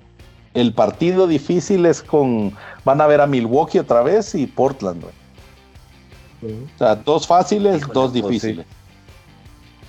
El 0.54 0.74
partido 0.74 1.28
difícil 1.28 1.86
es 1.86 2.02
con. 2.02 2.54
Van 2.84 3.00
a 3.00 3.08
ver 3.08 3.22
a 3.22 3.28
Milwaukee 3.28 3.80
otra 3.80 4.02
vez 4.02 4.36
y 4.36 4.48
Portland, 4.48 5.02
güey. 5.02 6.56
O 6.76 6.78
sea, 6.78 6.96
dos 6.96 7.28
fáciles, 7.28 7.82
dos 7.94 8.12
pues 8.12 8.14
difíciles. 8.14 8.66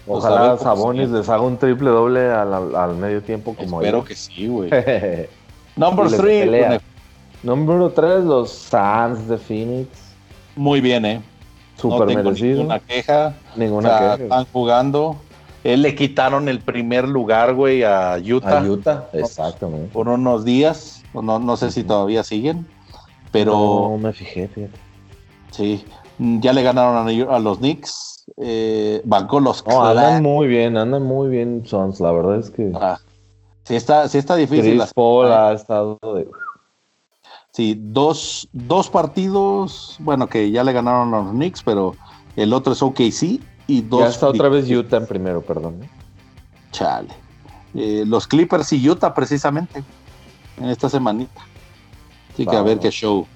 Ojalá 0.06 0.58
Sabonis 0.58 1.08
les 1.10 1.28
haga 1.28 1.42
un 1.42 1.56
triple 1.56 1.90
doble 1.90 2.30
al, 2.30 2.96
medio 2.96 3.22
tiempo 3.22 3.54
como 3.54 3.80
Espero 3.80 4.04
que 4.04 4.14
sí, 4.14 4.46
güey. 4.48 4.70
Number 5.76 6.08
three. 6.08 6.80
Número 7.42 7.90
tres, 7.90 8.24
los 8.24 8.50
Suns 8.50 9.26
de 9.28 9.36
Phoenix. 9.36 9.88
Muy 10.54 10.80
bien, 10.80 11.04
eh. 11.04 11.22
Super 11.76 12.06
no 12.06 12.22
merecido. 12.22 12.58
Ninguna 12.58 12.78
queja. 12.78 13.34
Ninguna 13.56 13.88
queja. 13.88 14.14
Están 14.14 14.46
jugando. 14.52 15.16
Él 15.64 15.82
le 15.82 15.94
quitaron 15.94 16.48
el 16.48 16.60
primer 16.60 17.08
lugar, 17.08 17.54
güey, 17.54 17.82
a 17.82 18.16
Utah. 18.18 18.58
A 18.58 18.62
Utah, 18.62 19.08
exactamente. 19.12 19.92
Por 19.92 20.08
unos 20.08 20.44
días. 20.44 21.02
No, 21.14 21.38
no 21.38 21.56
sé 21.56 21.70
si 21.70 21.84
todavía 21.84 22.22
siguen. 22.22 22.66
Pero. 23.30 23.52
No 23.52 23.98
me 23.98 24.12
fijé, 24.12 24.48
fíjate. 24.48 24.78
Sí. 25.50 25.84
Ya 26.18 26.52
le 26.52 26.62
ganaron 26.62 27.08
a, 27.08 27.38
los 27.38 27.58
Knicks. 27.58 28.24
Eh, 28.36 29.02
bancó 29.04 29.40
los 29.40 29.66
no, 29.66 29.84
andan 29.84 30.22
muy 30.22 30.46
bien, 30.46 30.76
andan 30.76 31.02
muy 31.02 31.28
bien 31.28 31.64
Sons, 31.66 32.00
la 32.00 32.12
verdad 32.12 32.38
es 32.38 32.50
que. 32.50 32.70
Ah, 32.74 32.98
sí, 33.64 33.76
está, 33.76 34.08
sí 34.08 34.18
está 34.18 34.36
difícil. 34.36 34.78
Chris 34.78 34.92
Paul 34.94 35.32
ha 35.32 35.52
estado 35.52 35.98
de. 36.14 36.28
Sí, 37.52 37.76
dos, 37.78 38.48
dos 38.52 38.88
partidos, 38.88 39.96
bueno, 39.98 40.26
que 40.26 40.50
ya 40.50 40.64
le 40.64 40.72
ganaron 40.72 41.12
a 41.12 41.22
los 41.22 41.32
Knicks, 41.32 41.62
pero 41.62 41.94
el 42.34 42.52
otro 42.54 42.72
es 42.72 42.82
OKC 42.82 43.40
y 43.66 43.82
dos. 43.82 44.00
Ya 44.00 44.08
está 44.08 44.28
otra 44.28 44.48
vez 44.48 44.70
Utah 44.70 44.96
en 44.96 45.06
primero, 45.06 45.42
perdón. 45.42 45.82
¿eh? 45.82 45.88
Chale. 46.70 47.08
Eh, 47.74 48.04
los 48.06 48.26
Clippers 48.26 48.72
y 48.72 48.88
Utah, 48.88 49.14
precisamente, 49.14 49.84
en 50.58 50.68
esta 50.68 50.88
semanita. 50.88 51.42
Así 52.32 52.46
que 52.46 52.56
a 52.56 52.62
ver 52.62 52.78
qué 52.78 52.90
show. 52.90 53.26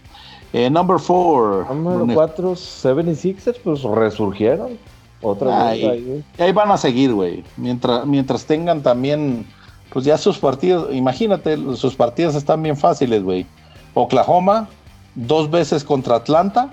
Eh, 0.53 0.71
number 0.71 0.99
four. 0.99 1.67
Número 1.75 2.15
cuatro, 2.15 2.53
76ers, 2.53 3.59
pues 3.63 3.83
resurgieron. 3.83 4.79
Otra 5.23 5.71
vez 5.71 5.85
ahí. 5.85 6.25
ahí 6.39 6.53
van 6.53 6.71
a 6.71 6.77
seguir, 6.77 7.13
güey. 7.13 7.45
Mientras, 7.57 8.07
mientras 8.07 8.45
tengan 8.45 8.83
también, 8.83 9.47
pues 9.93 10.05
ya 10.05 10.19
sus 10.19 10.39
partidos, 10.39 10.95
imagínate, 10.95 11.57
sus 11.77 11.95
partidos 11.95 12.35
están 12.35 12.63
bien 12.63 12.77
fáciles, 12.77 13.23
güey. 13.23 13.47
Oklahoma, 13.95 14.69
dos 15.15 15.51
veces 15.51 15.85
contra 15.85 16.17
Atlanta 16.17 16.71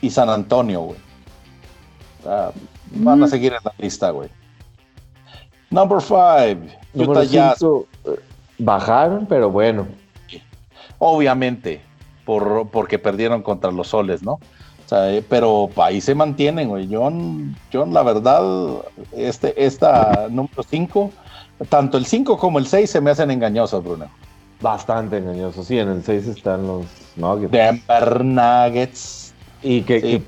y 0.00 0.10
San 0.10 0.28
Antonio, 0.28 0.80
güey. 0.80 0.98
van 2.92 3.22
a 3.22 3.26
mm. 3.26 3.30
seguir 3.30 3.52
en 3.52 3.60
la 3.64 3.72
lista, 3.78 4.10
güey. 4.10 4.28
Number 5.70 6.00
five, 6.00 6.58
Utah 6.94 7.24
Jazz. 7.24 7.62
Eh, 7.62 8.20
bajaron, 8.58 9.26
pero 9.26 9.50
bueno. 9.50 9.86
Obviamente, 10.98 11.80
por, 12.24 12.68
porque 12.70 12.98
perdieron 12.98 13.42
contra 13.42 13.70
los 13.70 13.88
soles, 13.88 14.22
¿no? 14.22 14.32
O 14.86 14.88
sea, 14.88 15.12
eh, 15.12 15.24
pero 15.28 15.68
ahí 15.76 16.00
se 16.00 16.14
mantienen, 16.14 16.68
güey. 16.68 16.86
Yo, 16.86 17.10
la 17.86 18.02
verdad, 18.02 18.42
este, 19.16 19.64
esta 19.64 20.28
número 20.30 20.62
5, 20.62 21.10
tanto 21.68 21.98
el 21.98 22.06
5 22.06 22.38
como 22.38 22.58
el 22.58 22.66
6 22.66 22.88
se 22.90 23.00
me 23.00 23.10
hacen 23.10 23.30
engañosos, 23.30 23.82
Bruno. 23.82 24.06
Bastante 24.60 25.18
engañoso. 25.18 25.62
Sí, 25.62 25.78
en 25.78 25.88
el 25.88 26.02
6 26.02 26.28
están 26.28 26.66
los 26.66 26.86
Nuggets. 27.16 27.52
Denver 27.52 28.24
Nuggets. 28.24 29.34
Y 29.62 29.82
que, 29.82 30.22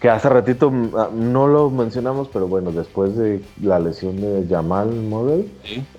que 0.00 0.10
hace 0.10 0.28
ratito 0.28 0.70
mm, 0.70 0.90
ah, 0.96 1.10
no 1.12 1.46
lo 1.46 1.70
mencionamos, 1.70 2.28
pero 2.32 2.46
bueno, 2.46 2.70
después 2.72 3.16
de 3.16 3.42
la 3.62 3.78
lesión 3.78 4.20
de 4.20 4.46
Jamal 4.48 4.90
Murray, 4.90 5.50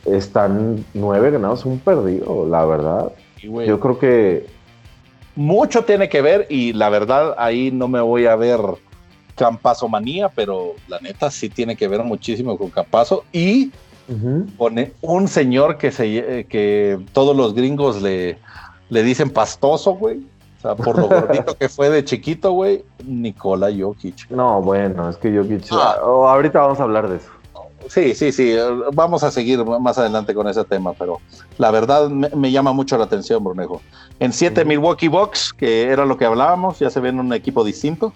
están 0.05 0.85
nueve 0.93 1.31
ganados, 1.31 1.65
un 1.65 1.79
perdido, 1.79 2.47
la 2.47 2.65
verdad. 2.65 3.11
Yo 3.41 3.79
creo 3.79 3.99
que 3.99 4.47
mucho 5.35 5.83
tiene 5.85 6.09
que 6.09 6.21
ver 6.21 6.47
y 6.49 6.73
la 6.73 6.89
verdad 6.89 7.35
ahí 7.37 7.71
no 7.71 7.87
me 7.87 8.01
voy 8.01 8.25
a 8.25 8.35
ver 8.35 8.59
Campazo 9.35 9.87
manía, 9.87 10.29
pero 10.29 10.73
la 10.87 10.99
neta 10.99 11.29
sí 11.29 11.49
tiene 11.49 11.75
que 11.75 11.87
ver 11.87 12.03
muchísimo 12.03 12.57
con 12.57 12.71
Campazo 12.71 13.23
y 13.31 13.71
pone 14.57 14.93
un 15.01 15.27
señor 15.27 15.77
que 15.77 15.91
se 15.91 16.45
que 16.49 16.99
todos 17.13 17.35
los 17.35 17.53
gringos 17.53 18.01
le, 18.01 18.37
le 18.89 19.03
dicen 19.03 19.29
pastoso, 19.29 19.93
güey. 19.93 20.25
O 20.57 20.61
sea, 20.61 20.75
por 20.75 20.97
lo 20.97 21.07
gordito 21.09 21.55
que 21.55 21.69
fue 21.69 21.89
de 21.89 22.03
chiquito, 22.03 22.51
güey, 22.51 22.83
Nikola 23.05 23.69
Jokic. 23.77 24.29
No, 24.31 24.61
bueno, 24.61 25.09
es 25.09 25.17
que 25.17 25.35
Jokic. 25.35 25.65
Ah. 25.71 25.97
Oh, 26.03 26.27
ahorita 26.27 26.59
vamos 26.59 26.79
a 26.79 26.83
hablar 26.83 27.09
de 27.09 27.17
eso. 27.17 27.29
Sí, 27.89 28.15
sí, 28.15 28.31
sí. 28.31 28.55
Vamos 28.93 29.23
a 29.23 29.31
seguir 29.31 29.63
más 29.63 29.97
adelante 29.97 30.33
con 30.33 30.47
ese 30.47 30.63
tema, 30.65 30.93
pero 30.93 31.21
la 31.57 31.71
verdad 31.71 32.09
me, 32.09 32.51
llama 32.51 32.73
mucho 32.73 32.97
la 32.97 33.05
atención, 33.05 33.43
Brunejo. 33.43 33.81
En 34.19 34.33
7 34.33 34.65
Milwaukee 34.65 35.07
Bucks, 35.07 35.53
que 35.53 35.83
era 35.83 36.05
lo 36.05 36.17
que 36.17 36.25
hablábamos, 36.25 36.79
ya 36.79 36.89
se 36.89 36.99
ven 36.99 37.19
un 37.19 37.31
equipo 37.33 37.63
distinto. 37.63 38.13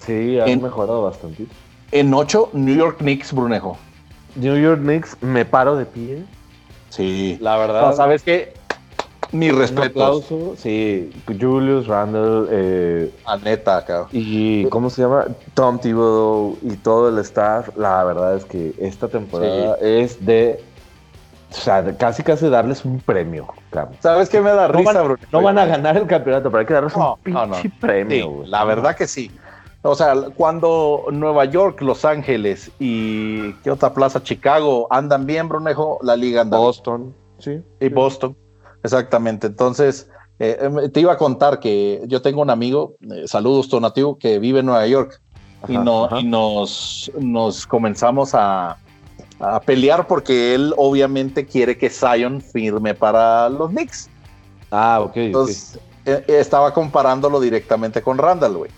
Sí, 0.00 0.40
han 0.40 0.62
mejorado 0.62 1.02
bastante. 1.02 1.46
En 1.92 2.12
8, 2.12 2.50
New 2.54 2.74
York 2.74 2.98
Knicks, 2.98 3.32
Brunejo. 3.32 3.76
New 4.36 4.56
York 4.56 4.80
Knicks, 4.80 5.16
me 5.22 5.44
paro 5.44 5.76
de 5.76 5.86
pie. 5.86 6.24
Sí. 6.90 7.38
La 7.40 7.56
verdad. 7.56 7.94
¿Sabes 7.94 8.22
qué? 8.22 8.54
Mi 9.30 9.50
respeto. 9.50 10.22
Sí, 10.56 11.10
Julius 11.26 11.86
Randle. 11.86 12.46
Eh, 12.50 13.14
Aneta, 13.26 13.84
cabrón. 13.84 14.08
Y 14.12 14.64
¿cómo 14.66 14.88
se 14.88 15.02
llama? 15.02 15.26
Tom 15.54 15.78
Thibodeau 15.78 16.56
y 16.62 16.76
todo 16.76 17.10
el 17.10 17.18
staff. 17.18 17.68
La 17.76 18.04
verdad 18.04 18.36
es 18.36 18.44
que 18.44 18.74
esta 18.78 19.08
temporada 19.08 19.76
es 19.80 20.24
de. 20.24 20.62
O 21.50 21.54
sea, 21.54 21.96
casi 21.96 22.22
casi 22.22 22.48
darles 22.48 22.84
un 22.84 23.00
premio, 23.00 23.48
cabrón. 23.70 23.96
¿Sabes 24.00 24.28
qué 24.28 24.40
me 24.40 24.50
da 24.50 24.68
risa, 24.68 24.92
no 24.92 25.08
van, 25.08 25.18
No 25.32 25.42
van 25.42 25.58
a 25.58 25.66
ganar 25.66 25.96
el 25.96 26.06
campeonato, 26.06 26.50
pero 26.50 26.60
hay 26.60 26.66
que 26.66 26.74
darles 26.74 26.94
un 26.94 27.14
pinche 27.22 27.70
premio. 27.80 28.44
la 28.46 28.64
verdad 28.64 28.96
que 28.96 29.06
sí. 29.06 29.30
O 29.88 29.94
sea, 29.94 30.14
cuando 30.36 31.06
Nueva 31.10 31.46
York, 31.46 31.80
Los 31.80 32.04
Ángeles 32.04 32.70
y 32.78 33.54
¿qué 33.64 33.70
otra 33.70 33.94
plaza? 33.94 34.22
Chicago 34.22 34.86
andan 34.90 35.24
bien, 35.24 35.48
Brunejo, 35.48 35.98
la 36.02 36.14
liga 36.14 36.42
anda 36.42 36.58
Boston, 36.58 37.14
sí. 37.38 37.62
Y 37.80 37.88
Boston. 37.88 38.36
Exactamente. 38.82 39.46
Entonces, 39.46 40.10
eh, 40.38 40.58
em, 40.60 40.90
te 40.90 41.00
iba 41.00 41.14
a 41.14 41.16
contar 41.16 41.58
que 41.58 42.02
yo 42.06 42.20
tengo 42.20 42.42
un 42.42 42.50
amigo, 42.50 42.96
eh, 43.00 43.26
saludos 43.26 43.70
Tonativo, 43.70 44.18
que 44.18 44.38
vive 44.38 44.60
en 44.60 44.66
Nueva 44.66 44.86
York 44.86 45.22
y, 45.66 45.78
no, 45.78 46.08
y 46.18 46.24
nos, 46.24 47.10
nos 47.18 47.66
comenzamos 47.66 48.34
a, 48.34 48.76
pelear 49.64 50.06
porque 50.08 50.54
él 50.54 50.74
obviamente 50.76 51.46
quiere 51.46 51.78
que 51.78 51.88
Zion 51.88 52.40
firme 52.40 52.92
para 52.92 53.48
los 53.48 53.70
Knicks. 53.70 54.10
Ah, 54.70 55.00
ok. 55.00 55.16
Entonces, 55.16 55.78
eh, 56.04 56.24
estaba 56.26 56.74
comparándolo 56.74 57.38
directamente 57.38 58.02
con 58.02 58.18
Randall, 58.18 58.56
güey. 58.56 58.70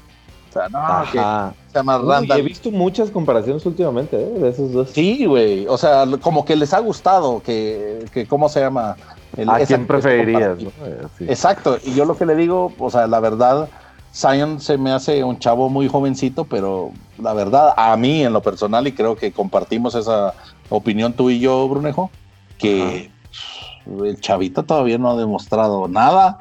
O 0.50 0.52
sea, 0.52 0.68
no, 0.68 1.04
que 1.12 1.56
se 1.68 1.78
llama 1.78 1.98
Randall. 1.98 2.40
he 2.40 2.42
visto 2.42 2.70
muchas 2.70 3.10
comparaciones 3.10 3.64
últimamente 3.64 4.16
de 4.16 4.48
esos 4.48 4.72
dos. 4.72 4.90
Sí, 4.90 5.24
güey. 5.24 5.66
O 5.68 5.78
sea, 5.78 6.04
como 6.20 6.44
que 6.44 6.56
les 6.56 6.74
ha 6.74 6.80
gustado 6.80 7.40
que, 7.40 8.04
que 8.12 8.26
¿cómo 8.26 8.48
se 8.48 8.60
llama? 8.60 8.96
¿A 9.46 9.60
quién 9.60 9.86
preferirías? 9.86 10.58
Exacto, 11.20 11.78
y 11.84 11.94
yo 11.94 12.04
lo 12.04 12.16
que 12.16 12.26
le 12.26 12.34
digo, 12.34 12.72
o 12.78 12.90
sea, 12.90 13.06
la 13.06 13.20
verdad, 13.20 13.68
Zion 14.12 14.60
se 14.60 14.76
me 14.76 14.90
hace 14.90 15.22
un 15.22 15.38
chavo 15.38 15.68
muy 15.68 15.88
jovencito, 15.88 16.44
pero 16.44 16.90
la 17.18 17.32
verdad, 17.32 17.72
a 17.76 17.96
mí 17.96 18.24
en 18.24 18.32
lo 18.32 18.42
personal, 18.42 18.86
y 18.86 18.92
creo 18.92 19.14
que 19.16 19.32
compartimos 19.32 19.94
esa 19.94 20.34
opinión 20.68 21.12
tú 21.12 21.30
y 21.30 21.38
yo, 21.38 21.68
Brunejo, 21.68 22.10
que 22.58 23.10
el 23.86 24.20
chavito 24.20 24.64
todavía 24.64 24.98
no 24.98 25.10
ha 25.10 25.16
demostrado 25.16 25.88
nada. 25.88 26.40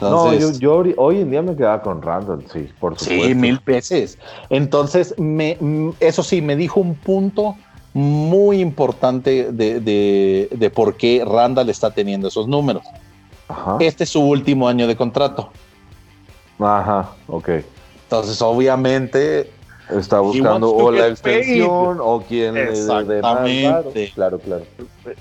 No, 0.00 0.34
yo, 0.34 0.82
hoy 0.96 1.20
en 1.20 1.30
día 1.30 1.42
me 1.42 1.54
quedaba 1.54 1.82
con 1.82 2.02
Randall, 2.02 2.44
sí, 2.52 2.68
por 2.78 2.98
supuesto. 2.98 3.26
Sí, 3.26 3.34
mil 3.34 3.60
veces. 3.64 4.18
Entonces, 4.48 5.14
me, 5.18 5.56
eso 6.00 6.22
sí, 6.22 6.40
me 6.40 6.56
dijo 6.56 6.80
un 6.80 6.94
punto 6.94 7.56
muy 7.92 8.60
importante 8.60 9.52
de, 9.52 10.72
por 10.74 10.96
qué 10.96 11.24
Randall 11.26 11.68
está 11.68 11.90
teniendo 11.90 12.28
esos 12.28 12.48
números. 12.48 12.82
Este 13.80 14.04
es 14.04 14.10
su 14.10 14.20
último 14.20 14.68
año 14.68 14.86
de 14.86 14.96
contrato. 14.96 15.50
Ajá, 16.58 17.10
ok. 17.26 17.48
Entonces, 18.04 18.40
obviamente. 18.42 19.52
Está 19.96 20.20
buscando 20.20 20.74
o 20.74 20.90
la 20.90 21.08
extensión 21.08 21.98
o 22.00 22.22
quien 22.26 22.56
Exactamente. 22.56 24.12
Claro, 24.14 24.38
claro. 24.38 24.64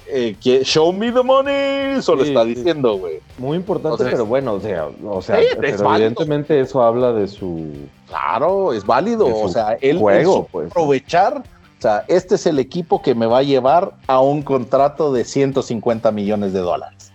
Eh, 0.07 0.35
show 0.63 0.91
me 0.93 1.11
the 1.11 1.23
money. 1.23 1.97
Eso 1.97 2.15
lo 2.15 2.23
está 2.23 2.43
diciendo, 2.43 2.97
güey. 2.97 3.19
Muy 3.37 3.57
importante, 3.57 4.03
pero 4.05 4.25
bueno, 4.25 4.53
o 4.53 4.59
sea, 4.59 4.87
o 5.03 5.21
sea 5.21 5.39
evidentemente 5.39 6.59
eso 6.59 6.81
habla 6.81 7.13
de 7.13 7.27
su. 7.27 7.73
Claro, 8.07 8.73
es 8.73 8.85
válido. 8.85 9.25
o 9.25 9.49
sea, 9.49 9.77
él 9.81 9.97
juego, 9.97 10.47
pues. 10.51 10.71
aprovechar 10.71 11.43
o 11.79 11.81
sea, 11.81 12.03
este 12.09 12.35
es 12.35 12.45
el 12.45 12.59
equipo 12.59 13.01
que 13.01 13.15
me 13.15 13.25
va 13.25 13.37
a 13.37 13.43
llevar 13.43 13.93
a 14.07 14.19
un 14.19 14.41
contrato 14.41 15.13
de 15.13 15.23
150 15.23 16.11
millones 16.11 16.51
de 16.51 16.59
dólares. 16.59 17.13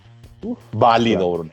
válido, 0.71 1.31
Bruno. 1.31 1.51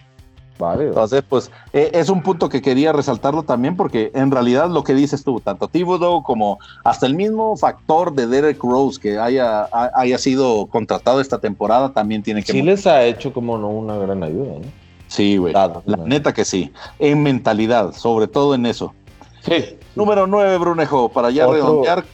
Válido. 0.58 0.88
Entonces, 0.88 1.22
pues 1.28 1.50
e, 1.72 1.90
es 1.94 2.08
un 2.08 2.22
punto 2.22 2.48
que 2.48 2.62
quería 2.62 2.92
resaltarlo 2.92 3.42
también 3.42 3.76
porque 3.76 4.10
en 4.14 4.30
realidad 4.30 4.68
lo 4.70 4.84
que 4.84 4.94
dices 4.94 5.24
tú, 5.24 5.40
tanto 5.40 5.68
Thibodeau 5.68 6.22
como 6.22 6.58
hasta 6.84 7.06
el 7.06 7.14
mismo 7.14 7.56
factor 7.56 8.12
de 8.12 8.26
Derek 8.26 8.62
Rose 8.62 9.00
que 9.00 9.18
haya, 9.18 9.68
haya 9.94 10.18
sido 10.18 10.66
contratado 10.66 11.20
esta 11.20 11.38
temporada 11.38 11.92
también 11.92 12.22
tiene 12.22 12.42
que... 12.42 12.52
Sí 12.52 12.62
les 12.62 12.86
ha 12.86 13.04
hecho 13.04 13.32
como 13.32 13.58
no 13.58 13.68
una 13.68 13.96
gran 13.96 14.22
ayuda, 14.22 14.54
¿no? 14.60 14.82
Sí, 15.12 15.36
güey. 15.36 15.52
La, 15.52 15.82
neta 16.06 16.32
que 16.32 16.46
sí. 16.46 16.72
En 16.98 17.22
mentalidad, 17.22 17.92
sobre 17.92 18.28
todo 18.28 18.54
en 18.54 18.64
eso. 18.64 18.94
Sí. 19.42 19.76
Número 19.94 20.26
9, 20.26 20.56
Brunejo, 20.56 21.10
para 21.10 21.30
ya 21.30 21.46
redondear 21.46 22.04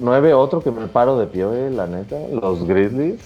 9 0.00 0.34
otro 0.34 0.60
que 0.60 0.72
me 0.72 0.88
paro 0.88 1.16
de 1.18 1.26
pie, 1.26 1.70
la 1.70 1.86
neta. 1.86 2.16
Los 2.32 2.66
Grizzlies. 2.66 3.20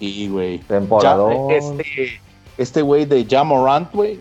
Y, 0.00 0.28
güey. 0.28 0.60
Temporada. 0.60 1.30
Este, 1.50 2.20
este 2.58 2.82
güey 2.82 3.06
de 3.06 3.24
Jamorant, 3.24 3.92
güey. 3.92 4.20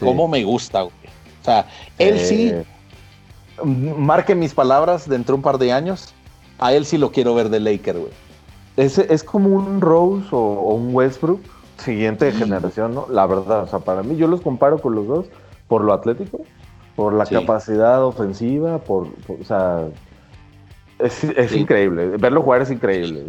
Cómo 0.00 0.28
me 0.28 0.44
gusta, 0.44 0.82
güey. 0.82 0.94
O 1.40 1.44
sea, 1.44 1.66
él 1.98 2.18
sí. 2.18 2.52
Marque 3.64 4.34
mis 4.34 4.52
palabras 4.52 5.08
dentro 5.08 5.32
de 5.32 5.36
un 5.36 5.42
par 5.42 5.58
de 5.58 5.72
años. 5.72 6.12
A 6.58 6.72
él 6.72 6.84
sí 6.84 6.98
lo 6.98 7.12
quiero 7.12 7.34
ver 7.34 7.48
de 7.48 7.60
Laker, 7.60 7.98
güey. 7.98 8.12
Es, 8.76 8.98
es 8.98 9.24
como 9.24 9.48
un 9.48 9.80
Rose 9.80 10.26
o, 10.32 10.74
un 10.74 10.94
Westbrook, 10.94 11.40
siguiente 11.78 12.30
generación, 12.32 12.94
¿no? 12.94 13.06
La 13.08 13.26
verdad, 13.26 13.62
o 13.62 13.66
sea, 13.66 13.78
para 13.78 14.02
mí 14.02 14.16
yo 14.16 14.26
los 14.26 14.42
comparo 14.42 14.78
con 14.78 14.94
los 14.94 15.06
dos 15.06 15.26
por 15.68 15.82
lo 15.82 15.94
atlético, 15.94 16.40
por 16.94 17.14
la 17.14 17.24
capacidad 17.24 18.04
ofensiva, 18.04 18.78
por, 18.78 19.08
o 19.28 19.44
sea, 19.44 19.86
es, 20.98 21.54
increíble, 21.54 22.16
verlo 22.16 22.40
jugar 22.42 22.62
es 22.62 22.70
increíble. 22.70 23.26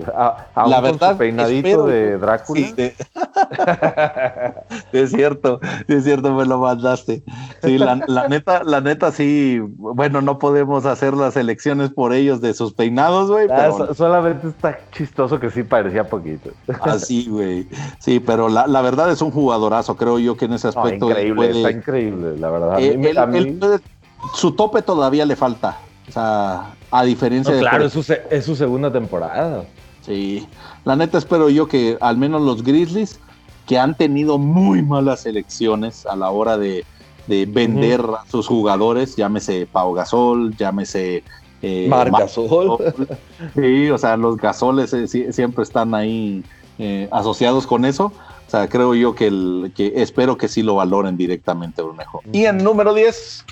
la 0.56 0.82
verdad, 0.82 1.18
peinadito 1.18 1.86
de 1.86 2.18
Drácula. 2.18 2.68
es 4.94 5.12
cierto, 5.12 5.60
es 5.88 6.06
cierto, 6.06 6.34
me 6.34 6.46
lo 6.46 6.60
mandaste. 6.60 7.24
Sí, 7.62 7.78
la, 7.78 7.96
neta, 8.30 8.64
la 8.64 8.80
neta, 8.80 9.12
sí, 9.12 9.60
bueno, 9.60 10.22
no 10.22 10.40
podemos 10.40 10.86
hacer 10.86 11.14
las 11.14 11.36
elecciones 11.36 11.90
por 11.90 12.14
ellos 12.14 12.40
de 12.40 12.54
sus 12.54 12.74
peinados, 12.74 13.30
güey. 13.30 13.48
Ah, 13.52 13.72
solamente 13.94 14.48
está 14.48 14.80
chistoso 14.92 15.38
que 15.40 15.52
sí 15.52 15.64
parecía 15.64 16.06
poquito. 16.06 16.52
Así, 16.82 17.28
güey. 17.30 17.68
Sí, 18.00 18.22
pero 18.22 18.48
la, 18.48 18.82
verdad 18.82 19.12
es 19.12 19.22
un 19.22 19.32
jugadorazo, 19.32 19.98
creo 19.98 20.20
yo 20.20 20.38
que 20.38 20.46
en 20.46 20.54
ese 20.54 20.70
aspecto. 20.70 21.10
increíble, 21.10 21.50
está 21.50 21.72
increíble, 21.72 22.38
la 22.38 22.50
verdad. 22.50 22.78
Eh, 22.80 23.80
su 24.34 24.54
tope 24.54 24.82
todavía 24.82 25.26
le 25.26 25.36
falta. 25.36 25.78
O 26.08 26.12
sea, 26.12 26.76
a 26.92 27.04
diferencia 27.04 27.54
de. 27.54 27.60
Claro, 27.60 27.86
es 27.86 27.94
su, 27.94 28.14
es 28.30 28.46
su 28.46 28.56
segunda 28.56 28.92
temporada. 28.92 29.66
Sí. 30.02 30.48
La 30.86 30.96
neta, 30.96 31.18
espero 31.18 31.50
yo 31.50 31.68
que 31.68 31.98
al 32.00 32.18
menos 32.18 32.42
los 32.42 32.64
Grizzlies, 32.64 33.20
que 33.66 33.78
han 33.78 33.96
tenido 33.96 34.38
muy 34.38 34.82
malas 34.82 35.26
elecciones 35.26 36.06
a 36.06 36.16
la 36.16 36.30
hora 36.30 36.58
de, 36.58 36.86
vender 37.28 38.02
a 38.02 38.26
sus 38.30 38.48
jugadores, 38.48 39.18
llámese 39.18 39.68
Pau 39.70 39.94
Gasol, 39.94 40.56
llámese. 40.56 41.24
Eh, 41.62 41.88
Mar 41.90 42.12
Gasol. 42.12 42.78
Sí, 43.56 43.90
o 43.90 43.98
sea, 43.98 44.16
los 44.16 44.38
gasoles 44.38 44.94
eh, 44.94 45.08
siempre 45.34 45.64
están 45.64 45.94
ahí 45.96 46.44
eh, 46.78 47.10
asociados 47.12 47.68
con 47.68 47.84
eso. 47.84 48.14
O 48.48 48.50
sea, 48.50 48.70
creo 48.70 48.96
yo 48.96 49.14
que, 49.14 49.28
el, 49.28 49.74
que 49.76 49.92
espero 49.96 50.38
que 50.38 50.48
sí 50.48 50.62
lo 50.64 50.76
valoren 50.76 51.18
directamente, 51.18 51.82
Brunejo. 51.82 52.22
Y 52.32 52.46
en 52.46 52.64
número 52.64 52.94
10. 52.94 53.46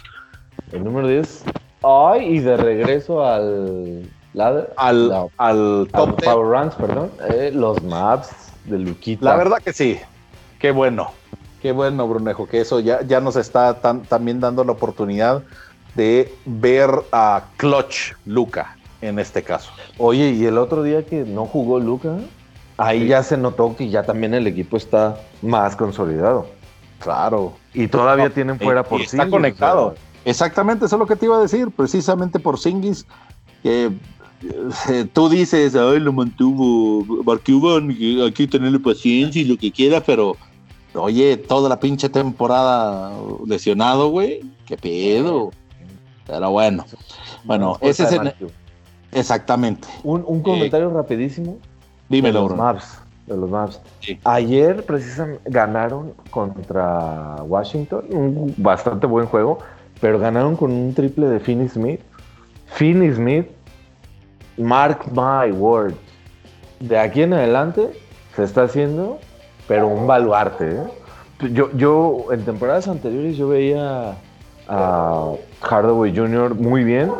El 0.72 0.84
número 0.86 1.08
10 1.08 1.44
Ay, 1.86 2.38
y 2.38 2.40
de 2.40 2.58
regreso 2.58 3.24
al 3.24 4.10
al, 4.38 5.30
al 5.38 5.88
top 5.94 6.22
Power 6.24 6.60
Runs, 6.60 6.76
perdón. 6.76 7.12
Eh, 7.30 7.52
los 7.54 7.82
maps 7.84 8.30
de 8.66 8.80
Luquita. 8.80 9.26
La 9.26 9.36
verdad 9.36 9.60
que 9.64 9.72
sí. 9.72 10.00
Qué 10.60 10.72
bueno. 10.72 11.12
Qué 11.62 11.72
bueno, 11.72 12.08
Brunejo, 12.08 12.48
que 12.48 12.62
eso 12.62 12.80
ya, 12.80 13.02
ya 13.02 13.20
nos 13.20 13.36
está 13.36 13.80
también 14.08 14.40
dando 14.40 14.64
la 14.64 14.74
oportunidad 14.74 15.44
de 15.96 16.32
ver 16.46 16.92
a 17.12 17.46
Clutch 17.58 18.14
Luca 18.26 18.76
en 19.02 19.18
este 19.20 19.42
caso. 19.42 19.72
Oye, 19.98 20.32
y 20.32 20.46
el 20.46 20.58
otro 20.58 20.84
día 20.84 21.06
que 21.06 21.24
no 21.24 21.46
jugó 21.46 21.80
Luca, 21.80 22.18
ahí 22.78 23.08
ya 23.08 23.24
se 23.24 23.38
notó 23.38 23.76
que 23.76 23.90
ya 23.90 24.04
también 24.04 24.34
el 24.34 24.46
equipo 24.48 24.78
está 24.78 25.18
más 25.42 25.76
consolidado. 25.76 26.48
Claro. 27.00 27.54
Y 27.74 27.88
todavía 27.88 28.30
tienen 28.30 28.60
fuera 28.60 28.84
por 28.84 29.00
sí. 29.00 29.18
Está 29.18 29.30
conectado. 29.30 29.96
Exactamente, 30.26 30.86
eso 30.86 30.96
es 30.96 31.00
lo 31.00 31.08
que 31.08 31.16
te 31.16 31.26
iba 31.28 31.38
a 31.38 31.42
decir, 31.42 31.70
precisamente 31.72 32.40
por 32.40 32.60
Singis. 32.60 33.06
que 33.64 33.92
eh, 34.90 35.08
tú 35.14 35.30
dices, 35.30 35.76
ay, 35.76 36.00
lo 36.00 36.12
mantuvo 36.12 37.24
Mark 37.24 37.42
Cuban, 37.46 37.90
hay 37.90 38.32
que 38.32 38.48
tenerle 38.48 38.80
paciencia 38.80 39.42
y 39.42 39.46
lo 39.46 39.58
que 39.58 39.72
quiera, 39.72 40.02
pero 40.02 40.36
oye, 40.94 41.38
toda 41.38 41.70
la 41.70 41.80
pinche 41.80 42.10
temporada 42.10 43.14
lesionado, 43.46 44.10
güey, 44.10 44.42
qué 44.66 44.78
pedo. 44.78 45.52
Pero 46.28 46.52
bueno, 46.52 46.86
bueno, 47.44 47.78
ese 47.82 48.04
es 48.04 48.12
el, 48.14 48.34
exactamente. 49.12 49.88
Un, 50.04 50.24
un 50.26 50.42
comentario 50.42 50.90
rapidísimo. 50.90 51.58
Dímelo, 52.10 52.44
de 52.44 52.50
los 52.50 52.58
Maps. 52.58 53.00
De 53.28 53.38
los 53.38 53.50
Maps. 53.50 53.80
Ayer 54.24 54.84
precisamente 54.86 55.42
ganaron 55.50 56.14
contra 56.32 57.38
Washington, 57.44 58.06
un 58.10 58.54
bastante 58.58 59.06
buen 59.08 59.28
juego, 59.28 59.60
pero 60.02 60.20
ganaron 60.20 60.56
con 60.56 60.72
un 60.72 60.94
triple 60.94 61.28
de 61.28 61.40
Finney 61.40 61.70
Smith. 61.70 62.02
Finney 62.68 63.14
Smith, 63.14 63.48
mark 64.58 65.06
my 65.12 65.52
words, 65.52 65.96
de 66.80 66.98
aquí 66.98 67.22
en 67.22 67.34
adelante 67.34 67.90
se 68.36 68.44
está 68.44 68.64
haciendo, 68.64 69.20
pero 69.68 69.88
un 69.88 70.08
baluarte. 70.08 70.72
¿eh? 70.72 70.84
Yo, 71.52 71.70
yo 71.76 72.26
en 72.32 72.44
temporadas 72.44 72.88
anteriores 72.88 73.38
yo 73.38 73.48
veía 73.50 74.16
a 74.68 75.32
Hardaway 75.62 76.16
Jr. 76.16 76.56
muy 76.56 76.84
bien, 76.84 77.12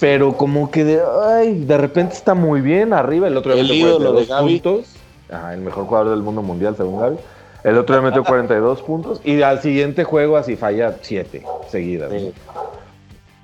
pero 0.00 0.36
como 0.36 0.70
que 0.70 0.84
de, 0.84 1.00
ay, 1.24 1.64
de 1.64 1.78
repente 1.78 2.14
está 2.14 2.34
muy 2.34 2.60
bien 2.60 2.92
arriba. 2.92 3.26
El 3.26 3.36
otro 3.36 3.54
día 3.54 3.62
el 3.62 3.72
ídolo 3.72 4.12
de 4.12 4.26
Gaby. 4.26 4.60
Puntos, 4.60 4.94
el 5.52 5.60
mejor 5.60 5.86
jugador 5.86 6.10
del 6.10 6.22
mundo 6.22 6.42
mundial 6.42 6.76
según 6.76 7.00
Gaby. 7.00 7.16
El 7.64 7.78
otro 7.78 7.96
día 7.96 8.04
metió 8.04 8.24
42 8.26 8.82
puntos 8.82 9.20
y 9.24 9.42
al 9.42 9.60
siguiente 9.60 10.04
juego 10.04 10.36
así 10.36 10.56
falla 10.56 10.96
7 11.00 11.44
seguidas. 11.68 12.12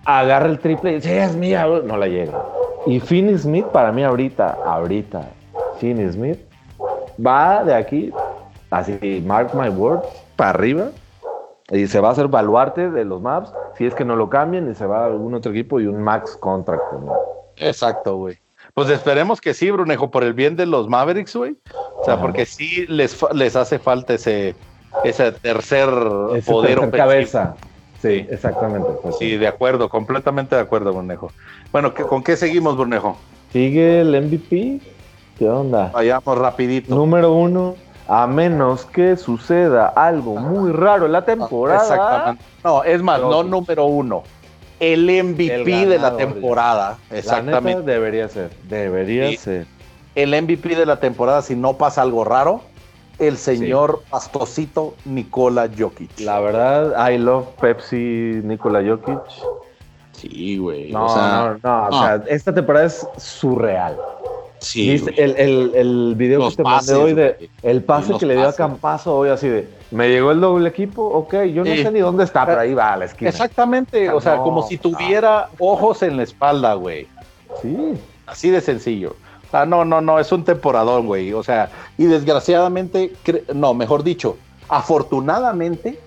Agarra 0.04 0.46
el 0.46 0.58
triple 0.58 0.92
y 0.92 0.94
dice, 0.96 1.22
es 1.22 1.34
mía, 1.34 1.66
no 1.66 1.96
la 1.96 2.06
llega. 2.06 2.38
Y 2.86 3.00
Finney 3.00 3.38
Smith 3.38 3.66
para 3.66 3.90
mí 3.92 4.04
ahorita, 4.04 4.58
ahorita, 4.64 5.22
Finney 5.78 6.12
Smith 6.12 6.38
va 7.24 7.64
de 7.64 7.74
aquí, 7.74 8.12
así, 8.70 9.22
mark 9.26 9.54
my 9.54 9.70
words, 9.70 10.06
para 10.36 10.50
arriba 10.50 10.90
y 11.70 11.86
se 11.86 12.00
va 12.00 12.08
a 12.08 12.12
hacer 12.12 12.28
baluarte 12.28 12.90
de 12.90 13.04
los 13.04 13.22
maps 13.22 13.52
si 13.76 13.86
es 13.86 13.94
que 13.94 14.04
no 14.04 14.16
lo 14.16 14.28
cambian 14.28 14.70
y 14.70 14.74
se 14.74 14.86
va 14.86 15.04
a 15.04 15.06
algún 15.06 15.34
otro 15.34 15.52
equipo 15.52 15.80
y 15.80 15.86
un 15.86 16.02
max 16.02 16.36
contract. 16.36 16.82
Exacto, 17.56 18.16
güey. 18.16 18.38
Pues 18.74 18.90
esperemos 18.90 19.40
que 19.40 19.54
sí, 19.54 19.70
Brunejo, 19.70 20.10
por 20.10 20.24
el 20.24 20.32
bien 20.32 20.56
de 20.56 20.66
los 20.66 20.88
Mavericks, 20.88 21.36
güey. 21.36 21.56
O 22.00 22.04
sea, 22.04 22.20
porque 22.20 22.44
sí 22.44 22.86
les, 22.88 23.16
les 23.32 23.54
hace 23.54 23.78
falta 23.78 24.14
ese, 24.14 24.56
ese 25.04 25.30
tercer 25.30 25.88
poder 26.44 26.80
tercer 26.80 26.90
cabeza. 26.90 27.54
Sí, 28.02 28.26
exactamente. 28.28 28.88
Pues 29.00 29.16
sí, 29.16 29.36
de 29.36 29.46
acuerdo, 29.46 29.88
completamente 29.88 30.56
de 30.56 30.62
acuerdo, 30.62 30.92
Brunejo. 30.92 31.30
Bueno, 31.72 31.94
¿con 31.94 32.22
qué 32.22 32.36
seguimos, 32.36 32.76
Brunejo? 32.76 33.16
Sigue 33.52 34.00
el 34.00 34.20
MVP. 34.20 34.80
¿Qué 35.38 35.48
onda? 35.48 35.90
Vayamos 35.94 36.36
rapidito. 36.36 36.94
Número 36.94 37.32
uno, 37.32 37.76
a 38.08 38.26
menos 38.26 38.84
que 38.84 39.16
suceda 39.16 39.86
algo 39.86 40.36
muy 40.36 40.72
raro 40.72 41.06
en 41.06 41.12
la 41.12 41.24
temporada. 41.24 41.80
Exactamente. 41.80 42.44
No, 42.62 42.82
es 42.82 43.00
más, 43.00 43.20
no 43.20 43.42
número 43.44 43.86
uno. 43.86 44.24
El 44.80 45.04
MVP 45.04 45.86
de 45.86 45.98
la 45.98 46.16
temporada. 46.16 46.98
Exactamente. 47.10 47.82
debería 47.82 48.28
ser. 48.28 48.50
Debería 48.68 49.36
ser. 49.38 49.66
El 50.14 50.30
MVP 50.30 50.76
de 50.76 50.86
la 50.86 51.00
temporada, 51.00 51.42
si 51.42 51.56
no 51.56 51.76
pasa 51.76 52.02
algo 52.02 52.24
raro, 52.24 52.62
el 53.18 53.36
señor 53.36 54.02
pastosito 54.10 54.94
Nikola 55.04 55.68
Jokic. 55.76 56.20
La 56.20 56.40
verdad, 56.40 57.10
I 57.10 57.18
love 57.18 57.46
Pepsi 57.60 58.40
Nikola 58.44 58.82
Jokic. 58.82 59.20
Sí, 60.12 60.58
güey. 60.58 60.92
No, 60.92 61.06
no, 61.06 61.58
no, 61.62 61.88
o 61.88 62.02
sea, 62.02 62.22
esta 62.28 62.54
temporada 62.54 62.86
es 62.86 63.06
surreal. 63.16 63.96
Sí. 64.64 65.02
El, 65.16 65.36
el, 65.36 65.72
el, 65.74 66.14
video 66.16 66.48
que 66.48 66.56
te 66.56 66.62
mandé 66.62 66.94
hoy 66.94 67.14
de 67.14 67.50
el 67.62 67.82
pase 67.82 68.14
que 68.18 68.26
le 68.26 68.34
dio 68.34 68.48
a 68.48 68.52
Campazo 68.52 69.16
hoy 69.16 69.28
así 69.28 69.48
de 69.48 69.68
me 69.94 70.08
llegó 70.08 70.32
el 70.32 70.40
doble 70.40 70.68
equipo, 70.68 71.04
ok, 71.04 71.44
yo 71.44 71.64
no 71.64 71.72
sé 71.72 71.90
ni 71.92 72.00
dónde 72.00 72.24
está, 72.24 72.44
pero 72.44 72.60
ahí 72.60 72.74
va 72.74 72.94
a 72.94 72.96
la 72.96 73.04
esquina. 73.04 73.30
Exactamente, 73.30 74.10
o 74.10 74.20
sea, 74.20 74.38
como 74.38 74.66
si 74.66 74.76
tuviera 74.76 75.48
ojos 75.58 76.02
en 76.02 76.16
la 76.16 76.24
espalda, 76.24 76.74
güey. 76.74 77.06
Sí. 77.62 77.94
Así 78.26 78.50
de 78.50 78.60
sencillo. 78.60 79.14
O 79.46 79.50
sea, 79.52 79.66
no, 79.66 79.84
no, 79.84 80.00
no, 80.00 80.18
es 80.18 80.32
un 80.32 80.44
temporadón, 80.44 81.06
güey. 81.06 81.32
O 81.32 81.44
sea, 81.44 81.70
y 81.96 82.06
desgraciadamente, 82.06 83.12
no, 83.54 83.72
mejor 83.72 84.02
dicho, 84.02 84.36
afortunadamente, 84.68 86.00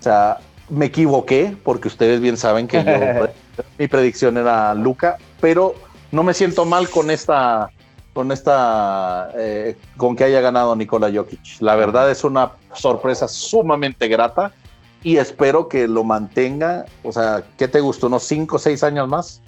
o 0.00 0.02
sea, 0.02 0.38
me 0.68 0.86
equivoqué, 0.86 1.56
porque 1.62 1.86
ustedes 1.86 2.20
bien 2.20 2.36
saben 2.36 2.66
que 2.66 2.82
mi 3.78 3.86
predicción 3.86 4.38
era 4.38 4.74
Luca, 4.74 5.18
pero 5.40 5.76
no 6.10 6.24
me 6.24 6.34
siento 6.34 6.64
mal 6.64 6.90
con 6.90 7.12
esta 7.12 7.70
con 8.12 8.32
esta 8.32 9.30
eh, 9.36 9.76
con 9.96 10.16
que 10.16 10.24
haya 10.24 10.40
ganado 10.40 10.74
Nikola 10.74 11.10
Jokic. 11.12 11.60
La 11.60 11.76
verdad 11.76 12.10
es 12.10 12.24
una 12.24 12.52
sorpresa 12.74 13.28
sumamente 13.28 14.08
grata 14.08 14.52
y 15.02 15.16
espero 15.16 15.68
que 15.68 15.88
lo 15.88 16.04
mantenga. 16.04 16.86
O 17.02 17.12
sea, 17.12 17.44
¿qué 17.56 17.68
te 17.68 17.80
gustó? 17.80 18.08
¿Unos 18.08 18.24
5 18.24 18.56
o 18.56 18.58
6 18.58 18.82
años 18.84 19.08
más? 19.08 19.42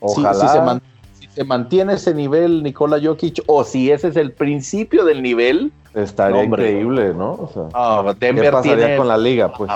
Ojalá. 0.00 0.80
Si, 1.14 1.28
se 1.28 1.44
mantiene 1.44 1.94
ese 1.94 2.14
nivel 2.14 2.62
Nikola 2.62 3.00
Jokic 3.02 3.42
o 3.46 3.64
si 3.64 3.90
ese 3.90 4.08
es 4.08 4.16
el 4.16 4.32
principio 4.32 5.04
del 5.04 5.22
nivel. 5.22 5.72
Estaría 5.94 6.44
increíble, 6.44 7.14
¿no? 7.14 7.32
O 7.32 7.50
sea, 7.52 7.68
ah, 7.74 8.14
¿qué 8.18 8.50
pasaría 8.50 8.96
con 8.96 9.08
la 9.08 9.16
liga? 9.16 9.52
Pues? 9.52 9.70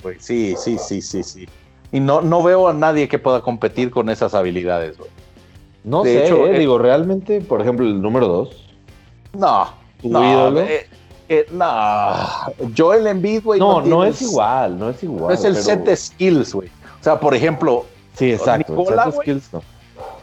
pues. 0.00 0.24
Sí, 0.24 0.54
sí, 0.56 0.78
sí, 0.78 1.00
sí, 1.02 1.22
sí. 1.22 1.48
Y 1.90 2.00
no, 2.00 2.20
no 2.20 2.42
veo 2.42 2.68
a 2.68 2.72
nadie 2.72 3.08
que 3.08 3.18
pueda 3.18 3.40
competir 3.40 3.90
con 3.90 4.10
esas 4.10 4.34
habilidades, 4.34 4.96
güey. 4.96 5.10
No 5.84 6.04
sé, 6.04 6.26
hecho, 6.26 6.46
eh, 6.46 6.58
digo, 6.58 6.78
realmente, 6.78 7.40
por 7.40 7.60
ejemplo, 7.60 7.86
el 7.86 8.00
número 8.00 8.28
2. 8.28 8.66
No. 9.34 9.68
¿Tu 10.00 10.08
no, 10.08 10.32
ídolo? 10.32 10.60
Eh, 10.60 10.86
eh, 11.28 11.46
no. 11.50 12.72
Joel 12.76 13.06
Embiid, 13.06 13.42
güey. 13.42 13.60
No, 13.60 13.80
no, 13.80 14.04
es 14.04 14.22
igual, 14.22 14.78
no 14.78 14.90
es 14.90 15.02
igual. 15.02 15.28
No 15.28 15.30
es 15.30 15.44
el 15.44 15.56
set 15.56 15.84
de 15.84 15.96
skills, 15.96 16.54
güey. 16.54 16.68
O 17.00 17.04
sea, 17.04 17.18
por 17.18 17.34
ejemplo. 17.34 17.86
Sí, 18.14 18.32
exacto. 18.32 18.74
Nicola, 18.76 19.04
set 19.04 19.14
de 19.14 19.20
skills, 19.20 19.52
no. 19.52 19.62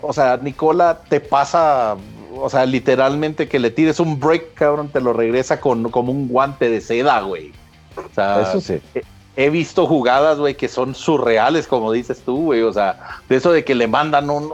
O 0.01 0.14
sea, 0.14 0.38
Nicola 0.38 1.01
te 1.10 1.20
pasa, 1.20 1.97
o 2.36 2.49
sea, 2.49 2.66
literalmente 2.66 3.49
que 3.49 3.60
le 3.60 3.70
tires 3.70 3.99
un 3.99 4.20
break, 4.20 4.53
cabrón, 4.53 4.89
te 4.89 5.01
lo 5.01 5.14
regresa 5.14 5.60
con 5.60 5.89
como 5.89 6.12
un 6.12 6.28
guante 6.28 6.70
de 6.70 6.80
seda, 6.80 7.22
güey. 7.22 7.51
O 7.97 8.14
sea, 8.14 8.41
eso 8.41 8.62
sí. 8.62 8.80
He 9.36 9.49
visto 9.49 9.86
jugadas, 9.86 10.38
güey, 10.38 10.55
que 10.55 10.67
son 10.67 10.95
surreales, 10.95 11.67
como 11.67 11.91
dices 11.91 12.21
tú, 12.25 12.45
güey. 12.45 12.61
O 12.61 12.73
sea, 12.73 13.19
de 13.30 13.38
eso 13.38 13.51
de 13.51 13.63
que 13.63 13.75
le 13.75 13.88
mandan 13.88 14.30
un, 14.30 14.51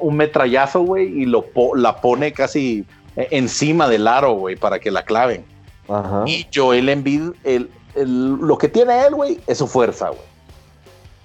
un, 0.00 0.16
metrallazo, 0.16 0.82
güey, 0.82 1.22
y 1.22 1.26
lo 1.26 1.44
la 1.74 2.00
pone 2.00 2.32
casi 2.32 2.84
encima 3.16 3.88
del 3.88 4.06
aro, 4.06 4.34
güey, 4.34 4.56
para 4.56 4.78
que 4.78 4.90
la 4.90 5.04
claven. 5.04 5.44
Ajá. 5.88 6.24
Y 6.26 6.46
Joel 6.54 6.88
Embiid, 6.88 7.30
el, 7.44 7.70
el, 7.94 8.36
lo 8.36 8.56
que 8.56 8.68
tiene 8.68 9.04
él, 9.06 9.14
güey, 9.14 9.40
es 9.46 9.58
su 9.58 9.66
fuerza, 9.66 10.08
güey. 10.08 10.20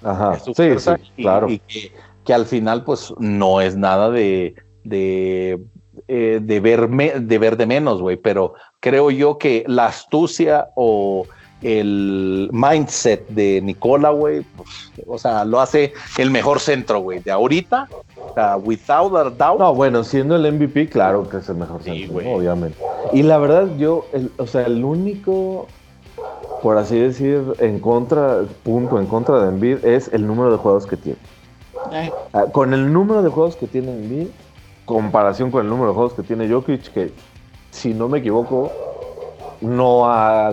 Ajá. 0.02 0.34
Es 0.34 0.42
su 0.42 0.54
sí, 0.54 0.62
fuerza 0.62 0.96
sí, 0.96 1.22
claro. 1.22 1.48
Y 1.48 1.58
que, 1.60 1.92
que, 2.24 2.34
al 2.34 2.46
final, 2.46 2.84
pues, 2.84 3.12
no 3.18 3.60
es 3.60 3.76
nada 3.76 4.10
de, 4.10 4.54
de, 4.84 5.60
eh, 6.08 6.40
de, 6.42 6.60
ver, 6.60 6.88
de 6.88 7.38
ver 7.38 7.56
de 7.56 7.66
menos, 7.66 8.00
güey. 8.00 8.16
Pero 8.16 8.54
creo 8.80 9.10
yo 9.10 9.38
que 9.38 9.64
la 9.66 9.86
astucia 9.86 10.70
o 10.74 11.26
el 11.62 12.50
mindset 12.52 13.26
de 13.28 13.60
Nicola, 13.62 14.10
güey, 14.10 14.44
pues, 14.56 14.92
o 15.06 15.18
sea, 15.18 15.44
lo 15.44 15.60
hace 15.60 15.92
el 16.16 16.30
mejor 16.30 16.60
centro, 16.60 17.00
güey, 17.00 17.18
de 17.20 17.30
ahorita, 17.30 17.88
o 18.30 18.34
sea, 18.34 18.56
without 18.56 19.14
a 19.16 19.24
doubt. 19.30 19.58
No, 19.58 19.74
bueno, 19.74 20.04
siendo 20.04 20.36
el 20.36 20.52
MVP, 20.52 20.88
claro 20.88 21.28
que 21.28 21.38
es 21.38 21.48
el 21.48 21.56
mejor 21.56 21.82
centro, 21.82 22.16
obviamente. 22.16 22.78
Y 23.12 23.22
la 23.22 23.38
verdad, 23.38 23.68
yo, 23.76 24.06
o 24.36 24.46
sea, 24.46 24.66
el 24.66 24.84
único, 24.84 25.66
por 26.62 26.78
así 26.78 26.98
decir, 26.98 27.42
en 27.58 27.80
contra, 27.80 28.42
punto 28.62 29.00
en 29.00 29.06
contra 29.06 29.40
de 29.40 29.48
Embiid 29.48 29.84
es 29.84 30.10
el 30.12 30.26
número 30.26 30.52
de 30.52 30.58
juegos 30.58 30.86
que 30.86 30.96
tiene. 30.96 31.18
Eh. 31.92 32.12
Ah, 32.32 32.44
con 32.52 32.74
el 32.74 32.92
número 32.92 33.22
de 33.22 33.30
juegos 33.30 33.56
que 33.56 33.66
tiene 33.66 33.90
Embiid, 33.90 34.28
comparación 34.84 35.50
con 35.50 35.64
el 35.64 35.70
número 35.70 35.88
de 35.88 35.94
juegos 35.94 36.14
que 36.14 36.22
tiene 36.22 36.48
Jokic, 36.48 36.92
que 36.92 37.12
si 37.70 37.94
no 37.94 38.08
me 38.08 38.18
equivoco, 38.18 38.70
no 39.60 40.08
ha 40.08 40.52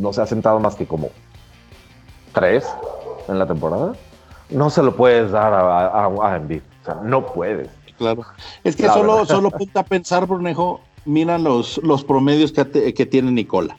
no 0.00 0.12
se 0.12 0.22
ha 0.22 0.26
sentado 0.26 0.58
más 0.58 0.74
que 0.74 0.86
como 0.86 1.10
tres 2.32 2.66
en 3.28 3.38
la 3.38 3.46
temporada, 3.46 3.92
no 4.50 4.70
se 4.70 4.82
lo 4.82 4.96
puedes 4.96 5.30
dar 5.30 5.52
a, 5.52 5.86
a, 5.86 6.08
O 6.08 6.84
sea, 6.84 6.94
no 7.02 7.26
puedes. 7.26 7.68
Claro. 7.98 8.22
Es 8.64 8.76
que 8.76 8.88
solo, 8.88 9.26
solo 9.26 9.50
a 9.74 9.82
pensar, 9.84 10.26
Brunejo, 10.26 10.80
mira 11.04 11.38
los, 11.38 11.78
los 11.84 12.02
promedios 12.02 12.52
que, 12.52 12.94
que 12.94 13.06
tiene 13.06 13.30
Nicola. 13.30 13.76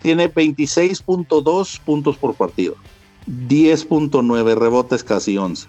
Tiene 0.00 0.32
26.2 0.32 1.80
puntos 1.80 2.16
por 2.16 2.34
partido, 2.34 2.76
10.9 3.26 4.54
rebotes, 4.54 5.02
casi 5.02 5.36
11. 5.36 5.68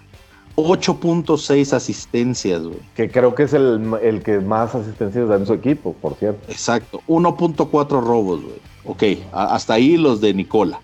8.6 0.56 1.72
asistencias, 1.72 2.62
güey. 2.62 2.78
Que 2.94 3.10
creo 3.10 3.34
que 3.34 3.44
es 3.44 3.52
el, 3.54 4.22
que 4.24 4.40
más 4.40 4.74
asistencias 4.74 5.28
da 5.28 5.36
en 5.36 5.46
su 5.46 5.54
equipo, 5.54 5.94
por 5.94 6.14
cierto. 6.14 6.50
Exacto. 6.50 7.00
1.4 7.08 7.88
robos, 8.02 8.42
güey. 8.42 8.60
Ok, 8.84 9.22
hasta 9.32 9.74
ahí 9.74 9.96
los 9.96 10.20
de 10.20 10.34
Nicola. 10.34 10.80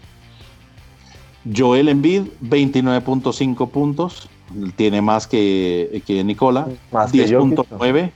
Joel 1.55 1.89
Embiid, 1.89 2.23
29.5 2.43 3.69
puntos. 3.71 4.29
Tiene 4.77 5.03
más 5.03 5.27
que, 5.27 6.03
que 6.07 6.23
Nicola. 6.23 6.69
10.9 6.93 8.13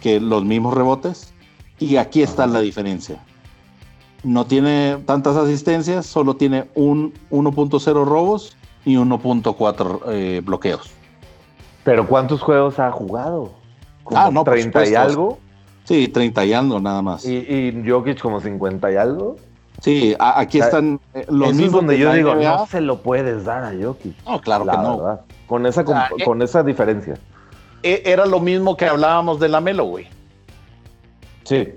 que 0.00 0.20
los 0.20 0.44
mismos 0.44 0.74
rebotes. 0.74 1.32
Y 1.78 1.96
aquí 1.96 2.22
está 2.22 2.46
la 2.46 2.60
diferencia. 2.60 3.22
No 4.24 4.46
tiene 4.46 4.98
tantas 5.06 5.36
asistencias, 5.36 6.06
solo 6.06 6.34
tiene 6.34 6.68
un 6.74 7.12
1.0 7.30 8.04
robos 8.04 8.56
y 8.88 8.96
1.4 8.96 10.00
eh, 10.08 10.40
bloqueos. 10.42 10.90
Pero 11.84 12.06
¿cuántos 12.06 12.40
juegos 12.40 12.78
ha 12.78 12.90
jugado? 12.90 13.52
ah, 14.14 14.30
no, 14.32 14.44
30 14.44 14.88
y 14.88 14.94
algo. 14.94 15.38
Sí, 15.84 16.08
30 16.08 16.44
y 16.46 16.52
algo 16.54 16.80
nada 16.80 17.02
más. 17.02 17.24
¿Y, 17.26 17.36
y 17.36 17.82
Jokic 17.86 18.18
como 18.20 18.40
50 18.40 18.90
y 18.90 18.96
algo? 18.96 19.36
Sí, 19.82 20.16
aquí 20.18 20.58
están 20.58 21.00
eh, 21.12 21.26
los 21.28 21.54
mismos 21.54 21.72
donde 21.72 21.98
yo 21.98 22.12
digo, 22.12 22.34
no 22.34 22.66
se 22.66 22.80
lo 22.80 23.02
puedes 23.02 23.44
dar 23.44 23.62
a 23.62 23.72
Jokic. 23.78 24.16
No, 24.24 24.40
claro 24.40 24.64
que 24.64 24.76
no. 24.76 25.20
Con 25.46 25.66
esa, 25.66 25.82
eh, 25.82 26.24
con, 26.24 26.40
esa 26.40 26.62
diferencia. 26.62 27.18
E, 27.82 28.02
era 28.06 28.24
lo 28.24 28.40
mismo 28.40 28.76
que 28.76 28.86
hablábamos 28.86 29.38
de 29.38 29.48
la 29.50 29.60
Melo, 29.60 29.84
güey. 29.84 30.08
Sí. 31.44 31.68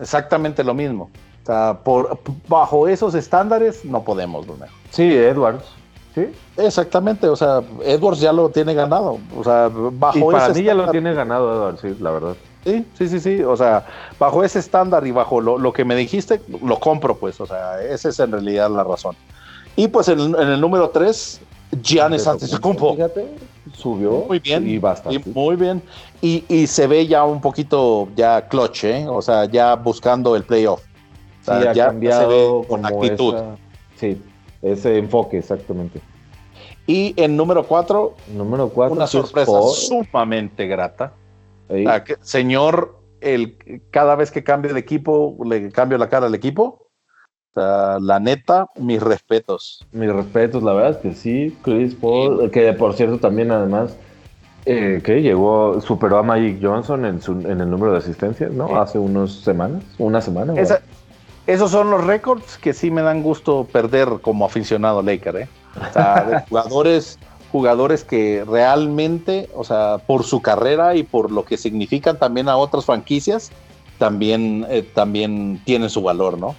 Exactamente 0.00 0.64
lo 0.64 0.74
mismo. 0.74 1.10
O 1.42 1.46
sea, 1.46 1.78
por, 1.84 2.18
bajo 2.48 2.88
esos 2.88 3.14
estándares 3.14 3.84
no 3.84 4.02
podemos, 4.02 4.46
Bruneo. 4.46 4.68
Sí, 4.90 5.04
Edwards. 5.04 5.77
Sí. 6.18 6.32
Exactamente, 6.56 7.28
o 7.28 7.36
sea, 7.36 7.62
Edwards 7.84 8.20
ya 8.20 8.32
lo 8.32 8.48
tiene 8.48 8.74
ganado. 8.74 9.18
O 9.36 9.44
sea, 9.44 9.70
bajo 9.72 10.18
y 10.18 10.32
para 10.32 10.48
mí 10.52 10.62
ya 10.62 10.74
lo 10.74 10.90
tiene 10.90 11.14
ganado 11.14 11.54
Edwards, 11.54 11.80
sí, 11.80 11.96
la 12.00 12.10
verdad. 12.10 12.36
Sí, 12.64 12.84
sí, 12.98 13.08
sí, 13.08 13.20
sí. 13.20 13.42
O 13.42 13.56
sea, 13.56 13.86
bajo 14.18 14.42
ese 14.42 14.58
estándar 14.58 15.06
y 15.06 15.12
bajo 15.12 15.40
lo, 15.40 15.72
que 15.72 15.84
me 15.84 15.94
dijiste, 15.94 16.40
lo 16.62 16.78
compro, 16.80 17.16
pues. 17.16 17.40
O 17.40 17.46
sea, 17.46 17.80
esa 17.82 18.08
es 18.08 18.18
en 18.18 18.32
realidad 18.32 18.70
la 18.70 18.84
razón. 18.84 19.14
Y 19.76 19.88
pues 19.88 20.08
en, 20.08 20.18
el 20.34 20.60
número 20.60 20.90
3, 20.90 21.40
Giannis 21.82 22.26
Antetokounmpo. 22.26 22.94
Fíjate, 22.94 23.36
subió 23.74 24.24
muy 24.26 24.40
bien 24.40 24.68
y 24.68 24.78
bastante. 24.78 25.22
muy 25.30 25.54
bien. 25.54 25.80
Y, 26.20 26.66
se 26.66 26.88
ve 26.88 27.06
ya 27.06 27.24
un 27.24 27.40
poquito 27.40 28.08
ya 28.16 28.48
clutch, 28.48 28.84
¿eh? 28.84 29.06
O 29.08 29.22
sea, 29.22 29.44
ya 29.44 29.76
buscando 29.76 30.34
el 30.34 30.42
playoff. 30.42 30.82
sí, 31.42 31.52
ha 31.52 31.72
ya 31.72 31.86
cambiado 31.86 32.64
con 32.64 32.84
actitud. 32.84 33.34
sí, 33.96 34.20
ese 34.62 34.98
enfoque, 34.98 35.38
exactamente. 35.38 36.00
Y 36.86 37.14
en 37.16 37.36
número 37.36 37.64
4, 37.64 38.14
número 38.34 38.70
cuatro 38.70 38.96
una 38.96 39.06
sorpresa 39.06 39.52
sumamente 39.74 40.66
grata 40.66 41.12
señor, 42.20 42.98
el, 43.20 43.56
cada 43.90 44.16
vez 44.16 44.30
que 44.30 44.42
cambio 44.42 44.72
de 44.72 44.80
equipo, 44.80 45.36
le 45.44 45.70
cambio 45.70 45.98
la 45.98 46.08
cara 46.08 46.26
al 46.26 46.34
equipo. 46.34 46.86
la 47.54 48.20
neta, 48.20 48.66
mis 48.76 49.02
respetos. 49.02 49.84
Mis 49.92 50.12
respetos, 50.12 50.62
la 50.62 50.72
verdad 50.72 50.90
es 50.92 50.96
que 50.98 51.14
sí. 51.14 51.58
Chris 51.62 51.94
Paul, 51.94 52.50
que 52.50 52.72
por 52.72 52.94
cierto 52.94 53.18
también 53.18 53.50
además, 53.50 53.96
eh, 54.64 55.00
que 55.02 55.22
llegó, 55.22 55.80
superó 55.80 56.18
a 56.18 56.22
Magic 56.22 56.58
Johnson 56.62 57.04
en, 57.04 57.20
en 57.50 57.60
el 57.60 57.70
número 57.70 57.92
de 57.92 57.98
asistencias, 57.98 58.52
¿no? 58.52 58.80
Hace 58.80 58.98
unas 58.98 59.32
semanas, 59.32 59.82
una 59.98 60.20
semana. 60.20 60.54
Esos 61.48 61.70
son 61.70 61.90
los 61.90 62.04
récords 62.04 62.58
que 62.58 62.72
sí 62.72 62.90
me 62.90 63.02
dan 63.02 63.22
gusto 63.22 63.66
perder 63.72 64.08
como 64.22 64.44
aficionado 64.44 65.02
Laker, 65.02 65.36
¿eh? 65.36 65.48
O 65.76 65.92
sea, 65.92 66.24
de 66.24 66.40
jugadores 66.48 67.18
jugadores 67.50 68.04
que 68.04 68.44
realmente, 68.46 69.48
o 69.54 69.64
sea, 69.64 69.98
por 70.06 70.24
su 70.24 70.42
carrera 70.42 70.94
y 70.94 71.02
por 71.02 71.32
lo 71.32 71.44
que 71.44 71.56
significan 71.56 72.18
también 72.18 72.48
a 72.48 72.56
otras 72.56 72.84
franquicias, 72.84 73.50
también, 73.98 74.66
eh, 74.68 74.82
también 74.82 75.60
tienen 75.64 75.90
su 75.90 76.02
valor, 76.02 76.38
¿no? 76.38 76.54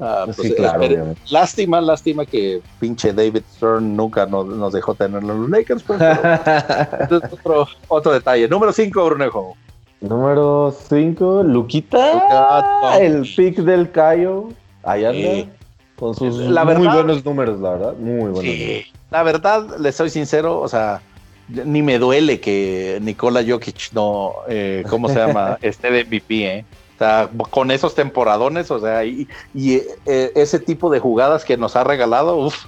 Ah, 0.00 0.22
pues, 0.24 0.36
sí, 0.38 0.54
claro, 0.54 1.14
lástima, 1.30 1.80
lástima 1.80 2.26
que 2.26 2.60
pinche 2.80 3.12
David 3.12 3.42
Stern 3.54 3.94
nunca 3.94 4.26
nos, 4.26 4.72
dejó 4.72 4.94
tenerlo 4.94 5.34
en 5.34 5.42
los 5.42 5.50
Lakers, 5.50 5.82
pues, 5.82 6.00
pero, 6.00 7.20
otro, 7.30 7.68
otro 7.88 8.12
detalle. 8.12 8.48
Número 8.48 8.72
5, 8.72 9.04
Brunejo. 9.04 9.54
Número 10.02 10.74
5, 10.88 11.44
Luquita, 11.44 12.98
el 13.00 13.22
pick 13.22 13.58
del 13.58 13.90
Cayo. 13.92 14.48
Ahí 14.82 15.04
anda. 15.04 15.52
Con 15.96 16.16
sus 16.16 16.38
muy 16.38 16.88
buenos 16.88 17.24
números, 17.24 17.60
la 17.60 17.70
verdad. 17.70 17.94
Muy 17.96 18.30
buenos 18.30 18.40
sí, 18.40 18.84
La 19.12 19.22
verdad, 19.22 19.78
le 19.78 19.92
soy 19.92 20.10
sincero, 20.10 20.60
o 20.60 20.66
sea, 20.66 21.00
ni 21.46 21.82
me 21.82 22.00
duele 22.00 22.40
que 22.40 22.98
Nikola 23.00 23.44
Jokic 23.46 23.92
no, 23.92 24.32
eh, 24.48 24.82
¿cómo 24.90 25.08
se 25.08 25.20
llama? 25.20 25.56
esté 25.62 25.92
de 25.92 26.04
MVP, 26.04 26.46
¿eh? 26.46 26.64
O 26.96 26.98
sea, 26.98 27.30
con 27.50 27.70
esos 27.70 27.94
temporadones, 27.94 28.72
o 28.72 28.80
sea, 28.80 29.04
y, 29.04 29.28
eh, 29.54 30.32
ese 30.34 30.58
tipo 30.58 30.90
de 30.90 30.98
jugadas 30.98 31.44
que 31.44 31.56
nos 31.56 31.76
ha 31.76 31.84
regalado, 31.84 32.38
uff, 32.38 32.64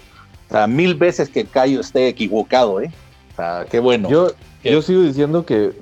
o 0.49 0.53
sea, 0.53 0.68
mil 0.68 0.95
veces 0.95 1.28
que 1.28 1.45
Cayo 1.45 1.80
esté 1.80 2.07
equivocado, 2.07 2.80
¿eh? 2.80 2.93
O 3.32 3.37
sea, 3.37 3.66
qué 3.68 3.80
bueno. 3.80 4.09
Yo, 4.09 4.30
yo 4.62 4.80
sigo 4.82 5.03
diciendo 5.03 5.45
que 5.45 5.72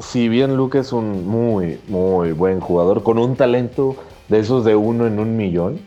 si 0.00 0.28
bien 0.28 0.56
Luke 0.56 0.78
es 0.78 0.92
un 0.92 1.26
muy, 1.26 1.80
muy 1.88 2.32
buen 2.32 2.60
jugador, 2.60 3.02
con 3.02 3.18
un 3.18 3.36
talento 3.36 3.96
de 4.28 4.40
esos 4.40 4.64
de 4.64 4.76
uno 4.76 5.06
en 5.06 5.18
un 5.18 5.36
millón. 5.36 5.80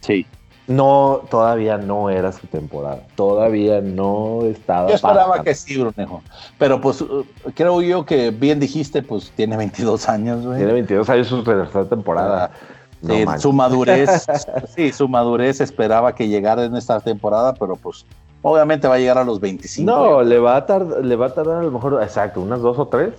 Sí. 0.00 0.26
No, 0.66 1.22
todavía 1.30 1.76
no 1.76 2.08
era 2.08 2.32
su 2.32 2.46
temporada. 2.46 3.02
Todavía 3.16 3.82
no 3.82 4.40
estaba. 4.44 4.88
Yo 4.88 4.94
esperaba 4.94 5.42
que 5.42 5.54
sí, 5.54 5.78
Brunejo. 5.78 6.22
Pero 6.58 6.80
pues 6.80 7.02
uh, 7.02 7.24
creo 7.54 7.82
yo 7.82 8.06
que 8.06 8.30
bien 8.30 8.60
dijiste, 8.60 9.02
pues 9.02 9.30
tiene 9.36 9.58
22 9.58 10.08
años, 10.08 10.44
güey. 10.44 10.58
Tiene 10.58 10.72
22 10.72 11.08
años 11.10 11.26
su 11.26 11.44
tercera 11.44 11.84
temporada. 11.84 12.50
Ah, 12.50 13.38
su 13.38 13.52
madurez, 13.52 14.26
sí, 14.74 14.90
su 14.92 15.08
madurez 15.08 15.60
esperaba 15.60 16.14
que 16.14 16.28
llegara 16.28 16.64
en 16.64 16.74
esta 16.76 17.00
temporada, 17.00 17.52
pero 17.52 17.76
pues 17.76 18.06
obviamente 18.46 18.86
va 18.86 18.96
a 18.96 18.98
llegar 18.98 19.16
a 19.16 19.24
los 19.24 19.40
25. 19.40 19.90
No, 19.90 20.22
le 20.22 20.38
va 20.38 20.56
a 20.56 20.66
tardar, 20.66 21.02
le 21.02 21.16
va 21.16 21.26
a 21.26 21.34
tardar 21.34 21.56
a 21.60 21.62
lo 21.62 21.70
mejor, 21.70 21.98
exacto, 22.02 22.42
unas 22.42 22.60
dos 22.60 22.78
o 22.78 22.86
tres. 22.86 23.14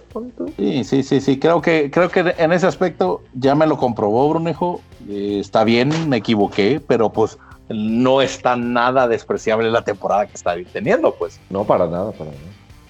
Sí, 0.56 0.84
sí, 0.84 1.02
sí, 1.02 1.20
sí. 1.20 1.40
Creo 1.40 1.64
que, 1.64 1.90
creo 1.90 2.10
que 2.10 2.36
en 2.38 2.54
ese 2.54 2.68
aspecto 2.68 3.24
ya 3.34 3.56
me 3.56 3.66
lo 3.66 3.76
comprobó, 3.78 4.30
Brunejo. 4.30 4.82
Eh, 5.10 5.40
está 5.40 5.64
bien, 5.64 6.10
me 6.10 6.18
equivoqué, 6.18 6.80
pero 6.86 7.10
pues 7.10 7.40
no 7.70 8.22
está 8.22 8.56
nada 8.56 9.08
despreciable 9.08 9.72
la 9.72 9.84
temporada 9.84 10.28
que 10.28 10.36
está 10.36 10.56
teniendo, 10.72 11.16
pues. 11.16 11.40
No, 11.50 11.64
para 11.64 11.88
nada, 11.88 12.12
para 12.12 12.30
nada. 12.30 12.42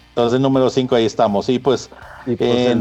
Entonces, 0.10 0.40
número 0.42 0.70
5, 0.70 0.94
ahí 0.94 1.06
estamos. 1.06 1.48
Y 1.48 1.58
pues, 1.58 1.90
pues 2.26 2.78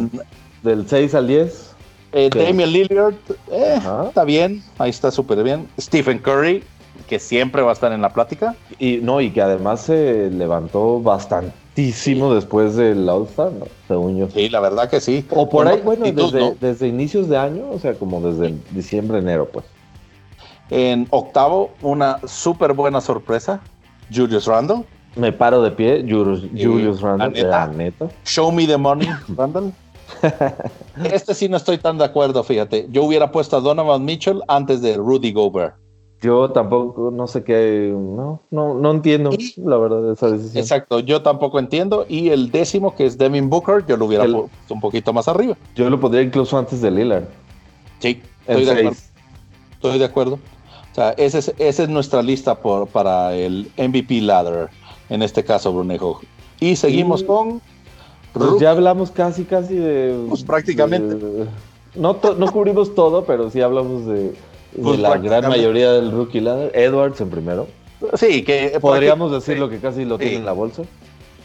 del 0.65 0.89
6 0.89 1.15
al 1.15 1.29
10. 1.29 1.75
Eh, 2.17 2.31
Damian 2.33 2.71
Lillard, 2.71 3.15
eh, 3.51 3.81
está 4.07 4.23
bien, 4.25 4.63
ahí 4.79 4.91
está 4.91 5.11
súper 5.11 5.43
bien. 5.43 5.69
Stephen 5.81 6.19
Curry, 6.19 6.63
que 7.09 7.19
siempre 7.19 7.63
va 7.63 7.71
a 7.71 7.73
estar 7.73 7.93
en 7.93 8.03
la 8.03 8.13
plática. 8.13 8.55
Y 8.79 8.99
no, 8.99 9.21
y 9.21 9.31
que 9.31 9.43
además 9.43 9.83
se 9.83 10.31
levantó 10.31 11.01
bastantísimo 11.01 12.35
después 12.35 12.77
del 12.77 13.09
All-Star, 13.09 13.53
¿no? 13.53 13.67
Según 13.89 14.17
yo. 14.19 14.29
Sí, 14.31 14.49
la 14.49 14.61
verdad 14.61 14.89
que 14.89 15.01
sí. 15.01 15.25
O 15.31 15.49
por 15.49 15.69
ahí, 15.69 15.81
bueno, 15.83 16.05
desde, 16.11 16.55
desde, 16.61 16.89
inicios 16.89 17.29
de 17.29 17.37
año, 17.37 17.71
o 17.71 17.79
sea, 17.79 17.95
como 17.95 18.21
desde 18.21 18.55
diciembre, 18.71 19.19
enero, 19.19 19.49
pues. 19.53 19.65
En 20.71 21.07
octavo, 21.11 21.71
una 21.83 22.19
súper 22.27 22.73
buena 22.73 23.01
sorpresa, 23.01 23.61
Julius 24.13 24.47
Randle. 24.47 24.85
Me 25.17 25.31
paro 25.31 25.63
de 25.63 25.71
pie, 25.71 26.05
Julius, 26.09 27.01
Randle, 27.01 27.43
la 27.43 27.69
neta. 27.69 28.09
Show 28.25 28.51
me 28.51 28.67
the 28.67 28.77
money, 28.77 29.09
Randle. 29.37 29.73
este 31.05 31.35
sí 31.35 31.49
no 31.49 31.57
estoy 31.57 31.79
tan 31.79 31.99
de 31.99 32.05
acuerdo, 32.05 32.43
fíjate. 32.43 32.89
Yo 32.91 33.05
hubiera 33.05 33.31
puesto 33.31 33.57
a 33.57 33.61
Donovan 33.61 34.05
Mitchell 34.05 34.43
antes 34.49 34.83
de 34.83 34.97
Rudy 34.97 35.33
Gobert. 35.33 35.77
Yo 36.25 36.49
tampoco, 36.49 37.11
no 37.11 37.27
sé 37.27 37.45
qué, 37.45 37.93
no, 37.95 38.41
no, 38.51 38.73
no 38.73 38.91
entiendo 38.93 39.29
la 39.59 39.77
verdad 39.77 40.11
esa 40.11 40.31
decisión. 40.31 40.63
Exacto, 40.63 41.01
yo 41.01 41.21
tampoco 41.21 41.59
entiendo. 41.59 42.07
Y 42.09 42.31
el 42.31 42.51
décimo, 42.51 42.97
que 42.97 43.05
es 43.05 43.19
Devin 43.19 43.51
Booker, 43.51 43.85
yo 43.87 43.99
lo 43.99 44.07
hubiera 44.07 44.25
puesto 44.25 44.73
un 44.73 44.81
poquito 44.81 45.13
más 45.13 45.29
arriba. 45.29 45.55
Yo 45.75 45.91
lo 45.91 46.01
pondría 46.01 46.23
incluso 46.23 46.57
antes 46.57 46.81
de 46.81 46.91
Lillard. 46.91 47.25
Sí, 47.99 48.23
estoy 48.47 48.65
de 48.65 48.71
acuerdo. 48.71 48.99
Estoy 49.73 49.99
de 49.99 50.05
acuerdo. 50.07 50.35
O 50.93 50.95
sea, 50.95 51.11
esa 51.11 51.39
es, 51.41 51.55
esa 51.59 51.83
es 51.83 51.89
nuestra 51.91 52.23
lista 52.23 52.55
por, 52.55 52.89
para 52.89 53.35
el 53.35 53.71
MVP 53.77 54.23
ladder, 54.23 54.71
en 55.11 55.23
este 55.23 55.45
caso, 55.45 55.75
Brunejo. 55.75 56.23
Y 56.59 56.77
seguimos 56.77 57.23
con... 57.23 57.61
Pues 58.33 58.61
ya 58.61 58.71
hablamos 58.71 59.11
casi, 59.11 59.45
casi 59.45 59.75
de... 59.75 60.25
Pues 60.31 60.43
prácticamente. 60.43 61.19
no, 61.95 62.19
no 62.39 62.51
cubrimos 62.51 62.95
todo, 62.95 63.27
pero 63.27 63.51
sí 63.51 63.61
hablamos 63.61 64.07
de 64.07 64.33
pues 64.83 64.99
la 64.99 65.17
gran 65.19 65.49
mayoría 65.49 65.93
del 65.93 66.11
rookie 66.11 66.41
ladder. 66.41 66.73
Edwards 66.75 67.21
en 67.21 67.31
primero. 67.31 67.67
Sí, 68.15 68.43
que 68.43 68.79
podríamos 68.81 69.33
decir 69.33 69.59
lo 69.59 69.69
que 69.69 69.79
casi 69.79 70.05
lo 70.05 70.19
tiene 70.19 70.37
en 70.37 70.45
la 70.45 70.53
bolsa. 70.53 70.83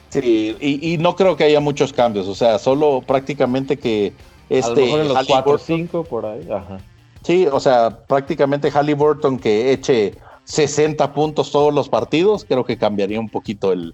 Sí, 0.10 0.58
y, 0.60 0.98
no 0.98 1.16
creo 1.16 1.36
que 1.36 1.44
haya 1.44 1.60
muchos 1.60 1.94
cambios, 1.94 2.28
o 2.28 2.34
sea, 2.34 2.58
solo 2.58 3.04
prácticamente 3.06 3.78
que 3.78 4.14
este. 4.50 4.72
A 4.72 4.76
lo 4.76 4.82
mejor 4.82 5.00
en 5.02 5.08
los 5.10 5.28
4 5.28 5.52
o 5.52 5.58
5 5.58 6.04
por 6.04 6.26
ahí, 6.26 6.48
ajá. 6.52 6.80
Sí, 7.22 7.48
o 7.52 7.60
sea, 7.60 8.06
prácticamente 8.08 8.72
Halliburton 8.72 9.38
que 9.38 9.72
eche 9.72 10.16
60 10.46 11.14
puntos 11.14 11.52
todos 11.52 11.74
los 11.74 11.90
partidos, 11.90 12.44
creo 12.44 12.66
que 12.66 12.78
cambiaría 12.78 13.20
un 13.20 13.30
poquito 13.30 13.72
el, 13.72 13.94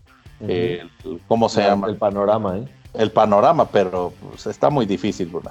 ¿cómo 1.27 1.49
se 1.49 1.61
llama? 1.61 1.87
El 1.87 1.97
panorama, 1.97 2.59
¿eh? 2.59 2.65
El 2.93 3.11
panorama, 3.11 3.67
pero 3.67 4.13
pues, 4.29 4.47
está 4.47 4.69
muy 4.69 4.85
difícil, 4.85 5.27
Bruno. 5.27 5.49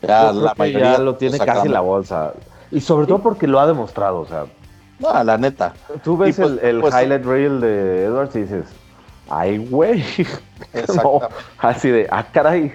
Ya, 0.00 0.32
la 0.32 0.54
mayoría 0.56 0.92
ya 0.92 0.98
lo 0.98 1.16
tiene 1.16 1.38
casi 1.38 1.68
la 1.68 1.80
bolsa. 1.80 2.32
Y 2.70 2.80
sobre 2.80 3.06
todo 3.06 3.18
porque 3.20 3.46
lo 3.46 3.60
ha 3.60 3.66
demostrado, 3.66 4.20
o 4.20 4.26
sea. 4.26 4.46
No, 4.98 5.22
la 5.22 5.36
neta. 5.36 5.74
Tú 6.02 6.16
ves 6.16 6.36
pues, 6.36 6.58
el, 6.62 6.80
pues, 6.80 6.94
highlight 6.94 7.24
reel 7.24 7.60
de 7.60 8.04
Edwards 8.04 8.34
y 8.34 8.40
dices, 8.40 8.64
ay, 9.28 9.58
güey. 9.58 10.02
así 11.58 11.90
de, 11.90 12.06
ah, 12.10 12.24
caray. 12.32 12.72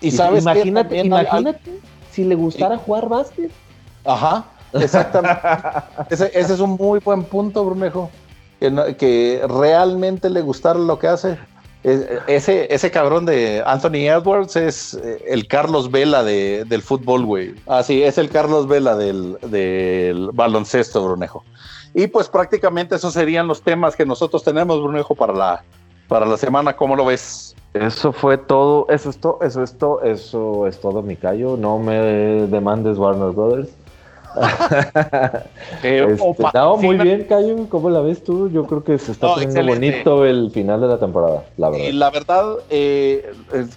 Y, 0.00 0.10
sabes 0.10 0.42
imagínate, 0.42 0.96
imagínate 0.98 1.80
si 2.10 2.24
le 2.24 2.34
gustara 2.34 2.78
jugar 2.78 3.08
básquet. 3.08 3.50
Ajá, 4.04 4.44
exactamente. 4.72 5.40
ese, 6.10 6.30
ese, 6.34 6.54
es 6.54 6.60
un 6.60 6.70
muy 6.70 7.00
buen 7.00 7.24
punto, 7.24 7.64
Brunejo. 7.64 8.10
Que, 8.58 8.96
que 8.98 9.42
realmente 9.46 10.30
le 10.30 10.40
gustara 10.40 10.78
lo 10.78 10.98
que 10.98 11.08
hace. 11.08 11.38
Ese, 11.82 12.72
ese 12.72 12.90
cabrón 12.90 13.24
de 13.24 13.62
Anthony 13.64 14.06
Edwards 14.06 14.54
es 14.54 14.94
eh, 14.94 15.24
el 15.28 15.48
Carlos 15.48 15.90
Vela 15.90 16.22
del 16.22 16.82
fútbol, 16.82 17.24
güey. 17.24 17.54
Ah, 17.66 17.82
sí, 17.82 18.02
es 18.02 18.18
el 18.18 18.28
Carlos 18.28 18.68
Vela 18.68 18.96
del, 18.96 19.38
del 19.42 20.30
baloncesto, 20.32 21.02
Brunejo. 21.02 21.42
Y 21.94 22.06
pues 22.06 22.28
prácticamente 22.28 22.96
esos 22.96 23.14
serían 23.14 23.46
los 23.46 23.62
temas 23.62 23.96
que 23.96 24.04
nosotros 24.04 24.44
tenemos, 24.44 24.80
Brunejo, 24.80 25.14
para 25.14 25.32
la, 25.32 25.64
para 26.06 26.26
la 26.26 26.36
semana. 26.36 26.76
¿Cómo 26.76 26.96
lo 26.96 27.06
ves? 27.06 27.56
Eso 27.72 28.12
fue 28.12 28.36
todo, 28.36 28.86
eso 28.90 29.10
es 29.10 29.18
todo, 29.18 29.38
eso 29.42 29.62
es 29.62 29.78
todo, 29.78 30.02
eso 30.02 30.66
es 30.66 30.80
todo, 30.80 31.02
mi 31.02 31.16
callo. 31.16 31.56
No 31.56 31.78
me 31.78 31.94
demandes 32.46 32.98
Warner 32.98 33.30
Brothers. 33.30 33.70
este, 35.82 36.16
muy 36.78 36.96
bien, 36.98 37.24
Cayo. 37.24 37.68
¿Cómo 37.68 37.90
la 37.90 38.00
ves 38.00 38.22
tú? 38.22 38.48
Yo 38.50 38.66
creo 38.66 38.84
que 38.84 38.98
se 38.98 39.12
está 39.12 39.34
poniendo 39.34 39.64
bonito 39.64 40.24
el 40.24 40.50
final 40.50 40.80
de 40.80 40.86
la 40.86 40.98
temporada, 40.98 41.44
la 41.56 41.70
verdad. 41.70 41.86
Y 41.86 41.92
la 41.92 42.10
verdad, 42.10 42.44
eh, 42.70 43.32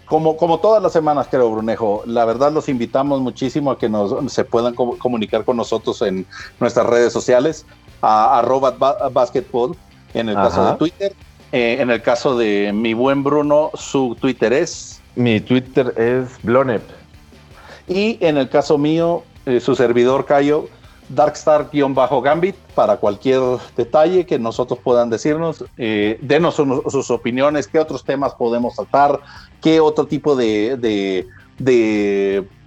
como, 0.05 0.38
como 0.38 0.59
todas 0.59 0.81
las 0.81 0.93
semanas, 0.93 1.27
creo, 1.30 1.49
Brunejo, 1.49 2.03
la 2.05 2.25
verdad 2.25 2.51
los 2.51 2.69
invitamos 2.69 3.21
muchísimo 3.21 3.71
a 3.71 3.77
que 3.77 3.89
nos, 3.89 4.31
se 4.31 4.43
puedan 4.43 4.75
comunicar 4.75 5.43
con 5.43 5.57
nosotros 5.57 6.01
en 6.01 6.25
nuestras 6.59 6.85
redes 6.85 7.11
sociales, 7.13 7.65
a 8.01 8.39
arroba 8.39 8.71
basketball, 9.11 9.75
en 10.13 10.30
el 10.30 10.35
caso 10.35 10.65
de 10.65 10.75
Twitter. 10.77 11.13
Eh, 11.51 11.77
en 11.80 11.91
el 11.91 12.01
caso 12.01 12.35
de 12.35 12.71
mi 12.73 12.95
buen 12.95 13.23
Bruno, 13.23 13.69
su 13.75 14.17
Twitter 14.19 14.51
es. 14.53 15.01
Mi 15.15 15.39
Twitter 15.39 15.93
es 15.97 16.41
Blonep. 16.41 16.81
Y 17.88 18.17
en 18.21 18.38
el 18.38 18.49
caso 18.49 18.80
mío, 18.80 19.23
eh, 19.45 19.60
su 19.60 19.76
servidor 19.76 20.26
Cayo, 20.26 20.68
Darkstar-Gambit, 21.10 22.56
para 22.76 22.98
cualquier 22.98 23.41
detalle 23.76 24.26
que 24.26 24.40
nosotros 24.40 24.80
puedan 24.84 25.10
decirnos. 25.10 25.65
Eh, 25.78 26.18
denos 26.22 26.56
sus 26.56 27.11
opiniones, 27.11 27.68
qué 27.68 27.80
otros 27.80 28.03
temas 28.03 28.34
podemos 28.36 28.76
tratar, 28.76 29.20
qué 29.61 29.80
otro 29.80 30.06
tipo 30.06 30.36
de, 30.36 31.28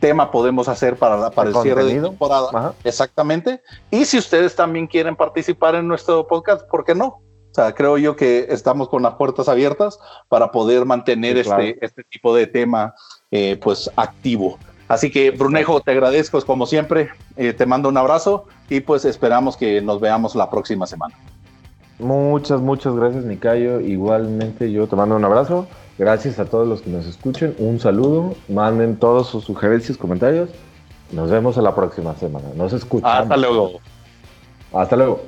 tema 0.00 0.30
podemos 0.30 0.68
hacer 0.68 0.96
para, 0.96 1.30
para 1.30 1.50
el 1.50 1.56
cierre 1.56 1.84
de 1.84 2.00
temporada. 2.00 2.74
Exactamente. 2.84 3.62
Y 3.90 4.04
si 4.04 4.18
ustedes 4.18 4.54
también 4.54 4.86
quieren 4.86 5.16
participar 5.16 5.74
en 5.74 5.88
nuestro 5.88 6.26
podcast, 6.26 6.68
¿por 6.68 6.84
qué 6.84 6.94
no? 6.94 7.06
O 7.06 7.54
sea, 7.56 7.74
creo 7.74 7.96
yo 7.96 8.16
que 8.16 8.48
estamos 8.50 8.90
con 8.90 9.02
las 9.02 9.14
puertas 9.14 9.48
abiertas 9.48 9.98
para 10.28 10.50
poder 10.50 10.84
mantener 10.84 11.38
este, 11.38 11.82
este 11.82 12.04
tipo 12.04 12.36
de 12.36 12.46
tema 12.46 12.94
eh, 13.30 13.58
pues 13.62 13.90
activo. 13.96 14.58
Así 14.88 15.10
que, 15.10 15.30
Brunejo, 15.30 15.80
te 15.80 15.90
agradezco 15.90 16.40
como 16.42 16.66
siempre, 16.66 17.10
eh, 17.36 17.52
te 17.52 17.66
mando 17.66 17.88
un 17.88 17.96
abrazo 17.96 18.46
y 18.68 18.80
pues 18.80 19.04
esperamos 19.04 19.56
que 19.56 19.80
nos 19.80 20.00
veamos 20.00 20.36
la 20.36 20.48
próxima 20.48 20.86
semana. 20.86 21.14
Muchas, 21.98 22.60
muchas 22.60 22.94
gracias, 22.94 23.24
Nicayo. 23.24 23.80
Igualmente 23.80 24.70
yo 24.70 24.86
te 24.86 24.96
mando 24.96 25.16
un 25.16 25.24
abrazo. 25.24 25.66
Gracias 25.98 26.38
a 26.38 26.44
todos 26.44 26.68
los 26.68 26.82
que 26.82 26.90
nos 26.90 27.06
escuchen. 27.06 27.54
Un 27.58 27.80
saludo. 27.80 28.34
Manden 28.48 28.96
todos 28.96 29.28
sus 29.28 29.44
sugerencias, 29.44 29.96
comentarios. 29.96 30.50
Nos 31.10 31.30
vemos 31.30 31.56
en 31.56 31.64
la 31.64 31.74
próxima 31.74 32.14
semana. 32.14 32.46
Nos 32.54 32.72
escuchamos. 32.72 33.22
Hasta 33.22 33.36
luego. 33.36 33.80
Hasta 34.72 34.96
luego. 34.96 35.22